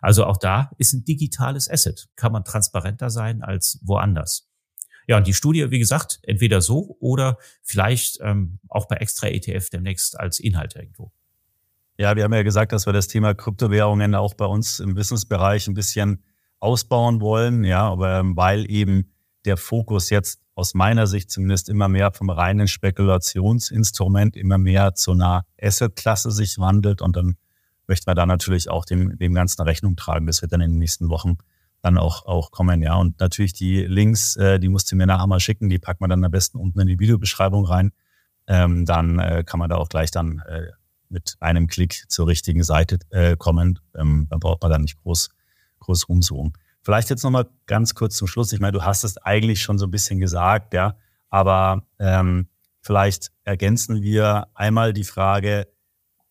Also 0.00 0.24
auch 0.24 0.36
da 0.36 0.70
ist 0.78 0.92
ein 0.92 1.04
digitales 1.04 1.70
Asset. 1.70 2.08
Kann 2.16 2.32
man 2.32 2.44
transparenter 2.44 3.10
sein 3.10 3.42
als 3.42 3.78
woanders. 3.82 4.48
Ja, 5.06 5.16
und 5.16 5.26
die 5.26 5.34
Studie, 5.34 5.70
wie 5.70 5.78
gesagt, 5.78 6.20
entweder 6.22 6.60
so 6.60 6.96
oder 7.00 7.38
vielleicht 7.62 8.18
ähm, 8.20 8.58
auch 8.68 8.86
bei 8.86 8.96
extra 8.96 9.28
ETF 9.28 9.70
demnächst 9.70 10.20
als 10.20 10.38
Inhalt 10.38 10.76
irgendwo. 10.76 11.12
Ja, 11.96 12.14
wir 12.14 12.24
haben 12.24 12.34
ja 12.34 12.42
gesagt, 12.42 12.72
dass 12.72 12.86
wir 12.86 12.92
das 12.92 13.08
Thema 13.08 13.34
Kryptowährungen 13.34 14.14
auch 14.14 14.34
bei 14.34 14.44
uns 14.44 14.80
im 14.80 14.94
Businessbereich 14.94 15.66
ein 15.66 15.74
bisschen 15.74 16.22
ausbauen 16.60 17.20
wollen, 17.20 17.64
ja, 17.64 17.88
aber 17.88 18.20
ähm, 18.20 18.36
weil 18.36 18.70
eben 18.70 19.12
der 19.46 19.56
Fokus 19.56 20.10
jetzt 20.10 20.40
aus 20.54 20.74
meiner 20.74 21.06
Sicht 21.06 21.30
zumindest 21.30 21.68
immer 21.68 21.88
mehr 21.88 22.12
vom 22.12 22.30
reinen 22.30 22.68
Spekulationsinstrument 22.68 24.36
immer 24.36 24.58
mehr 24.58 24.94
zu 24.94 25.12
einer 25.12 25.46
Assetklasse 25.60 26.30
sich 26.30 26.58
wandelt 26.58 27.00
und 27.00 27.16
dann 27.16 27.36
möchten 27.88 28.06
wir 28.06 28.14
da 28.14 28.26
natürlich 28.26 28.70
auch 28.70 28.84
dem, 28.84 29.18
dem 29.18 29.34
Ganzen 29.34 29.62
Rechnung 29.62 29.96
tragen. 29.96 30.26
Das 30.26 30.42
wird 30.42 30.52
dann 30.52 30.60
in 30.60 30.72
den 30.72 30.78
nächsten 30.78 31.08
Wochen 31.08 31.38
dann 31.82 31.96
auch, 31.98 32.26
auch 32.26 32.50
kommen, 32.50 32.82
ja. 32.82 32.94
Und 32.94 33.20
natürlich 33.20 33.52
die 33.52 33.82
Links, 33.84 34.36
äh, 34.36 34.58
die 34.58 34.68
musst 34.68 34.90
du 34.90 34.96
mir 34.96 35.06
nachher 35.06 35.26
mal 35.26 35.40
schicken, 35.40 35.68
die 35.68 35.78
packt 35.78 36.00
man 36.00 36.10
dann 36.10 36.24
am 36.24 36.30
besten 36.30 36.58
unten 36.58 36.80
in 36.80 36.86
die 36.86 36.98
Videobeschreibung 36.98 37.64
rein. 37.64 37.92
Ähm, 38.46 38.84
dann 38.84 39.18
äh, 39.18 39.44
kann 39.44 39.60
man 39.60 39.70
da 39.70 39.76
auch 39.76 39.88
gleich 39.88 40.10
dann 40.10 40.42
äh, 40.48 40.68
mit 41.08 41.36
einem 41.40 41.66
Klick 41.66 42.04
zur 42.08 42.26
richtigen 42.26 42.62
Seite 42.62 42.98
äh, 43.10 43.36
kommen. 43.36 43.78
Ähm, 43.96 44.26
dann 44.30 44.40
braucht 44.40 44.62
man 44.62 44.70
dann 44.70 44.82
nicht 44.82 44.96
groß, 44.96 45.30
groß 45.80 46.08
rumsuchen. 46.08 46.52
Vielleicht 46.82 47.10
jetzt 47.10 47.22
nochmal 47.22 47.46
ganz 47.66 47.94
kurz 47.94 48.16
zum 48.16 48.26
Schluss. 48.26 48.52
Ich 48.52 48.60
meine, 48.60 48.72
du 48.72 48.84
hast 48.84 49.04
es 49.04 49.18
eigentlich 49.18 49.62
schon 49.62 49.78
so 49.78 49.86
ein 49.86 49.90
bisschen 49.90 50.18
gesagt, 50.18 50.74
ja, 50.74 50.96
aber 51.28 51.86
ähm, 51.98 52.48
vielleicht 52.80 53.30
ergänzen 53.44 54.02
wir 54.02 54.48
einmal 54.54 54.92
die 54.92 55.04
Frage, 55.04 55.68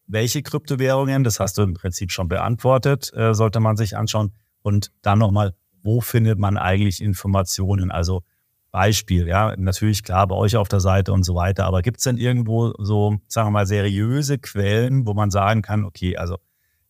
welche 0.07 0.41
Kryptowährungen, 0.41 1.23
das 1.23 1.39
hast 1.39 1.57
du 1.57 1.61
im 1.61 1.73
Prinzip 1.73 2.11
schon 2.11 2.27
beantwortet, 2.27 3.11
äh, 3.13 3.33
sollte 3.33 3.59
man 3.59 3.77
sich 3.77 3.95
anschauen. 3.95 4.33
Und 4.61 4.91
dann 5.01 5.19
nochmal, 5.19 5.53
wo 5.83 6.01
findet 6.01 6.39
man 6.39 6.57
eigentlich 6.57 7.01
Informationen? 7.01 7.91
Also 7.91 8.23
Beispiel, 8.71 9.27
ja, 9.27 9.55
natürlich 9.57 10.03
klar 10.03 10.27
bei 10.27 10.35
euch 10.35 10.55
auf 10.55 10.67
der 10.67 10.79
Seite 10.79 11.13
und 11.13 11.23
so 11.23 11.35
weiter, 11.35 11.65
aber 11.65 11.81
gibt 11.81 11.97
es 11.97 12.03
denn 12.03 12.17
irgendwo 12.17 12.73
so, 12.77 13.17
sagen 13.27 13.47
wir 13.47 13.51
mal, 13.51 13.65
seriöse 13.65 14.37
Quellen, 14.37 15.07
wo 15.07 15.13
man 15.13 15.31
sagen 15.31 15.61
kann, 15.61 15.85
okay, 15.85 16.17
also 16.17 16.37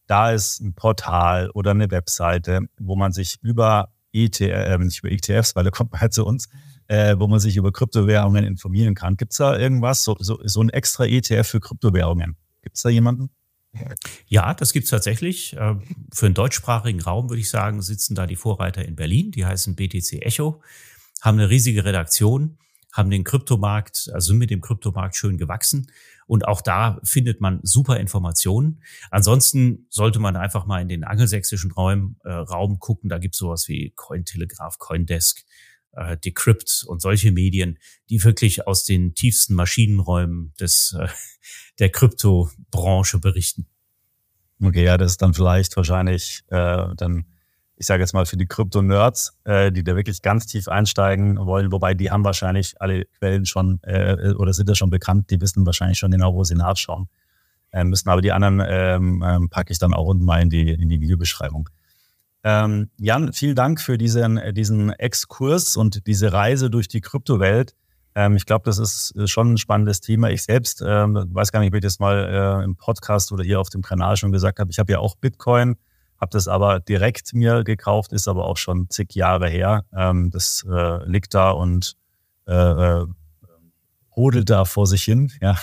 da 0.07 0.31
ist 0.31 0.59
ein 0.59 0.73
Portal 0.73 1.49
oder 1.51 1.71
eine 1.71 1.91
Webseite, 1.91 2.61
wo 2.79 2.95
man 2.95 3.11
sich 3.11 3.37
über 3.41 3.89
ETF, 4.13 4.41
äh, 4.41 4.77
nicht 4.79 5.03
über 5.03 5.11
ETFs, 5.11 5.55
weil 5.55 5.63
da 5.63 5.69
kommt 5.69 5.91
man 5.91 6.01
halt 6.01 6.13
zu 6.13 6.25
uns, 6.25 6.47
äh, 6.87 7.15
wo 7.19 7.27
man 7.27 7.39
sich 7.39 7.57
über 7.57 7.71
Kryptowährungen 7.71 8.43
informieren 8.43 8.95
kann. 8.95 9.17
Gibt 9.17 9.33
es 9.33 9.37
da 9.37 9.57
irgendwas, 9.57 10.03
so, 10.03 10.15
so, 10.19 10.39
so 10.43 10.61
ein 10.61 10.69
extra 10.69 11.05
ETF 11.05 11.47
für 11.47 11.59
Kryptowährungen? 11.59 12.37
Gibt 12.67 12.75
es 12.75 12.83
da 12.83 12.89
jemanden? 12.89 13.29
Ja, 14.25 14.53
das 14.53 14.73
gibt's 14.73 14.89
tatsächlich. 14.89 15.55
Ähm, 15.57 15.83
für 16.13 16.25
den 16.25 16.33
deutschsprachigen 16.33 17.01
Raum 17.01 17.29
würde 17.29 17.39
ich 17.39 17.49
sagen, 17.49 17.81
sitzen 17.81 18.13
da 18.13 18.27
die 18.27 18.35
Vorreiter 18.35 18.83
in 18.83 18.97
Berlin, 18.97 19.31
die 19.31 19.45
heißen 19.45 19.77
BTC 19.77 20.21
Echo, 20.21 20.61
haben 21.21 21.39
eine 21.39 21.49
riesige 21.49 21.85
Redaktion, 21.85 22.57
haben 22.91 23.09
den 23.09 23.23
Kryptomarkt, 23.23 24.09
also 24.13 24.27
sind 24.27 24.37
mit 24.37 24.49
dem 24.49 24.59
Kryptomarkt 24.59 25.15
schön 25.15 25.37
gewachsen. 25.37 25.89
Und 26.25 26.45
auch 26.45 26.59
da 26.59 26.99
findet 27.05 27.39
man 27.39 27.61
super 27.63 28.01
Informationen. 28.01 28.83
Ansonsten 29.11 29.87
sollte 29.89 30.19
man 30.19 30.35
einfach 30.35 30.65
mal 30.65 30.81
in 30.81 30.89
den 30.89 31.05
angelsächsischen 31.05 31.71
Raum, 31.71 32.17
äh, 32.25 32.31
Raum 32.31 32.79
gucken. 32.79 33.09
Da 33.09 33.17
gibt's 33.17 33.37
sowas 33.37 33.69
wie 33.69 33.93
Cointelegraph, 33.95 34.77
Coindesk, 34.77 35.45
äh, 35.93 36.17
Decrypt 36.17 36.85
und 36.87 37.01
solche 37.01 37.31
Medien, 37.31 37.79
die 38.09 38.23
wirklich 38.23 38.67
aus 38.67 38.83
den 38.83 39.15
tiefsten 39.15 39.53
Maschinenräumen 39.55 40.53
des, 40.59 40.95
äh, 40.99 41.07
der 41.79 41.89
Kryptobranche 41.89 43.19
berichten. 43.19 43.67
Okay, 44.61 44.83
ja, 44.83 44.97
das 44.97 45.11
ist 45.11 45.21
dann 45.21 45.33
vielleicht 45.33 45.75
wahrscheinlich 45.77 46.43
äh, 46.47 46.87
dann, 46.95 47.25
ich 47.75 47.85
sage 47.85 48.01
jetzt 48.01 48.13
mal 48.13 48.25
für 48.25 48.37
die 48.37 48.47
Krypto-Nerds, 48.47 49.37
äh, 49.43 49.71
die 49.71 49.83
da 49.83 49.95
wirklich 49.95 50.21
ganz 50.21 50.47
tief 50.47 50.67
einsteigen 50.67 51.37
wollen, 51.37 51.71
wobei 51.71 51.93
die 51.93 52.09
haben 52.09 52.23
wahrscheinlich 52.23 52.79
alle 52.81 53.05
Quellen 53.05 53.45
schon 53.45 53.79
äh, 53.83 54.33
oder 54.35 54.53
sind 54.53 54.67
ja 54.67 54.75
schon 54.75 54.89
bekannt, 54.89 55.29
die 55.29 55.39
wissen 55.41 55.65
wahrscheinlich 55.65 55.99
schon 55.99 56.11
genau, 56.11 56.33
wo 56.33 56.43
sie 56.43 56.55
nachschauen 56.55 57.07
äh, 57.71 57.83
müssen. 57.83 58.09
Aber 58.09 58.21
die 58.21 58.31
anderen 58.31 58.63
ähm, 58.67 59.23
ähm, 59.25 59.49
packe 59.49 59.71
ich 59.71 59.79
dann 59.79 59.93
auch 59.93 60.07
unten 60.07 60.25
mal 60.25 60.41
in 60.41 60.49
die, 60.49 60.71
in 60.71 60.89
die 60.89 60.99
Videobeschreibung. 61.01 61.69
Ähm, 62.43 62.89
Jan, 62.99 63.33
vielen 63.33 63.55
Dank 63.55 63.81
für 63.81 63.97
diesen, 63.97 64.37
äh, 64.37 64.53
diesen 64.53 64.91
Exkurs 64.91 65.75
und 65.75 66.07
diese 66.07 66.31
Reise 66.33 66.69
durch 66.69 66.87
die 66.87 67.01
Kryptowelt. 67.01 67.73
Ähm, 68.15 68.35
ich 68.35 68.45
glaube, 68.45 68.65
das 68.65 68.79
ist 68.79 69.13
schon 69.29 69.53
ein 69.53 69.57
spannendes 69.57 70.01
Thema. 70.01 70.29
Ich 70.29 70.43
selbst 70.43 70.83
ähm, 70.85 71.27
weiß 71.31 71.51
gar 71.51 71.59
nicht, 71.59 71.69
ob 71.69 71.75
ich 71.75 71.81
das 71.81 71.99
mal 71.99 72.61
äh, 72.61 72.63
im 72.63 72.75
Podcast 72.75 73.31
oder 73.31 73.43
hier 73.43 73.59
auf 73.59 73.69
dem 73.69 73.81
Kanal 73.81 74.17
schon 74.17 74.31
gesagt 74.31 74.59
habe. 74.59 74.71
Ich 74.71 74.79
habe 74.79 74.91
ja 74.91 74.99
auch 74.99 75.15
Bitcoin, 75.15 75.75
habe 76.19 76.31
das 76.31 76.47
aber 76.47 76.79
direkt 76.79 77.33
mir 77.33 77.63
gekauft, 77.63 78.13
ist 78.13 78.27
aber 78.27 78.45
auch 78.45 78.57
schon 78.57 78.89
zig 78.89 79.13
Jahre 79.13 79.49
her. 79.49 79.85
Ähm, 79.95 80.31
das 80.31 80.65
äh, 80.67 81.05
liegt 81.07 81.33
da 81.33 81.51
und 81.51 81.95
äh, 82.47 82.53
äh, 82.53 83.05
hodelt 84.15 84.49
da 84.49 84.65
vor 84.65 84.87
sich 84.87 85.03
hin. 85.03 85.31
Ja. 85.41 85.57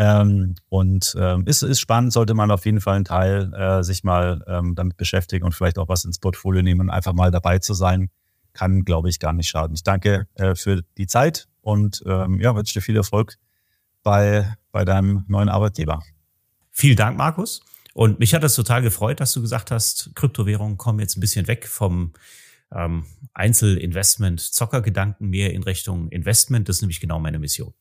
Ähm, 0.00 0.54
und 0.70 1.14
ähm, 1.18 1.46
ist, 1.46 1.60
ist 1.60 1.78
spannend, 1.78 2.14
sollte 2.14 2.32
man 2.32 2.50
auf 2.50 2.64
jeden 2.64 2.80
Fall 2.80 2.96
einen 2.96 3.04
Teil 3.04 3.52
äh, 3.52 3.82
sich 3.82 4.02
mal 4.02 4.42
ähm, 4.46 4.74
damit 4.74 4.96
beschäftigen 4.96 5.44
und 5.44 5.54
vielleicht 5.54 5.78
auch 5.78 5.90
was 5.90 6.06
ins 6.06 6.18
Portfolio 6.18 6.62
nehmen 6.62 6.80
und 6.80 6.88
einfach 6.88 7.12
mal 7.12 7.30
dabei 7.30 7.58
zu 7.58 7.74
sein, 7.74 8.08
kann, 8.54 8.86
glaube 8.86 9.10
ich, 9.10 9.18
gar 9.18 9.34
nicht 9.34 9.50
schaden. 9.50 9.74
Ich 9.74 9.82
danke 9.82 10.26
äh, 10.36 10.54
für 10.54 10.80
die 10.96 11.06
Zeit 11.06 11.48
und 11.60 12.02
ähm, 12.06 12.40
ja, 12.40 12.56
wünsche 12.56 12.72
dir 12.72 12.80
viel 12.80 12.96
Erfolg 12.96 13.36
bei, 14.02 14.56
bei 14.72 14.86
deinem 14.86 15.26
neuen 15.28 15.50
Arbeitgeber. 15.50 16.00
Vielen 16.70 16.96
Dank, 16.96 17.18
Markus. 17.18 17.60
Und 17.92 18.20
mich 18.20 18.32
hat 18.32 18.42
das 18.42 18.54
total 18.54 18.80
gefreut, 18.80 19.20
dass 19.20 19.34
du 19.34 19.42
gesagt 19.42 19.70
hast, 19.70 20.12
Kryptowährungen 20.14 20.78
kommen 20.78 21.00
jetzt 21.00 21.18
ein 21.18 21.20
bisschen 21.20 21.46
weg 21.46 21.68
vom 21.68 22.14
ähm, 22.72 23.04
Einzelinvestment-Zockergedanken 23.34 25.28
mehr 25.28 25.52
in 25.52 25.62
Richtung 25.62 26.08
Investment. 26.08 26.70
Das 26.70 26.76
ist 26.76 26.82
nämlich 26.82 27.00
genau 27.00 27.20
meine 27.20 27.38
Mission. 27.38 27.74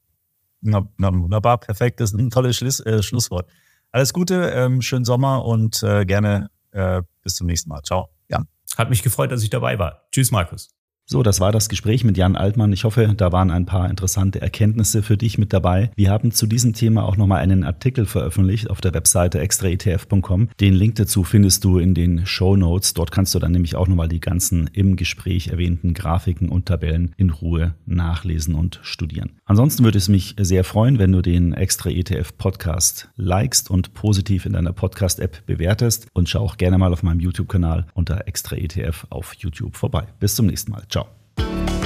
Na, 0.61 0.87
na, 0.97 1.13
wunderbar, 1.13 1.57
perfekt. 1.57 1.99
Das 1.99 2.11
ist 2.11 2.19
ein 2.19 2.29
tolles 2.29 2.57
Schluss, 2.57 2.79
äh, 2.81 3.01
Schlusswort. 3.01 3.49
Alles 3.91 4.13
Gute, 4.13 4.51
ähm, 4.53 4.81
schönen 4.81 5.05
Sommer 5.05 5.45
und 5.45 5.81
äh, 5.83 6.05
gerne 6.05 6.49
äh, 6.71 7.01
bis 7.23 7.35
zum 7.35 7.47
nächsten 7.47 7.69
Mal. 7.69 7.81
Ciao. 7.83 8.09
Ja. 8.29 8.43
Hat 8.77 8.89
mich 8.89 9.01
gefreut, 9.01 9.31
dass 9.31 9.43
ich 9.43 9.49
dabei 9.49 9.79
war. 9.79 10.07
Tschüss, 10.11 10.31
Markus. 10.31 10.69
So, 11.11 11.23
das 11.23 11.39
war 11.39 11.51
das 11.51 11.69
Gespräch 11.69 12.03
mit 12.03 12.17
Jan 12.17 12.35
Altmann. 12.35 12.71
Ich 12.71 12.83
hoffe, 12.83 13.15
da 13.17 13.31
waren 13.31 13.49
ein 13.49 13.65
paar 13.65 13.89
interessante 13.89 14.41
Erkenntnisse 14.41 15.01
für 15.01 15.17
dich 15.17 15.39
mit 15.39 15.53
dabei. 15.53 15.89
Wir 15.95 16.11
haben 16.11 16.29
zu 16.29 16.45
diesem 16.45 16.73
Thema 16.73 17.03
auch 17.03 17.17
nochmal 17.17 17.39
einen 17.39 17.63
Artikel 17.63 18.05
veröffentlicht 18.05 18.69
auf 18.69 18.79
der 18.79 18.93
Webseite 18.93 19.39
extraetf.com. 19.39 20.49
Den 20.59 20.75
Link 20.75 20.97
dazu 20.97 21.23
findest 21.23 21.63
du 21.63 21.79
in 21.79 21.95
den 21.95 22.27
Show 22.27 22.55
Notes. 22.55 22.93
Dort 22.93 23.09
kannst 23.09 23.33
du 23.33 23.39
dann 23.39 23.53
nämlich 23.53 23.75
auch 23.75 23.87
nochmal 23.87 24.07
die 24.07 24.19
ganzen 24.19 24.69
im 24.71 24.97
Gespräch 24.97 25.47
erwähnten 25.47 25.95
Grafiken 25.95 26.47
und 26.47 26.67
Tabellen 26.67 27.15
in 27.17 27.31
Ruhe 27.31 27.73
nachlesen 27.87 28.53
und 28.53 28.79
studieren. 28.83 29.31
Ansonsten 29.45 29.83
würde 29.83 29.97
es 29.97 30.09
mich 30.09 30.35
sehr 30.39 30.63
freuen, 30.63 30.99
wenn 30.99 31.11
du 31.11 31.23
den 31.23 31.53
Extra 31.53 31.89
ETF 31.89 32.37
Podcast 32.37 33.09
likest 33.15 33.71
und 33.71 33.95
positiv 33.95 34.45
in 34.45 34.53
deiner 34.53 34.73
Podcast 34.73 35.19
App 35.19 35.43
bewertest 35.47 36.05
und 36.13 36.29
schau 36.29 36.41
auch 36.41 36.57
gerne 36.57 36.77
mal 36.77 36.93
auf 36.93 37.01
meinem 37.01 37.19
YouTube 37.19 37.49
Kanal 37.49 37.87
unter 37.95 38.27
Extra 38.27 38.57
ETF 38.57 39.07
auf 39.09 39.33
YouTube 39.33 39.75
vorbei. 39.75 40.03
Bis 40.19 40.35
zum 40.35 40.45
nächsten 40.45 40.71
Mal. 40.71 40.83
Ciao. 40.87 40.98
Thank 41.39 41.69
you. 41.69 41.78